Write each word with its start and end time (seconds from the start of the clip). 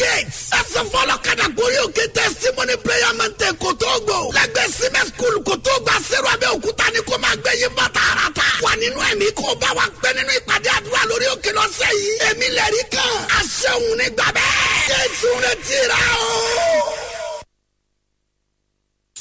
gate. 0.00 0.28
ẹsẹ̀ 0.60 0.84
fọlọ́ 0.92 1.18
kadà 1.26 1.46
gorí 1.56 1.76
òkè 1.86 2.04
testimony 2.18 2.74
prayer 2.84 3.12
mountain 3.18 3.54
kò 3.62 3.68
tó 3.82 3.90
gbò. 4.06 4.18
lẹ́gbẹ̀ẹ́ 4.36 4.72
simẹ 4.78 5.02
school 5.10 5.36
kò 5.46 5.54
tó 5.66 5.72
gba 5.84 5.94
sẹ́rù 6.08 6.28
abẹ́ 6.34 6.48
òkúta 6.56 6.86
ni 6.94 7.00
kò 7.08 7.14
máa 7.24 7.36
gbé 7.42 7.50
yín 7.60 7.72
bàtà 7.78 8.02
ara 8.12 8.26
wà 8.64 8.72
nínú 8.80 8.98
ẹ̀mí 9.10 9.26
kò 9.38 9.48
bá 9.62 9.68
wa 9.78 9.84
pẹ́ 10.02 10.12
nínú 10.16 10.30
ìpàdé 10.40 10.68
àdúrà 10.78 11.02
lórí 11.10 11.26
òkè 11.34 11.50
lọ́sẹ̀ 11.58 11.90
yìí. 12.00 12.12
èmi 12.28 12.46
lẹ́rìí 12.58 12.84
kan. 12.94 13.12
aṣẹ́ 13.38 13.72
òun 13.78 14.00
gbàbẹ́. 14.16 14.48
jésù 14.90 15.28
rẹ̀ 15.44 15.56
ti 15.66 15.76
rà 15.90 16.00
o. 16.28 16.30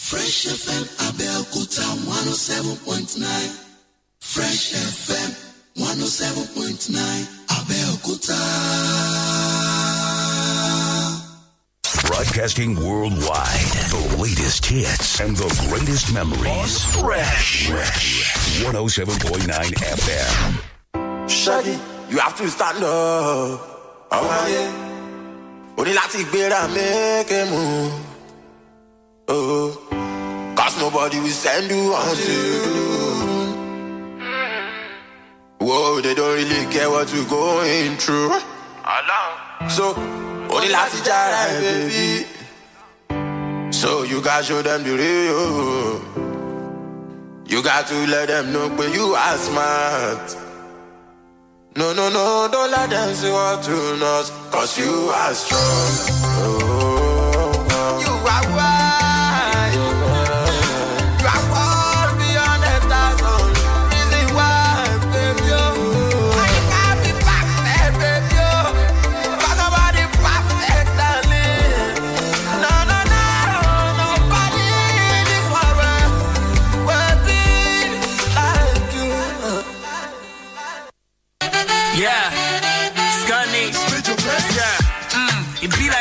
Fresh 0.08 0.42
FM 0.64 0.84
Abeokuta 1.08 1.86
107.9 1.86 3.50
Fresh 4.32 4.66
FM 5.06 5.32
107.9 5.78 7.26
Abeokuta. 7.58 8.40
Broadcasting 12.20 12.76
worldwide. 12.76 13.72
The 13.96 14.18
latest 14.20 14.66
hits 14.66 15.22
and 15.22 15.38
the 15.38 15.48
greatest 15.70 16.14
memories. 16.14 16.84
Fresh. 17.00 17.68
Fresh. 17.68 18.62
107.9 18.62 19.48
FM. 19.48 21.30
Shaggy, 21.30 21.80
you 22.12 22.20
have 22.20 22.36
to 22.36 22.50
stand 22.50 22.84
up. 22.84 23.62
Ọmọ 24.12 24.32
ayé, 24.44 24.64
o 25.78 25.84
ní 25.86 25.94
láti 25.94 26.24
gbéra 26.28 26.68
make 26.76 27.32
a 27.32 27.46
move. 27.52 27.94
Oh, 29.30 29.72
cause 30.58 30.76
nobody 30.82 31.20
will 31.22 31.30
send 31.30 31.72
you 31.72 31.96
do. 32.28 32.44
Whoa, 35.66 36.02
they 36.02 36.14
don't 36.16 36.36
really 36.36 36.66
care 36.74 36.90
what 36.90 37.08
you're 37.14 37.30
going 37.30 37.96
through. 37.96 38.32
I 38.84 39.00
know. 39.08 39.70
So, 39.70 39.94
o 40.50 40.60
ní 40.62 40.68
láti 40.70 40.98
jára 41.08 41.42
ẹ. 41.48 42.26
So 43.72 44.04
you 44.04 44.20
gotta 44.22 44.44
show 44.44 44.62
them 44.62 44.84
the 44.84 44.92
real. 45.02 45.36
Oh. 45.36 46.02
You 47.52 47.64
got 47.64 47.88
to 47.88 47.96
let 48.08 48.28
them 48.28 48.52
know 48.54 48.68
where 48.78 48.90
you 48.94 49.16
are 49.16 49.38
smart. 49.38 50.36
No, 51.76 51.94
no, 51.94 52.10
no, 52.10 52.48
don't 52.52 52.70
let 52.72 52.90
them 52.92 53.16
see 53.16 53.32
what 53.32 53.64
to 53.64 53.76
us, 54.06 54.30
cause 54.52 54.78
you 54.78 55.10
are 55.22 55.34
strong. 55.34 55.92
Oh, 56.44 56.69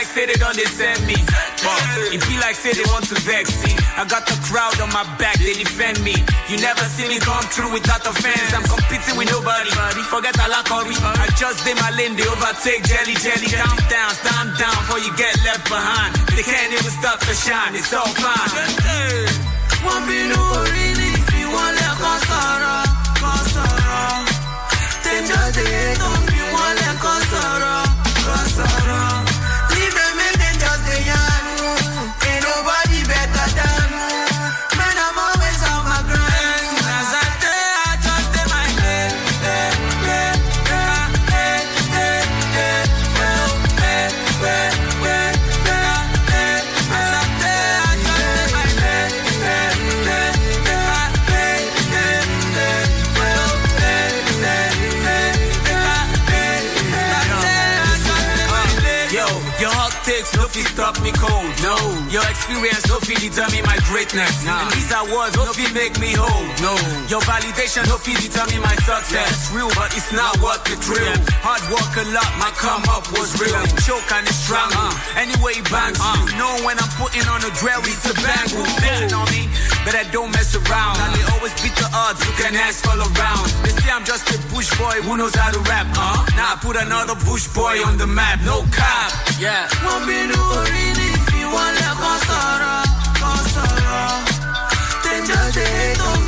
say 0.09 0.25
they 0.27 0.39
don't 0.41 0.56
they 0.56 0.64
me. 1.05 1.17
But 1.61 1.81
it 2.14 2.23
be 2.25 2.34
like 2.41 2.56
say 2.56 2.73
they 2.73 2.87
want 2.89 3.05
to 3.12 3.17
vex 3.28 3.53
me. 3.64 3.73
I 4.01 4.05
got 4.09 4.25
the 4.25 4.37
crowd 4.48 4.81
on 4.81 4.91
my 4.91 5.05
back, 5.20 5.37
they 5.39 5.53
defend 5.55 6.00
me. 6.00 6.17
You 6.48 6.56
never 6.59 6.84
see 6.97 7.06
me 7.09 7.19
come 7.20 7.45
through 7.53 7.73
without 7.77 8.03
offense. 8.09 8.48
I'm 8.56 8.65
competing 8.65 9.17
with 9.20 9.28
nobody. 9.31 9.70
Forget 10.09 10.34
Alakori. 10.41 10.97
I 10.97 11.27
just 11.37 11.65
did 11.65 11.77
my 11.81 11.91
lane, 11.98 12.17
they 12.17 12.25
overtake 12.27 12.83
jelly 12.89 13.15
jelly. 13.20 13.49
Calm 13.53 13.78
down, 13.93 14.10
stand 14.16 14.50
down 14.56 14.75
before 14.81 15.00
you 15.05 15.12
get 15.16 15.34
left 15.44 15.69
behind. 15.69 16.15
They 16.33 16.43
can't 16.43 16.72
even 16.72 16.93
stop 16.99 17.21
the 17.21 17.34
shine, 17.37 17.75
it's 17.77 17.93
all 17.93 18.09
fine. 18.16 19.47
Bínú 20.09 20.41
orí 20.60 20.87
ní 20.99 21.10
fi 21.27 21.41
wọ́n 21.53 21.71
lẹ́kọ̀ọ́ 21.78 21.88
experience 62.38 62.87
no 62.87 63.03
fit 63.03 63.19
determine 63.19 63.66
my 63.66 63.78
greatness. 63.91 64.47
And 64.47 64.71
these 64.71 64.91
awards 64.94 65.34
no 65.34 65.50
fit 65.50 65.75
make 65.75 65.99
me 65.99 66.15
whole. 66.15 66.47
No, 66.62 66.78
your 67.10 67.22
validation 67.26 67.82
no 67.91 67.99
fit 67.99 68.22
determine 68.22 68.62
my 68.62 68.75
success. 68.87 69.50
Real, 69.50 69.69
but 69.75 69.91
it's 69.99 70.15
not 70.15 70.38
what 70.38 70.62
the 70.62 70.78
thrill. 70.78 71.19
Hard 71.43 71.62
work 71.66 71.93
a 71.98 72.06
lot, 72.15 72.31
my 72.38 72.50
come 72.54 72.87
up 72.94 73.10
was 73.10 73.34
real. 73.43 73.59
Choke 73.82 74.06
and 74.15 74.25
it's 74.31 74.38
strong. 74.47 74.71
Uh-huh. 74.71 75.19
Anyway, 75.19 75.59
bangs. 75.66 75.98
Uh-huh. 75.98 76.31
You 76.31 76.38
know 76.38 76.53
when 76.62 76.78
I'm 76.78 76.93
putting 76.94 77.27
on 77.27 77.43
a 77.43 77.50
drill, 77.59 77.82
it's 77.82 78.06
a 78.06 78.15
bang. 78.15 78.47
Betting 78.78 79.12
on 79.12 79.27
me, 79.34 79.50
but 79.82 79.98
I 79.98 80.06
don't 80.15 80.31
mess 80.31 80.54
around. 80.54 80.94
Uh-huh. 80.94 81.10
Now 81.10 81.16
they 81.19 81.25
always 81.34 81.54
beat 81.59 81.75
the 81.75 81.91
odds. 81.91 82.22
You 82.22 82.34
can 82.38 82.54
ask 82.54 82.87
all 82.87 83.03
around. 83.03 83.50
They 83.66 83.75
say 83.75 83.91
I'm 83.91 84.06
just 84.06 84.31
a 84.31 84.38
bush 84.54 84.71
boy 84.78 85.03
who 85.03 85.19
knows 85.19 85.34
how 85.34 85.50
to 85.50 85.60
rap. 85.66 85.91
Huh? 85.91 86.22
Now 86.38 86.54
I 86.54 86.56
put 86.62 86.78
another 86.78 87.19
bush 87.27 87.50
boy 87.50 87.82
on 87.82 87.98
the 87.98 88.06
map. 88.06 88.38
No 88.47 88.62
cap. 88.71 89.10
Yeah. 89.43 89.66
wale 91.53 91.84
con 92.00 92.19
Sara, 92.26 92.82
con 93.20 93.48
Sara. 93.50 94.22
Te 95.03 95.22
già 95.25 95.50
detto 95.50 96.28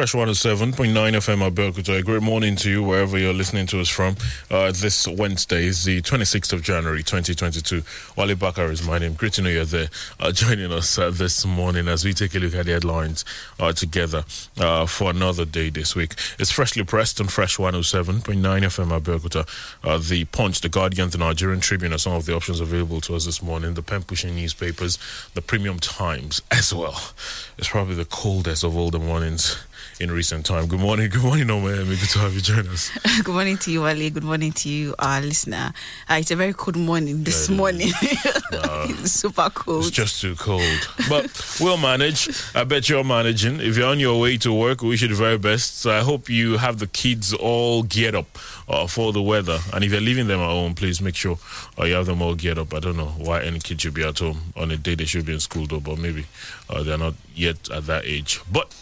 Fresh 0.00 0.14
107.9 0.14 0.94
FM 0.94 1.50
Abeokuta. 1.50 2.02
Great 2.02 2.22
morning 2.22 2.56
to 2.56 2.70
you 2.70 2.82
wherever 2.82 3.18
you're 3.18 3.34
listening 3.34 3.66
to 3.66 3.82
us 3.82 3.88
from. 3.90 4.16
Uh, 4.50 4.72
this 4.72 5.06
Wednesday 5.06 5.66
is 5.66 5.84
the 5.84 6.00
26th 6.00 6.54
of 6.54 6.62
January 6.62 7.02
2022. 7.02 7.82
Wale 8.16 8.34
Bakar 8.34 8.72
is 8.72 8.82
my 8.82 8.98
name. 8.98 9.12
Great 9.12 9.34
to 9.34 9.42
know 9.42 9.50
you're 9.50 9.66
there 9.66 9.90
uh, 10.18 10.32
joining 10.32 10.72
us 10.72 10.96
uh, 10.96 11.10
this 11.10 11.44
morning 11.44 11.86
as 11.86 12.02
we 12.02 12.14
take 12.14 12.34
a 12.34 12.38
look 12.38 12.54
at 12.54 12.64
the 12.64 12.72
headlines 12.72 13.26
uh, 13.58 13.74
together 13.74 14.24
uh, 14.58 14.86
for 14.86 15.10
another 15.10 15.44
day 15.44 15.68
this 15.68 15.94
week. 15.94 16.14
It's 16.38 16.50
freshly 16.50 16.82
pressed 16.82 17.20
on 17.20 17.26
Fresh 17.26 17.58
107.9 17.58 18.22
FM 18.22 18.98
Abeokuta. 18.98 19.46
Uh, 19.84 19.98
the 19.98 20.24
Punch, 20.24 20.62
The 20.62 20.70
Guardian, 20.70 21.10
The 21.10 21.18
Nigerian 21.18 21.60
Tribune 21.60 21.92
are 21.92 21.98
some 21.98 22.14
of 22.14 22.24
the 22.24 22.34
options 22.34 22.60
available 22.60 23.02
to 23.02 23.16
us 23.16 23.26
this 23.26 23.42
morning. 23.42 23.74
The 23.74 23.82
pen 23.82 24.04
pushing 24.04 24.34
newspapers, 24.34 24.98
the 25.34 25.42
Premium 25.42 25.78
Times 25.78 26.40
as 26.50 26.72
well. 26.72 27.12
It's 27.58 27.68
probably 27.68 27.96
the 27.96 28.06
coldest 28.06 28.64
of 28.64 28.74
all 28.74 28.88
the 28.88 28.98
mornings 28.98 29.58
in 30.00 30.10
recent 30.10 30.46
time. 30.46 30.66
Good 30.66 30.80
morning, 30.80 31.10
good 31.10 31.22
morning, 31.22 31.46
Omemi. 31.48 32.00
Good 32.00 32.08
to 32.10 32.18
have 32.20 32.34
you 32.34 32.40
join 32.40 32.66
us. 32.68 32.90
good 33.22 33.34
morning 33.34 33.58
to 33.58 33.70
you, 33.70 33.84
Ali. 33.84 34.08
Good 34.08 34.24
morning 34.24 34.50
to 34.52 34.68
you, 34.70 34.94
our 34.98 35.20
listener. 35.20 35.74
Uh, 36.08 36.14
it's 36.14 36.30
a 36.30 36.36
very 36.36 36.54
cold 36.54 36.76
morning 36.76 37.22
this 37.22 37.50
morning. 37.50 37.88
it's 38.02 39.12
super 39.12 39.50
cold. 39.50 39.84
It's 39.84 39.90
just 39.90 40.20
too 40.22 40.34
cold. 40.36 40.88
But 41.08 41.30
we'll 41.60 41.76
manage. 41.76 42.30
I 42.54 42.64
bet 42.64 42.88
you're 42.88 43.04
managing. 43.04 43.60
If 43.60 43.76
you're 43.76 43.88
on 43.88 44.00
your 44.00 44.18
way 44.18 44.38
to 44.38 44.52
work, 44.54 44.80
we 44.80 44.88
wish 44.88 45.02
you 45.02 45.08
the 45.08 45.14
very 45.14 45.36
best. 45.36 45.80
So 45.80 45.90
I 45.90 46.00
hope 46.00 46.30
you 46.30 46.56
have 46.56 46.78
the 46.78 46.86
kids 46.86 47.34
all 47.34 47.82
geared 47.82 48.14
up 48.14 48.38
uh, 48.70 48.86
for 48.86 49.12
the 49.12 49.20
weather. 49.20 49.58
And 49.74 49.84
if 49.84 49.92
you're 49.92 50.00
leaving 50.00 50.28
them 50.28 50.40
at 50.40 50.48
home, 50.48 50.74
please 50.74 51.02
make 51.02 51.14
sure 51.14 51.38
uh, 51.78 51.84
you 51.84 51.94
have 51.94 52.06
them 52.06 52.22
all 52.22 52.34
geared 52.34 52.58
up. 52.58 52.72
I 52.72 52.80
don't 52.80 52.96
know 52.96 53.12
why 53.18 53.42
any 53.42 53.58
kid 53.58 53.82
should 53.82 53.94
be 53.94 54.04
at 54.04 54.18
home 54.18 54.54
on 54.56 54.70
a 54.70 54.78
day 54.78 54.94
they 54.94 55.04
should 55.04 55.26
be 55.26 55.34
in 55.34 55.40
school, 55.40 55.66
though, 55.66 55.80
but 55.80 55.98
maybe 55.98 56.24
uh, 56.70 56.82
they're 56.82 56.96
not 56.96 57.14
yet 57.34 57.68
at 57.70 57.86
that 57.86 58.06
age. 58.06 58.40
But 58.50 58.74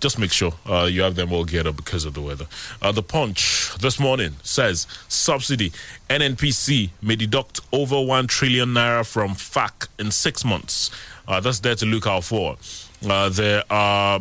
just 0.00 0.18
make 0.18 0.32
sure 0.32 0.52
uh, 0.68 0.88
you 0.90 1.02
have 1.02 1.14
them 1.14 1.32
all 1.32 1.44
geared 1.44 1.66
up 1.66 1.76
because 1.76 2.04
of 2.04 2.14
the 2.14 2.20
weather. 2.20 2.46
Uh, 2.80 2.92
the 2.92 3.02
Punch 3.02 3.70
this 3.80 3.98
morning 3.98 4.36
says 4.42 4.86
subsidy 5.08 5.72
NNPC 6.08 6.90
may 7.00 7.16
deduct 7.16 7.60
over 7.72 8.00
1 8.00 8.26
trillion 8.26 8.70
naira 8.70 9.06
from 9.06 9.34
FAC 9.34 9.88
in 9.98 10.10
six 10.10 10.44
months. 10.44 10.90
Uh, 11.26 11.40
that's 11.40 11.60
there 11.60 11.74
to 11.74 11.86
look 11.86 12.06
out 12.06 12.24
for. 12.24 12.56
Uh, 13.08 13.28
there 13.28 13.64
are 13.70 14.20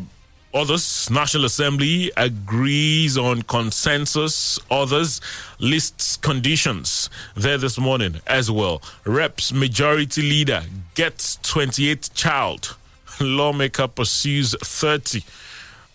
Others, 0.54 1.10
National 1.10 1.46
Assembly 1.46 2.12
agrees 2.18 3.18
on 3.18 3.42
consensus. 3.44 4.60
Others 4.70 5.22
lists 5.60 6.18
conditions 6.18 7.10
there 7.36 7.58
this 7.58 7.80
morning 7.80 8.20
as 8.28 8.52
well. 8.52 8.82
Reps 9.06 9.54
majority 9.54 10.22
leader 10.22 10.64
gets 10.94 11.38
28th 11.38 12.14
child. 12.14 12.76
Lawmaker 13.22 13.88
pursues 13.88 14.54
30. 14.62 15.24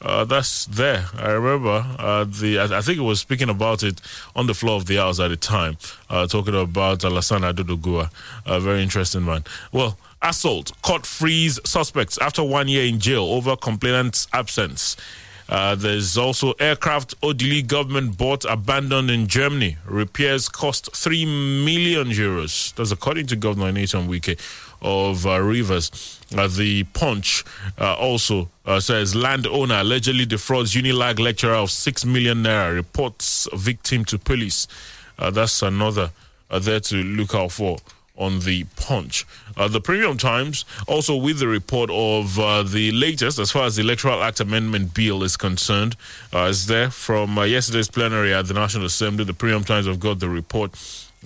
Uh, 0.00 0.24
that's 0.24 0.66
there. 0.66 1.06
I 1.16 1.30
remember 1.30 1.84
uh, 1.98 2.24
the. 2.24 2.58
I, 2.58 2.78
I, 2.78 2.80
think 2.82 2.98
it 2.98 3.02
was 3.02 3.20
speaking 3.20 3.48
about 3.48 3.82
it 3.82 4.00
on 4.34 4.46
the 4.46 4.54
floor 4.54 4.76
of 4.76 4.86
the 4.86 4.96
house 4.96 5.18
at 5.20 5.28
the 5.28 5.36
time, 5.36 5.78
uh, 6.10 6.26
talking 6.26 6.54
about 6.54 6.98
Alhassan 7.00 7.48
Ado 7.48 7.64
Doguwa. 7.64 8.10
A 8.44 8.60
very 8.60 8.82
interesting 8.82 9.24
man. 9.24 9.44
Well, 9.72 9.96
assault. 10.20 10.72
Court 10.82 11.06
frees 11.06 11.58
suspects 11.64 12.18
after 12.18 12.44
one 12.44 12.68
year 12.68 12.84
in 12.84 13.00
jail 13.00 13.24
over 13.24 13.56
complainant's 13.56 14.28
absence. 14.32 14.96
Uh, 15.48 15.76
there's 15.76 16.18
also 16.18 16.52
aircraft 16.58 17.18
Odili 17.20 17.64
government 17.64 18.18
bought 18.18 18.44
abandoned 18.44 19.10
in 19.10 19.28
Germany. 19.28 19.76
Repairs 19.86 20.48
cost 20.48 20.94
3 20.94 21.24
million 21.64 22.08
euros. 22.08 22.74
That's 22.74 22.90
according 22.90 23.28
to 23.28 23.36
Governor 23.36 23.72
Nyesom 23.72 24.08
Wike 24.08 24.38
of 24.82 25.26
uh, 25.26 25.40
Rivers. 25.40 26.20
Uh, 26.36 26.48
the 26.48 26.84
Punch 26.84 27.44
uh, 27.78 27.94
also 27.94 28.48
says 28.80 29.14
landowner 29.14 29.80
allegedly 29.80 30.26
defrauds 30.26 30.74
Unilag 30.74 31.20
lecturer 31.20 31.54
of 31.54 31.70
6 31.70 32.04
million 32.04 32.42
naira, 32.42 32.74
reports 32.74 33.48
victim 33.54 34.04
to 34.04 34.18
police. 34.18 34.66
That's 35.18 35.62
another 35.62 36.10
there 36.50 36.80
to 36.80 36.96
look 36.96 37.34
out 37.34 37.52
for 37.52 37.78
on 38.18 38.40
the 38.40 38.64
Punch. 38.76 39.26
Uh, 39.56 39.68
the 39.68 39.80
Premium 39.80 40.16
Times 40.16 40.64
also 40.86 41.16
with 41.16 41.38
the 41.38 41.48
report 41.48 41.90
of 41.92 42.38
uh, 42.38 42.62
the 42.62 42.90
latest 42.92 43.38
as 43.38 43.50
far 43.50 43.64
as 43.64 43.76
the 43.76 43.82
Electoral 43.82 44.22
Act 44.22 44.40
Amendment 44.40 44.94
Bill 44.94 45.22
is 45.22 45.36
concerned. 45.36 45.96
Uh, 46.34 46.44
is 46.44 46.66
there 46.66 46.90
from 46.90 47.36
yesterday's 47.36 47.88
plenary 47.88 48.34
at 48.34 48.46
the 48.46 48.54
National 48.54 48.86
Assembly. 48.86 49.24
The 49.24 49.34
Premium 49.34 49.64
Times 49.64 49.86
have 49.86 50.00
got 50.00 50.18
the 50.18 50.28
report. 50.28 50.72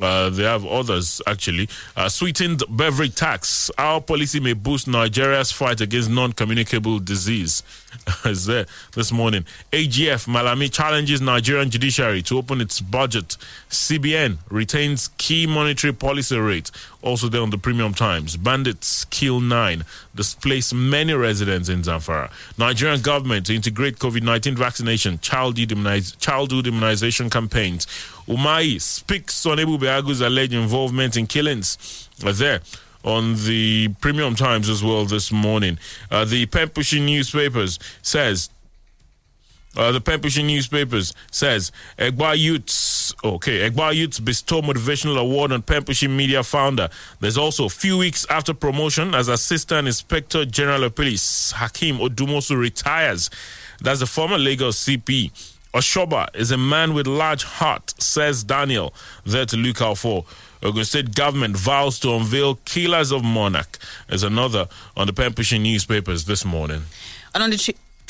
Uh, 0.00 0.31
they 0.31 0.43
have 0.44 0.64
others 0.67 1.20
actually. 1.26 1.69
Uh, 1.97 2.08
sweetened 2.08 2.62
beverage 2.69 3.14
tax. 3.14 3.70
Our 3.79 4.00
policy 4.00 4.41
may 4.41 4.55
boost 4.55 4.88
Nigeria's 4.88 5.52
fight 5.52 5.81
against 5.81 6.11
non-communicable 6.11 7.00
disease. 7.00 7.62
is 8.25 8.46
there 8.46 8.66
this 8.94 9.12
morning? 9.12 9.44
AGF 9.72 10.26
Malami 10.26 10.72
challenges 10.72 11.20
Nigerian 11.20 11.70
judiciary 11.70 12.22
to 12.22 12.38
open 12.38 12.60
its 12.60 12.81
budget. 12.81 13.37
CBN 13.69 14.38
retains 14.48 15.08
key 15.19 15.46
monetary 15.46 15.92
policy 15.92 16.38
rate. 16.38 16.70
Also 17.02 17.28
there 17.28 17.42
on 17.42 17.50
the 17.50 17.58
Premium 17.58 17.94
Times. 17.94 18.37
Bandits 18.37 19.04
kill 19.06 19.40
nine, 19.40 19.84
displace 20.14 20.72
many 20.72 21.14
residents 21.14 21.69
in 21.69 21.82
Zamfara. 21.82 22.31
Nigerian 22.58 23.00
government 23.00 23.46
to 23.46 23.54
integrate 23.54 23.98
COVID-19 23.98 24.56
vaccination, 24.56 25.19
childhood, 25.20 25.70
immuniz- 25.70 26.19
childhood 26.19 26.66
immunization 26.66 27.31
campaigns. 27.31 27.87
Umahi 28.28 28.81
speaks 28.81 29.44
on 29.46 29.58
Ebubeagu's 29.58 30.20
alleged 30.20 30.52
involvement 30.52 31.16
in 31.16 31.26
killings. 31.26 32.08
There 32.19 32.60
on 33.05 33.35
the 33.44 33.88
Premium 34.00 34.35
Times 34.35 34.69
as 34.69 34.82
well 34.82 35.05
this 35.05 35.32
morning. 35.32 35.79
Uh, 36.11 36.25
the 36.25 36.47
pushing 36.47 37.06
newspapers 37.06 37.79
says. 38.02 38.50
Uh, 39.76 39.93
the 39.93 40.00
pushing 40.00 40.49
newspapers 40.49 41.14
says 41.31 41.70
Egba 41.97 42.37
Youths, 42.37 43.14
okay, 43.23 43.70
Egba 43.70 43.94
Youths 43.94 44.19
bestow 44.19 44.61
motivational 44.61 45.17
award 45.17 45.52
on 45.52 45.62
pushing 45.62 46.17
media 46.17 46.43
founder. 46.43 46.88
There's 47.20 47.38
also 47.38 47.67
a 47.67 47.69
few 47.69 47.97
weeks 47.97 48.26
after 48.29 48.52
promotion 48.52 49.14
as 49.14 49.29
Assistant 49.29 49.87
Inspector 49.87 50.44
General 50.47 50.82
of 50.82 50.97
Police, 50.97 51.52
Hakeem 51.52 51.99
Odumosu 51.99 52.58
retires. 52.58 53.31
That's 53.81 54.00
the 54.00 54.06
former 54.06 54.38
Lagos 54.38 54.85
CP. 54.85 55.31
Osoba 55.73 56.35
is 56.35 56.50
a 56.50 56.58
man 56.58 56.94
with 56.94 57.06
large 57.06 57.44
heart, 57.44 57.94
says 58.02 58.43
Daniel, 58.43 58.93
there 59.25 59.47
to 59.47 59.56
look 59.56 59.81
out 59.81 59.99
for. 59.99 60.25
Ogun 60.62 60.85
State 60.85 61.15
government 61.15 61.57
vows 61.57 61.99
to 62.01 62.12
unveil 62.15 62.57
killers 62.65 63.12
of 63.12 63.25
monarch. 63.25 63.79
There's 64.09 64.23
another 64.23 64.69
on 64.97 65.07
the 65.07 65.12
pushing 65.12 65.62
newspapers 65.62 66.25
this 66.25 66.45
morning. 66.45 66.83
And 67.35 67.43
on 67.43 67.51
the 67.51 67.57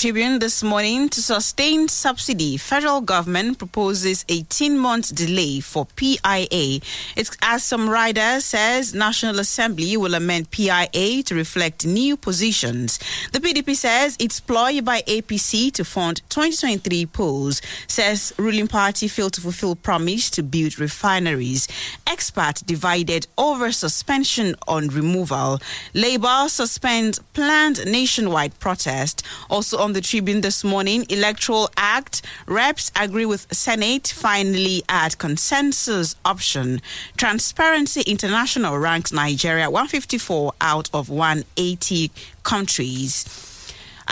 Tribune 0.01 0.39
this 0.39 0.63
morning 0.63 1.11
to 1.11 1.21
sustain 1.21 1.87
subsidy, 1.87 2.57
federal 2.57 3.03
government 3.03 3.59
proposes 3.59 4.25
18 4.31 4.79
month 4.79 5.15
delay 5.15 5.61
for 5.61 5.85
PIA. 5.95 6.81
It's 7.17 7.37
as 7.43 7.65
some 7.65 7.87
rider 7.87 8.41
says 8.41 8.95
National 8.95 9.41
Assembly 9.41 9.99
will 9.99 10.15
amend 10.15 10.51
PIA 10.53 11.23
to 11.25 11.35
reflect 11.35 11.85
new 11.85 12.17
positions. 12.17 12.99
The 13.33 13.41
PDP 13.41 13.77
says 13.77 14.17
it's 14.19 14.41
ploy 14.41 14.81
by 14.81 15.03
APC 15.03 15.71
to 15.73 15.85
fund 15.85 16.23
2023 16.31 17.05
polls. 17.05 17.61
Says 17.87 18.33
ruling 18.39 18.69
party 18.69 19.07
failed 19.07 19.35
to 19.35 19.43
fulfill 19.43 19.77
promise 19.77 20.31
to 20.31 20.43
build 20.43 20.79
refineries. 20.79 21.69
Expert 22.07 22.63
divided 22.65 23.27
over 23.37 23.71
suspension 23.71 24.55
on 24.67 24.89
removal. 24.89 25.61
Labour 25.93 26.47
suspends 26.49 27.19
planned 27.35 27.85
nationwide 27.85 28.59
protest. 28.61 29.23
Also 29.51 29.77
on 29.77 29.90
the 29.93 30.01
Tribune 30.01 30.41
this 30.41 30.63
morning, 30.63 31.05
Electoral 31.09 31.71
Act, 31.77 32.23
reps 32.47 32.93
agree 32.95 33.27
with 33.27 33.47
Senate, 33.53 34.09
finally 34.09 34.83
add 34.89 35.19
consensus 35.19 36.17
option. 36.25 36.81
Transparency 37.17 38.03
International 38.03 38.79
ranks 38.79 39.13
Nigeria 39.13 39.71
154 39.71 40.53
out 40.61 40.91
of 40.93 41.09
180 41.09 42.11
countries. 42.43 43.50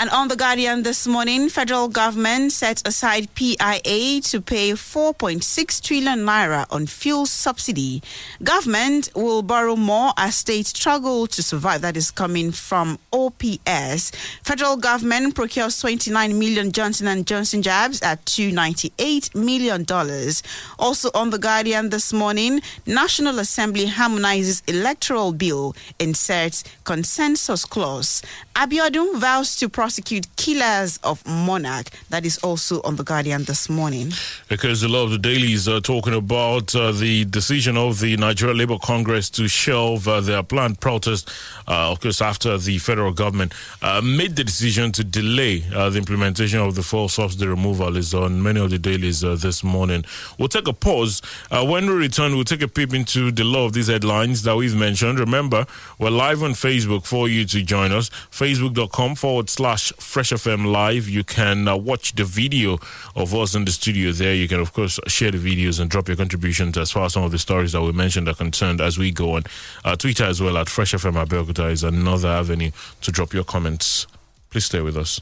And 0.01 0.11
on 0.11 0.29
The 0.29 0.37
Guardian 0.37 0.85
this 0.85 1.09
morning, 1.09 1.49
federal 1.49 1.89
government 1.89 2.53
sets 2.53 2.85
aside 2.85 3.35
PIA 3.35 4.21
to 4.31 4.41
pay 4.41 4.71
4.6 4.71 5.83
trillion 5.83 6.21
naira 6.21 6.67
on 6.71 6.87
fuel 6.87 7.27
subsidy. 7.27 8.01
Government 8.45 9.09
will 9.17 9.43
borrow 9.43 9.75
more 9.75 10.13
as 10.17 10.37
states 10.37 10.69
struggle 10.69 11.27
to 11.27 11.43
survive. 11.43 11.81
That 11.81 11.97
is 11.97 12.13
coming 12.13 12.53
from 12.53 13.01
OPS. 13.13 14.13
Federal 14.45 14.77
government 14.77 15.35
procures 15.35 15.81
29 15.81 16.39
million 16.39 16.71
Johnson 16.71 17.25
& 17.25 17.25
Johnson 17.25 17.61
jabs 17.61 18.01
at 18.01 18.25
298 18.25 19.35
million 19.35 19.83
dollars. 19.83 20.45
Also 20.79 21.11
on 21.13 21.31
The 21.31 21.41
Guardian 21.41 21.91
this 21.91 22.13
morning, 22.13 22.61
National 22.87 23.41
Assembly 23.41 23.87
harmonizes 23.87 24.63
electoral 24.69 25.33
bill, 25.33 25.75
inserts 25.99 26.63
consensus 26.85 27.65
clause. 27.65 28.23
Abiodun 28.55 29.19
vows 29.19 29.57
to 29.57 29.69
prosecute 29.89 30.27
killers 30.37 30.99
of 31.03 31.27
monarch. 31.27 31.87
That 32.11 32.27
is 32.27 32.37
also 32.45 32.83
on 32.83 32.97
the 32.97 33.05
Guardian 33.05 33.45
this 33.45 33.71
morning. 33.71 34.13
Because 34.47 34.83
a 34.83 34.89
lot 34.89 35.05
of 35.05 35.13
the 35.13 35.19
dailies 35.19 35.67
are 35.67 35.81
talking 35.81 36.13
about 36.13 36.75
uh, 36.77 36.93
the 36.93 37.25
decision 37.25 37.79
of 37.79 37.99
the 37.99 38.15
Nigeria 38.19 38.55
Labour 38.55 38.77
Congress 38.83 39.31
to 39.31 39.49
shelve 39.49 40.07
uh, 40.07 40.21
their 40.21 40.43
planned 40.43 40.79
protest, 40.81 41.31
of 41.69 42.01
course, 42.01 42.21
after 42.23 42.57
the 42.59 42.79
federal 42.79 43.13
government 43.13 43.53
uh, 43.83 44.01
made 44.03 44.37
the 44.37 44.45
decision 44.45 44.91
to 44.93 45.05
delay 45.05 45.65
uh, 45.75 45.91
the 45.91 45.99
implementation 45.99 46.59
of 46.61 46.75
the 46.75 46.83
fuel 46.83 47.09
subsidy 47.09 47.47
removal 47.47 47.97
is 47.97 48.15
on 48.15 48.43
many 48.43 48.61
of 48.61 48.71
the 48.71 48.79
dailies 48.79 49.23
uh, 49.23 49.37
this 49.37 49.63
morning. 49.63 50.05
We'll 50.39 50.49
take 50.49 50.69
a 50.69 50.73
pause. 50.73 51.23
when 51.51 51.87
we 51.87 51.93
return, 51.93 52.35
we'll 52.35 52.45
take 52.45 52.63
a 52.63 52.69
peep 52.69 52.95
into 52.95 53.31
the 53.31 53.45
law 53.45 53.67
of 53.67 53.73
these 53.73 53.89
headlines 53.89 54.43
that 54.45 54.57
we've 54.57 54.77
mentioned. 54.77 55.19
Remember, 55.19 55.67
we're 55.99 56.11
live 56.11 56.43
on 56.43 56.53
Facebook 56.53 57.05
for 57.05 57.29
you 57.29 57.45
to 57.45 57.63
join 57.63 57.93
us. 57.93 58.09
Facebook.com 58.11 59.15
forward 59.15 59.51
slash 59.51 59.93
Fresh 59.99 60.31
FM 60.31 60.73
Live. 60.73 61.09
You 61.09 61.25
can 61.25 61.67
watch 61.85 62.15
the 62.15 62.25
video 62.25 62.79
of 63.15 63.35
us 63.35 63.55
in 63.55 63.65
the 63.65 63.73
studio 63.73 64.13
there. 64.13 64.35
You 64.35 64.49
can, 64.49 64.61
of 64.61 64.73
course, 64.73 64.99
share 65.07 65.31
the 65.31 65.39
videos 65.39 65.81
and 65.81 65.91
drop 65.91 66.09
your 66.09 66.17
contributions 66.17 66.79
as 66.79 66.91
far 66.91 67.05
as 67.05 67.13
some 67.13 67.25
of 67.25 67.33
the 67.33 67.39
stories 67.39 67.73
that 67.73 67.83
we 67.83 67.93
mentioned 67.93 68.29
are 68.29 68.35
concerned 68.35 68.81
as 68.81 68.99
we 68.99 69.11
go 69.11 69.37
on. 69.37 69.45
Uh, 69.85 69.97
Twitter 69.97 70.25
as 70.25 70.41
well 70.41 70.57
at 70.57 70.69
Fresh 70.69 70.93
FM 70.93 71.17
Abeokuta 71.59 71.73
is 71.73 71.83
another 71.85 72.29
avenue 72.29 72.71
to 73.01 73.11
drop 73.11 73.35
your 73.35 73.45
comments. 73.45 74.07
Please 74.51 74.67
stay 74.67 74.81
with 74.81 74.97
us. 74.97 75.21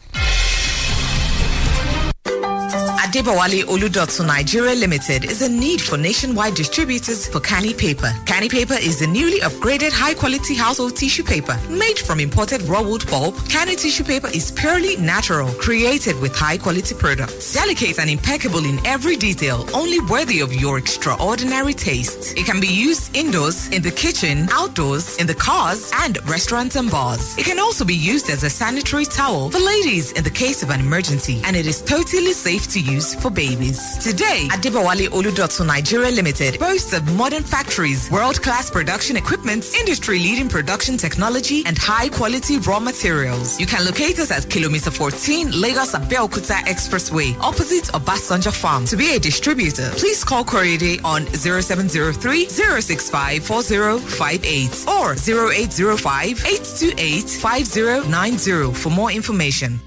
Adebawale 3.16 3.64
Oludotsu 3.64 4.26
Nigeria 4.26 4.74
Limited 4.74 5.24
is 5.24 5.40
a 5.40 5.48
need 5.48 5.80
for 5.80 5.96
nationwide 5.96 6.54
distributors 6.54 7.26
for 7.26 7.40
Canny 7.40 7.72
Paper. 7.72 8.12
Canny 8.26 8.46
Paper 8.50 8.74
is 8.74 8.98
the 8.98 9.06
newly 9.06 9.40
upgraded 9.40 9.90
high-quality 9.90 10.54
household 10.54 10.96
tissue 10.96 11.22
paper 11.22 11.58
made 11.70 11.98
from 11.98 12.20
imported 12.20 12.60
raw 12.64 12.82
wood 12.82 13.06
pulp. 13.06 13.34
Canny 13.48 13.74
tissue 13.74 14.04
paper 14.04 14.28
is 14.34 14.50
purely 14.50 14.98
natural, 14.98 15.48
created 15.54 16.20
with 16.20 16.36
high-quality 16.36 16.94
products. 16.96 17.54
Delicate 17.54 17.98
and 17.98 18.10
impeccable 18.10 18.66
in 18.66 18.84
every 18.84 19.16
detail, 19.16 19.66
only 19.72 19.98
worthy 20.00 20.40
of 20.40 20.52
your 20.52 20.76
extraordinary 20.76 21.72
taste. 21.72 22.36
It 22.36 22.44
can 22.44 22.60
be 22.60 22.68
used 22.68 23.16
indoors, 23.16 23.68
in 23.68 23.80
the 23.80 23.92
kitchen, 23.92 24.46
outdoors, 24.52 25.16
in 25.16 25.26
the 25.26 25.34
cars, 25.34 25.90
and 26.02 26.18
restaurants 26.28 26.76
and 26.76 26.90
bars. 26.90 27.34
It 27.38 27.46
can 27.46 27.60
also 27.60 27.86
be 27.86 27.94
used 27.94 28.28
as 28.28 28.42
a 28.42 28.50
sanitary 28.50 29.06
towel 29.06 29.48
for 29.50 29.58
ladies 29.58 30.12
in 30.12 30.22
the 30.22 30.30
case 30.30 30.62
of 30.62 30.68
an 30.68 30.80
emergency, 30.80 31.40
and 31.46 31.56
it 31.56 31.66
is 31.66 31.80
totally 31.80 32.34
safe 32.34 32.68
to 32.68 32.78
use 32.78 33.05
for 33.14 33.30
babies. 33.30 33.96
Today, 33.98 34.48
Adibawale 34.50 35.08
Oludotsu 35.08 35.64
Nigeria 35.66 36.10
Limited 36.10 36.58
boasts 36.58 36.92
of 36.92 37.02
modern 37.16 37.42
factories, 37.42 38.10
world-class 38.10 38.70
production 38.70 39.16
equipment, 39.16 39.64
industry-leading 39.78 40.48
production 40.48 40.96
technology, 40.96 41.62
and 41.66 41.78
high-quality 41.78 42.58
raw 42.58 42.80
materials. 42.80 43.58
You 43.60 43.66
can 43.66 43.84
locate 43.84 44.18
us 44.18 44.30
at 44.30 44.48
Kilometer 44.50 44.90
14, 44.90 45.52
Lagos 45.60 45.92
Abeokuta 45.94 46.58
Expressway, 46.66 47.38
opposite 47.40 47.84
Obasanjo 47.94 48.52
Farm. 48.52 48.84
To 48.86 48.96
be 48.96 49.14
a 49.14 49.18
distributor, 49.18 49.90
please 49.96 50.24
call 50.24 50.44
Corriere 50.44 50.98
on 51.04 51.26
0703 51.26 52.48
065 52.48 53.44
4058 53.44 54.84
or 54.88 55.12
0805 55.14 56.44
828 56.44 57.28
5090 57.28 58.72
for 58.74 58.90
more 58.90 59.10
information. 59.12 59.80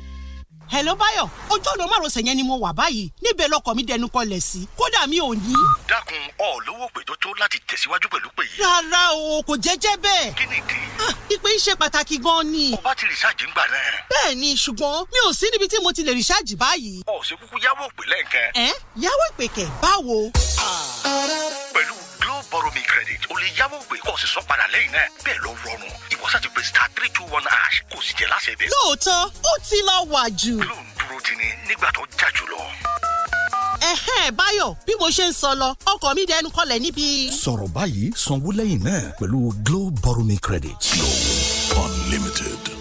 Hello 0.71 0.93
Báyọ̀ 0.95 1.27
ojú 1.53 1.69
ọ̀nà 1.73 1.85
márosẹ̀ 1.91 2.25
yẹn 2.27 2.35
ni 2.38 2.43
mo 2.43 2.55
wà 2.63 2.71
báyìí 2.73 3.09
níbẹ̀ 3.23 3.47
lọkọ̀ 3.53 3.75
mi 3.75 3.83
dẹnu 3.89 4.07
kọlẹ̀ 4.15 4.39
sí 4.49 4.59
kódà 4.77 5.01
mi 5.07 5.17
ò 5.19 5.29
ní. 5.33 5.53
dákun 5.89 6.21
ọ 6.39 6.49
lówó 6.65 6.85
pé 6.93 7.01
tó 7.07 7.13
tó 7.21 7.29
láti 7.41 7.57
tẹ̀síwájú 7.69 8.07
pẹ̀lú 8.13 8.29
pé 8.38 8.43
yìí. 8.49 8.57
rárá 8.63 9.03
o 9.13 9.41
kò 9.47 9.53
jẹ́jẹ́ 9.65 9.95
bẹ́ẹ̀. 10.03 10.33
kí 10.38 10.45
ni 10.51 10.55
ìdí. 10.61 10.77
Ah, 11.05 11.13
ìpè 11.33 11.49
ṣe 11.65 11.73
pàtàkì 11.81 12.17
gan 12.25 12.43
ni. 12.51 12.73
o 12.73 12.81
bá 12.85 12.93
ti 12.95 13.05
rìsáàjì 13.11 13.43
ń 13.47 13.51
gbà 13.53 13.63
náà. 13.73 13.91
bẹ́ẹ̀ 14.11 14.35
ni 14.41 14.49
ṣùgbọ́n 14.63 14.97
mi 15.11 15.19
ò 15.27 15.33
sí 15.39 15.45
níbi 15.51 15.67
tí 15.71 15.77
mo 15.83 15.91
ti 15.91 16.03
lè 16.03 16.13
rìsáàjì 16.19 16.55
báyìí. 16.61 16.93
ọ̀ 17.13 17.19
ṣe 17.27 17.33
kúkú 17.39 17.55
yáwó 17.65 17.83
òpè 17.89 18.03
lẹ́ǹkan. 18.11 18.47
ẹ 18.65 18.69
yáwó 19.03 19.23
ìpè 19.31 19.45
kẹ̀ 19.55 19.67
báwo. 19.81 20.17
pẹ̀lú 21.73 21.95
Glow 21.99 22.08
Borrow 22.51 22.71
Me 22.73 22.81
Credit 22.81 23.21
o 23.29 23.35
lè 23.37 23.47
yáwó 23.57 23.77
òpè 23.83 23.97
kó 24.05 24.13
o 24.13 24.17
sì 24.17 24.27
san 24.33 24.43
padà 24.49 24.65
lẹ́yìn 24.73 24.91
náà 24.91 25.05
bẹ́ẹ̀ 25.25 25.37
ló 25.43 25.51
rọrùn 25.63 25.91
ìwọ 26.13 26.25
sá 26.31 26.39
ti 26.43 26.47
pè 26.55 26.61
star 26.63 26.89
three 26.95 27.09
two 27.15 27.25
one 27.29 27.45
hash 27.49 27.77
kó 27.91 27.97
o 27.97 28.01
sì 28.01 28.13
jẹ́ 28.17 28.27
láṣẹ 28.33 28.53
bẹ́ẹ̀. 28.59 28.69
lóòótọ́ 28.73 29.17
ó 29.49 29.51
ti 29.69 29.77
lọ 29.89 29.95
wà 30.13 30.23
jù. 30.41 30.55
Glow 30.57 30.81
ń 30.81 30.87
dúró 30.97 31.17
ti 31.25 31.33
ni 31.39 31.47
nígbà 31.67 31.89
tó 31.95 32.01
jà 32.19 32.27
jù 32.37 32.45
lọ. 32.53 32.61
ẹ̀hẹ́n 33.91 34.31
báyọ̀ 34.39 34.75
bí 34.85 34.93
mo 34.99 35.07
ṣe 35.09 35.25
ń 35.29 35.33
sọ 35.33 35.51
lọ 35.61 35.69
ọkọ̀ 35.93 36.15
mi 36.15 36.25
dẹnu 36.25 36.49
kọlẹ̀ 36.49 36.79
níbi. 36.83 37.07
sọ̀rọ̀ 37.43 37.67
báyìí 37.75 38.11
sanwó 38.23 38.49
lẹ́yìn 38.59 38.81
náà 38.83 39.01
pẹ̀lú 39.19 39.39
Glow 39.65 39.89
Borrow 40.03 40.23
Me 40.25 40.37
Credit. 40.41 40.79
Glow 40.93 41.85
Unlimited. 41.85 42.78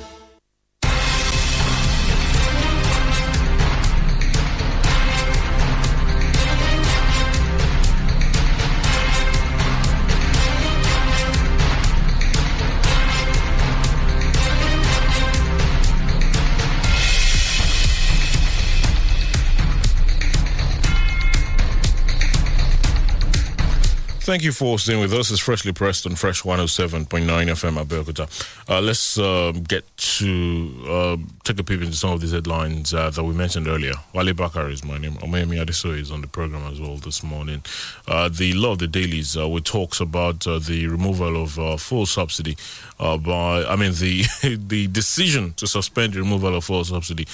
Thank 24.28 24.42
you 24.42 24.52
for 24.52 24.78
staying 24.78 25.00
with 25.00 25.14
us. 25.14 25.30
It's 25.30 25.40
freshly 25.40 25.72
pressed 25.72 26.04
on 26.04 26.14
Fresh 26.14 26.42
107.9 26.42 27.06
FM 27.06 27.82
Abeokuta. 27.82 28.28
Uh, 28.68 28.78
let's 28.82 29.18
uh, 29.18 29.52
get 29.66 29.86
to 29.96 30.84
uh, 30.86 31.16
take 31.44 31.58
a 31.58 31.64
peep 31.64 31.80
into 31.80 31.94
some 31.94 32.10
of 32.10 32.20
these 32.20 32.32
headlines 32.32 32.92
uh, 32.92 33.08
that 33.08 33.24
we 33.24 33.32
mentioned 33.32 33.66
earlier. 33.66 33.94
Wale 34.12 34.34
Bakar 34.34 34.68
is 34.68 34.84
my 34.84 34.98
name. 34.98 35.14
Omayemi 35.14 35.64
Adeso 35.64 35.98
is 35.98 36.10
on 36.10 36.20
the 36.20 36.26
program 36.26 36.70
as 36.70 36.78
well 36.78 36.96
this 36.96 37.22
morning. 37.22 37.62
Uh, 38.06 38.28
the 38.28 38.52
law 38.52 38.72
of 38.72 38.80
the 38.80 38.86
dailies, 38.86 39.34
uh, 39.34 39.48
talks 39.64 39.98
about 39.98 40.46
uh, 40.46 40.58
the 40.58 40.86
removal 40.88 41.42
of 41.42 41.80
full 41.80 42.04
subsidy 42.04 42.58
by, 42.98 43.64
I 43.66 43.76
mean, 43.76 43.92
the 43.94 44.24
the 44.68 44.88
decision 44.88 45.54
to 45.54 45.66
suspend 45.66 46.12
the 46.12 46.18
removal 46.18 46.54
of 46.54 46.64
full 46.66 46.84
subsidy 46.84 47.26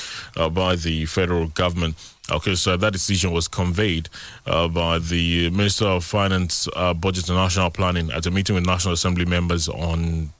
by 0.52 0.76
the 0.76 1.06
federal 1.06 1.48
government. 1.48 1.96
Okay, 2.31 2.54
so 2.54 2.76
that 2.78 2.93
decision 2.93 3.33
was 3.33 3.49
conveyed 3.49 4.09
uh, 4.47 4.66
by 4.66 4.99
the 4.99 5.50
Minister 5.50 5.85
of 5.85 6.04
Finance, 6.04 6.66
uh, 6.75 6.95
Budget 6.95 7.28
and 7.28 7.37
National 7.37 7.71
Planning 7.71 8.11
at 8.11 8.25
a 8.25 8.31
meeting 8.31 8.54
with 8.54 8.64
National 8.64 8.95
Assembly 8.95 9.26
members 9.26 9.69
on 9.69 10.31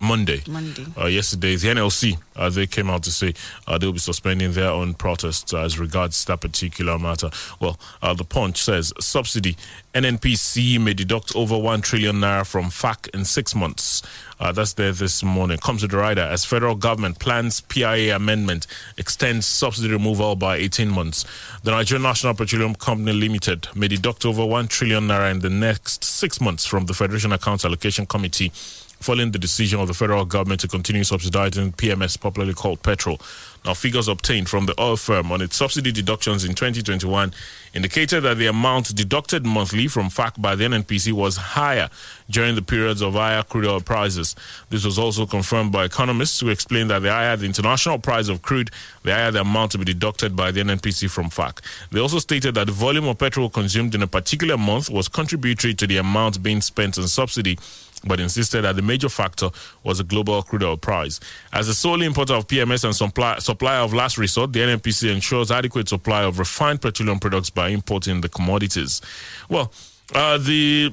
Monday. 0.00 0.42
Monday. 0.46 0.86
Uh, 0.96 1.06
yesterday, 1.06 1.56
the 1.56 1.68
NLC 1.68 2.18
uh, 2.36 2.48
they 2.48 2.66
came 2.66 2.88
out 2.88 3.02
to 3.02 3.10
say 3.10 3.34
uh, 3.66 3.76
they'll 3.78 3.92
be 3.92 3.98
suspending 3.98 4.52
their 4.52 4.70
own 4.70 4.94
protests 4.94 5.52
as 5.52 5.78
regards 5.78 6.24
that 6.26 6.40
particular 6.40 6.98
matter. 6.98 7.30
Well, 7.60 7.78
uh, 8.00 8.14
the 8.14 8.24
Punch 8.24 8.62
says 8.62 8.92
subsidy 9.00 9.56
NNPC 9.94 10.80
may 10.80 10.94
deduct 10.94 11.34
over 11.34 11.58
one 11.58 11.82
trillion 11.82 12.16
naira 12.16 12.46
from 12.46 12.70
FAC 12.70 13.08
in 13.12 13.24
six 13.24 13.54
months. 13.56 14.02
Uh, 14.38 14.52
that's 14.52 14.74
there 14.74 14.92
this 14.92 15.24
morning. 15.24 15.58
Comes 15.58 15.80
to 15.80 15.88
the 15.88 15.96
rider 15.96 16.22
as 16.22 16.44
federal 16.44 16.76
government 16.76 17.18
plans 17.18 17.60
PIA 17.62 18.14
amendment 18.14 18.68
extends 18.96 19.46
subsidy 19.46 19.92
removal 19.92 20.36
by 20.36 20.56
18 20.56 20.88
months. 20.88 21.24
The 21.64 21.72
Nigerian 21.72 22.04
National 22.04 22.34
Petroleum 22.34 22.76
Company 22.76 23.12
Limited 23.12 23.66
may 23.74 23.88
deduct 23.88 24.24
over 24.24 24.46
1 24.46 24.68
trillion 24.68 25.08
naira 25.08 25.32
in 25.32 25.40
the 25.40 25.50
next 25.50 26.04
six 26.04 26.40
months 26.40 26.64
from 26.64 26.86
the 26.86 26.94
Federation 26.94 27.32
Accounts 27.32 27.64
Allocation 27.64 28.06
Committee 28.06 28.52
following 29.00 29.30
the 29.30 29.38
decision 29.38 29.80
of 29.80 29.88
the 29.88 29.94
federal 29.94 30.24
government 30.24 30.60
to 30.60 30.68
continue 30.68 31.04
subsidizing 31.04 31.72
PMS, 31.72 32.20
popularly 32.20 32.54
called 32.54 32.82
petrol. 32.82 33.20
Now, 33.64 33.74
figures 33.74 34.08
obtained 34.08 34.48
from 34.48 34.66
the 34.66 34.80
oil 34.80 34.96
firm 34.96 35.32
on 35.32 35.42
its 35.42 35.56
subsidy 35.56 35.92
deductions 35.92 36.44
in 36.44 36.54
2021 36.54 37.32
indicated 37.74 38.22
that 38.22 38.38
the 38.38 38.46
amount 38.46 38.94
deducted 38.94 39.44
monthly 39.44 39.88
from 39.88 40.08
FAC 40.08 40.40
by 40.40 40.54
the 40.54 40.64
NNPC 40.64 41.12
was 41.12 41.36
higher 41.36 41.90
during 42.30 42.54
the 42.54 42.62
periods 42.62 43.02
of 43.02 43.14
higher 43.14 43.42
crude 43.42 43.66
oil 43.66 43.80
prices. 43.80 44.34
This 44.70 44.84
was 44.84 44.98
also 44.98 45.26
confirmed 45.26 45.72
by 45.72 45.84
economists 45.84 46.40
who 46.40 46.48
explained 46.48 46.90
that 46.90 47.00
the 47.00 47.10
higher 47.10 47.36
the 47.36 47.46
international 47.46 47.98
price 47.98 48.28
of 48.28 48.42
crude, 48.42 48.70
the 49.02 49.12
higher 49.12 49.30
the 49.30 49.40
amount 49.40 49.72
to 49.72 49.78
be 49.78 49.84
deducted 49.84 50.34
by 50.34 50.50
the 50.50 50.60
NNPC 50.60 51.10
from 51.10 51.28
FAC. 51.28 51.60
They 51.90 52.00
also 52.00 52.20
stated 52.20 52.54
that 52.54 52.68
the 52.68 52.72
volume 52.72 53.06
of 53.06 53.18
petrol 53.18 53.50
consumed 53.50 53.94
in 53.94 54.02
a 54.02 54.06
particular 54.06 54.56
month 54.56 54.88
was 54.88 55.08
contributory 55.08 55.74
to 55.74 55.86
the 55.86 55.98
amount 55.98 56.42
being 56.42 56.60
spent 56.60 56.96
on 56.96 57.06
subsidy 57.08 57.58
but 58.04 58.20
insisted 58.20 58.62
that 58.62 58.76
the 58.76 58.82
major 58.82 59.08
factor 59.08 59.50
was 59.84 59.98
the 59.98 60.04
global 60.04 60.42
crude 60.42 60.62
oil 60.62 60.76
price. 60.76 61.20
As 61.52 61.66
the 61.66 61.74
sole 61.74 62.02
importer 62.02 62.34
of 62.34 62.46
PMS 62.46 62.84
and 62.84 62.94
supply, 62.94 63.38
supplier 63.38 63.80
of 63.80 63.92
last 63.92 64.18
resort, 64.18 64.52
the 64.52 64.60
NNPC 64.60 65.12
ensures 65.12 65.50
adequate 65.50 65.88
supply 65.88 66.22
of 66.22 66.38
refined 66.38 66.80
petroleum 66.80 67.18
products 67.18 67.50
by 67.50 67.68
importing 67.68 68.20
the 68.20 68.28
commodities. 68.28 69.00
Well, 69.48 69.72
uh, 70.14 70.38
the 70.38 70.92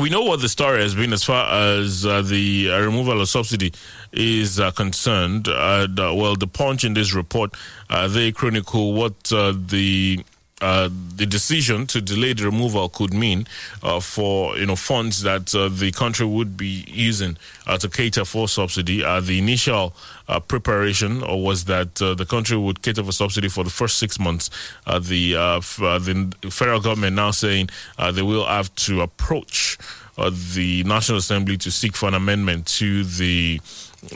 we 0.00 0.08
know 0.08 0.22
what 0.22 0.40
the 0.40 0.48
story 0.48 0.80
has 0.82 0.94
been 0.94 1.12
as 1.12 1.24
far 1.24 1.52
as 1.52 2.06
uh, 2.06 2.22
the 2.22 2.70
uh, 2.70 2.80
removal 2.80 3.20
of 3.20 3.28
subsidy 3.28 3.72
is 4.12 4.58
uh, 4.58 4.70
concerned. 4.70 5.48
Uh, 5.48 5.86
the, 5.86 6.14
well, 6.14 6.34
the 6.34 6.46
punch 6.46 6.84
in 6.84 6.94
this 6.94 7.14
report, 7.14 7.54
uh, 7.90 8.08
they 8.08 8.32
chronicle 8.32 8.94
what 8.94 9.32
uh, 9.32 9.52
the 9.54 10.24
uh, 10.62 10.88
the 11.16 11.26
decision 11.26 11.88
to 11.88 12.00
delay 12.00 12.32
the 12.32 12.44
removal 12.44 12.88
could 12.88 13.12
mean 13.12 13.46
uh, 13.82 13.98
for 13.98 14.56
you 14.56 14.64
know 14.64 14.76
funds 14.76 15.22
that 15.22 15.52
uh, 15.56 15.68
the 15.68 15.90
country 15.90 16.24
would 16.24 16.56
be 16.56 16.84
using 16.86 17.36
uh, 17.66 17.76
to 17.76 17.88
cater 17.88 18.24
for 18.24 18.46
subsidy. 18.46 19.02
Uh, 19.02 19.20
the 19.20 19.40
initial 19.40 19.92
uh, 20.28 20.38
preparation 20.38 21.20
was 21.20 21.64
that 21.64 21.96
the 21.96 22.26
country 22.28 22.56
would 22.56 22.80
cater 22.80 23.02
for 23.02 23.10
subsidy 23.10 23.48
for 23.48 23.64
the 23.64 23.70
first 23.70 23.98
six 23.98 24.20
months. 24.20 24.50
The 24.86 25.34
f- 25.34 25.78
the 25.78 26.32
federal 26.48 26.80
government 26.80 27.16
now 27.16 27.32
saying 27.32 27.68
they 28.12 28.22
will 28.22 28.46
have 28.46 28.72
to 28.86 29.00
approach 29.00 29.78
the 30.16 30.84
National 30.84 31.18
Assembly 31.18 31.56
to 31.56 31.72
seek 31.72 31.96
for 31.96 32.06
an 32.06 32.14
amendment 32.14 32.66
to 32.78 33.02
the 33.02 33.60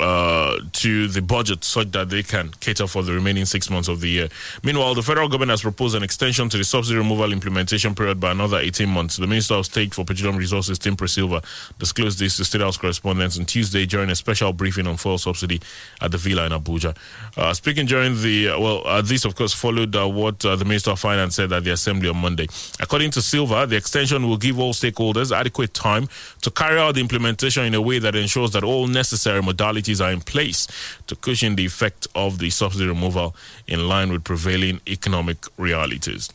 uh, 0.01 0.59
to 0.73 1.07
the 1.09 1.23
budget 1.23 1.63
such 1.65 1.93
that 1.93 2.11
they 2.11 2.23
can 2.23 2.51
cater 2.61 2.87
for 2.87 3.03
the 3.03 3.13
remaining 3.13 3.45
six 3.45 3.71
months 3.71 3.89
of 3.89 4.01
the 4.01 4.09
year. 4.09 4.29
Meanwhile, 4.65 4.95
the 4.95 5.03
federal 5.03 5.29
government 5.29 5.51
has 5.51 5.63
proposed 5.63 5.95
an 5.95 6.03
extension 6.03 6.49
to 6.49 6.57
the 6.59 6.65
subsidy 6.65 6.99
removal 6.99 7.33
implementation 7.33 7.95
period 7.95 8.19
by 8.19 8.33
another 8.33 8.59
18 8.59 8.89
months. 8.89 9.17
The 9.17 9.27
Minister 9.27 9.55
of 9.55 9.67
State 9.67 9.95
for 9.95 10.05
Petroleum 10.05 10.37
Resources, 10.37 10.79
Timipre 10.79 11.09
Sylva, 11.09 11.41
disclosed 11.79 12.19
this 12.19 12.37
to 12.39 12.45
State 12.45 12.63
House 12.63 12.77
correspondents 12.77 13.39
on 13.39 13.45
Tuesday 13.45 13.87
during 13.87 14.11
a 14.11 14.17
special 14.17 14.53
briefing 14.53 14.87
on 14.89 14.97
fuel 14.97 15.19
subsidy 15.19 15.61
at 16.01 16.11
the 16.11 16.19
Villa 16.19 16.47
in 16.47 16.53
Abuja. 16.53 16.97
Uh, 17.37 17.55
speaking 17.55 17.87
during 17.87 18.21
the, 18.23 18.49
uh, 18.49 18.59
well, 18.59 18.83
uh, 18.87 19.01
this 19.03 19.25
of 19.25 19.37
course 19.37 19.53
followed 19.53 19.95
uh, 19.95 20.09
what 20.09 20.45
uh, 20.45 20.57
the 20.57 20.65
Minister 20.65 20.91
of 20.91 20.99
Finance 21.01 21.37
said 21.37 21.53
at 21.53 21.63
the 21.63 21.71
Assembly 21.71 22.09
on 22.09 22.17
Monday. 22.17 22.49
According 22.81 23.13
to 23.13 23.23
Sylva, 23.23 23.67
the 23.67 23.77
extension 23.77 24.29
will 24.29 24.37
give 24.37 24.59
all 24.59 24.75
stakeholders 24.75 25.35
adequate 25.35 25.75
time 25.75 26.09
to 26.43 26.51
carry 26.51 26.79
out 26.79 26.97
the 26.97 27.01
implementation 27.01 27.65
in 27.65 27.75
a 27.75 27.81
way 27.81 28.01
that 28.01 28.17
ensures 28.17 28.51
that 28.51 28.65
all 28.65 28.89
necessary 28.89 29.41
modalities 29.41 29.76
are 30.01 30.11
in 30.11 30.21
place 30.21 30.67
to 31.07 31.17
cushion 31.17 31.57
the 31.57 31.65
effect 31.65 32.07
of 32.15 32.39
the 32.39 32.51
subsidy 32.51 32.87
removal 32.87 33.35
in 33.67 33.89
line 33.89 34.11
with 34.11 34.25
prevailing 34.25 34.81
economic 34.89 35.39
realities. 35.59 36.31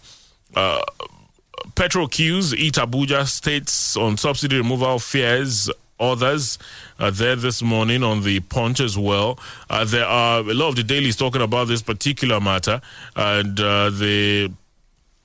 Uh, 0.55 0.81
Petro 1.75 2.07
Qs, 2.07 2.53
Eat 2.55 2.75
Abuja 2.75 3.25
states 3.27 3.95
on 3.95 4.17
subsidy 4.17 4.57
removal 4.57 4.99
fears 4.99 5.69
others 5.99 6.57
uh, 6.99 7.11
there 7.11 7.35
this 7.35 7.61
morning 7.61 8.03
on 8.03 8.23
the 8.23 8.39
punch 8.41 8.79
as 8.79 8.97
well. 8.97 9.39
Uh, 9.69 9.85
there 9.85 10.05
are 10.05 10.39
a 10.39 10.53
lot 10.53 10.69
of 10.69 10.75
the 10.75 10.83
dailies 10.83 11.15
talking 11.15 11.41
about 11.41 11.67
this 11.67 11.81
particular 11.81 12.39
matter, 12.41 12.81
and 13.15 13.59
uh, 13.59 13.89
the 13.91 14.51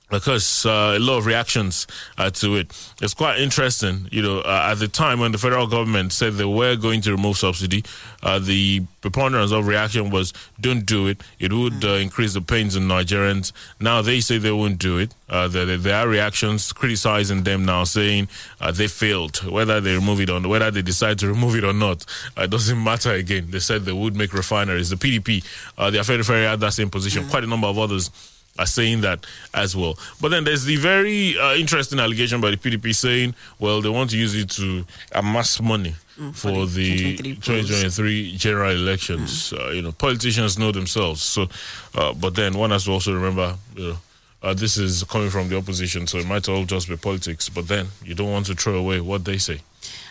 because 0.09 0.65
uh, 0.65 0.93
a 0.95 0.99
lot 0.99 1.17
of 1.17 1.25
reactions 1.25 1.85
uh, 2.17 2.29
to 2.29 2.55
it. 2.55 2.71
It's 3.01 3.13
quite 3.13 3.39
interesting, 3.39 4.07
you 4.11 4.21
know, 4.21 4.39
uh, 4.39 4.69
at 4.71 4.75
the 4.79 4.87
time 4.87 5.19
when 5.19 5.31
the 5.31 5.37
federal 5.37 5.67
government 5.67 6.13
said 6.13 6.33
they 6.33 6.45
were 6.45 6.75
going 6.75 7.01
to 7.01 7.11
remove 7.11 7.37
subsidy, 7.37 7.83
uh, 8.23 8.39
the 8.39 8.83
preponderance 9.01 9.51
of 9.51 9.67
reaction 9.67 10.09
was 10.09 10.33
don't 10.59 10.85
do 10.85 11.07
it. 11.07 11.21
It 11.39 11.51
would 11.51 11.83
uh, 11.83 11.93
increase 11.95 12.33
the 12.33 12.41
pains 12.41 12.75
in 12.75 12.83
Nigerians. 12.83 13.51
Now 13.79 14.01
they 14.01 14.19
say 14.21 14.37
they 14.37 14.51
won't 14.51 14.79
do 14.79 14.97
it. 14.97 15.13
Uh, 15.29 15.47
there, 15.49 15.65
there- 15.77 15.97
are 15.97 16.07
reactions 16.07 16.71
criticizing 16.73 17.41
them 17.43 17.65
now, 17.65 17.83
saying 17.83 18.27
uh, 18.61 18.71
they 18.71 18.87
failed. 18.87 19.37
Whether 19.43 19.81
they 19.81 19.95
remove 19.95 20.21
it 20.21 20.29
or 20.29 20.39
whether 20.47 20.69
they 20.69 20.81
decide 20.83 21.17
to 21.19 21.27
remove 21.35 21.55
it 21.55 21.63
or 21.63 21.73
not, 21.73 22.05
uh, 22.37 22.43
it 22.43 22.51
doesn't 22.51 22.81
matter 22.81 23.11
again. 23.11 23.47
They 23.49 23.59
said 23.59 23.83
they 23.83 23.91
would 23.93 24.15
make 24.15 24.31
refineries. 24.33 24.89
The 24.89 24.95
PDP, 24.95 25.43
uh, 25.77 25.89
the 25.89 25.99
Affair 25.99 26.21
had 26.47 26.59
that 26.59 26.73
same 26.73 26.89
position. 26.89 27.27
Quite 27.27 27.43
a 27.43 27.47
number 27.47 27.67
of 27.67 27.77
others 27.79 28.11
are 28.57 28.65
saying 28.65 29.01
that 29.01 29.25
as 29.53 29.75
well. 29.75 29.97
But 30.21 30.29
then 30.29 30.43
there's 30.43 30.65
the 30.65 30.77
very 30.77 31.37
uh, 31.37 31.55
interesting 31.55 31.99
allegation 31.99 32.41
by 32.41 32.51
the 32.51 32.57
PDP 32.57 32.95
saying, 32.95 33.35
well, 33.59 33.81
they 33.81 33.89
want 33.89 34.09
to 34.11 34.17
use 34.17 34.35
it 34.35 34.49
to 34.51 34.85
amass 35.11 35.61
money. 35.61 35.95
for, 36.33 36.65
the 36.65 37.15
2023 37.17 38.37
general 38.37 38.71
elections, 38.71 39.53
uh, 39.53 39.69
you 39.69 39.83
know, 39.83 39.91
politicians 39.91 40.57
know 40.57 40.71
themselves. 40.71 41.21
So, 41.21 41.47
uh, 41.93 42.13
but 42.13 42.33
then 42.33 42.57
one 42.57 42.71
has 42.71 42.85
to 42.85 42.91
also 42.91 43.13
remember, 43.13 43.55
you 43.75 43.89
know, 43.89 43.97
uh, 44.43 44.53
this 44.53 44.77
is 44.77 45.03
coming 45.03 45.29
from 45.29 45.49
the 45.49 45.57
opposition, 45.57 46.07
so 46.07 46.17
it 46.17 46.27
might 46.27 46.47
all 46.47 46.63
just 46.65 46.87
be 46.87 46.95
politics. 46.95 47.49
But 47.49 47.67
then 47.67 47.87
you 48.03 48.15
don't 48.15 48.31
want 48.31 48.45
to 48.47 48.55
throw 48.55 48.75
away 48.75 49.01
what 49.01 49.25
they 49.25 49.37
say. 49.37 49.61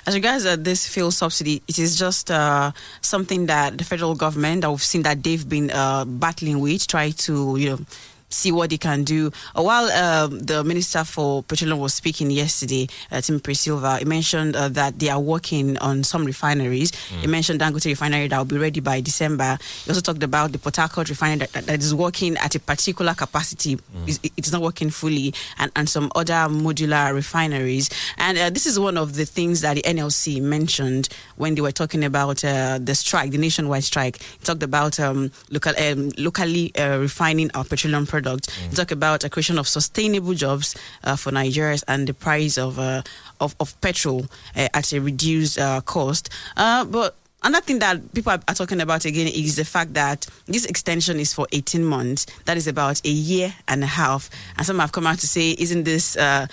As 0.07 0.15
regards 0.15 0.47
uh, 0.47 0.57
this 0.57 0.87
fuel 0.87 1.11
subsidy, 1.11 1.63
it 1.67 1.79
is 1.79 1.99
just 1.99 2.31
uh, 2.31 2.73
something 3.01 3.47
that 3.47 3.77
the 3.79 3.85
federal 3.85 4.15
government 4.15 4.63
that 4.63 4.71
we've 4.71 4.83
seen 4.83 5.03
that 5.03 5.23
they've 5.23 5.49
been 5.49 5.71
uh, 5.71 6.05
battling 6.05 6.61
with, 6.61 6.87
try 6.87 7.11
to 7.11 7.57
you 7.57 7.71
know 7.71 7.79
see 8.29 8.53
what 8.53 8.71
they 8.71 8.79
can 8.79 9.05
do. 9.05 9.31
Uh, 9.55 9.63
while 9.63 9.85
uh, 9.93 10.27
the 10.27 10.63
minister 10.65 11.05
for 11.05 11.43
petroleum 11.45 11.79
was 11.79 11.95
speaking 11.95 12.31
yesterday, 12.31 12.87
uh, 13.13 13.17
Timipre 13.17 13.57
Sylva, 13.57 13.99
he 13.99 14.05
mentioned 14.05 14.57
uh, 14.57 14.69
that 14.69 14.99
they 14.99 15.09
are 15.09 15.21
working 15.21 15.79
on 15.79 16.03
some 16.05 16.25
refineries. 16.25 16.95
He 17.21 17.27
mentioned 17.27 17.61
Dangote 17.61 17.85
refinery 17.87 18.29
that 18.29 18.39
will 18.39 18.45
be 18.45 18.59
ready 18.59 18.81
by 18.81 19.01
December. 19.01 19.59
He 19.85 19.91
also 19.91 20.01
talked 20.01 20.23
about 20.23 20.53
the 20.53 20.59
Port 20.59 20.77
Harcourt 20.77 21.09
refinery 21.09 21.39
that, 21.39 21.53
that, 21.53 21.67
that 21.67 21.81
is 21.81 21.95
working 21.95 22.37
at 22.39 22.55
a 22.55 22.61
particular 22.61 23.15
capacity. 23.15 23.79
It's, 24.07 24.19
it's 24.37 24.53
not 24.53 24.61
working 24.63 24.91
fully, 24.91 25.33
and, 25.59 25.71
and 25.77 25.89
some 25.89 26.11
other 26.15 26.35
modular 26.35 27.15
refineries. 27.15 27.89
And 28.19 28.37
uh, 28.39 28.51
this 28.51 28.67
is 28.67 28.79
one 28.79 28.97
of 28.99 29.15
the 29.15 29.25
things 29.25 29.61
that 29.61 29.75
the 29.75 29.83
NLC 29.83 30.43
mentioned 30.43 31.09
when 31.37 31.55
they 31.55 31.61
were 31.61 31.73
talking 31.73 32.05
about 32.05 32.45
uh, 32.45 32.79
the 32.83 32.95
strike, 32.95 33.31
the 33.31 33.39
nationwide 33.39 33.85
strike. 33.85 34.21
He 34.21 34.39
talked 34.45 34.63
about 34.63 34.99
um, 34.99 35.31
local, 35.51 35.73
um, 35.79 36.11
locally 36.19 36.75
uh, 36.77 36.99
refining 36.99 37.51
our 37.55 37.65
petroleum 37.65 38.07
products. 38.07 38.16
He 38.71 38.77
talked 38.77 38.93
about 38.93 39.25
a 39.25 39.29
creation 39.29 39.59
of 39.59 39.69
sustainable 39.69 40.35
jobs 40.35 40.75
uh, 41.05 41.17
for 41.17 41.31
Nigerians 41.33 41.85
and 41.89 42.07
the 42.07 42.15
price 42.15 42.59
of 42.59 42.79
uh, 42.79 43.03
of, 43.41 43.55
of 43.61 43.79
petrol 43.81 44.27
uh, 44.57 44.69
at 44.75 44.93
a 44.93 45.01
reduced 45.01 45.59
uh, 45.59 45.81
cost. 45.83 46.31
Uh, 46.57 46.85
but 46.85 47.15
Another 47.43 47.65
thing 47.65 47.79
that 47.79 48.13
people 48.13 48.33
are, 48.33 48.41
are 48.49 48.55
talking 48.55 48.81
about 48.81 49.05
again 49.05 49.29
is 49.29 49.55
the 49.55 49.65
fact 49.65 49.95
that 49.95 50.27
this 50.47 50.65
extension 50.65 51.21
is 51.21 51.33
for 51.33 51.47
18 51.53 51.85
months. 51.85 52.27
That 52.47 52.57
is 52.57 52.67
about 52.67 53.01
a 53.05 53.11
year 53.11 53.55
and 53.69 53.85
a 53.85 53.87
half. 53.87 54.31
And 54.57 54.67
some 54.67 54.81
have 54.81 54.91
come 54.91 55.07
out 55.07 55.19
to 55.21 55.29
say, 55.29 55.55
isn't 55.57 55.85
this 55.85 56.17
uh, 56.17 56.49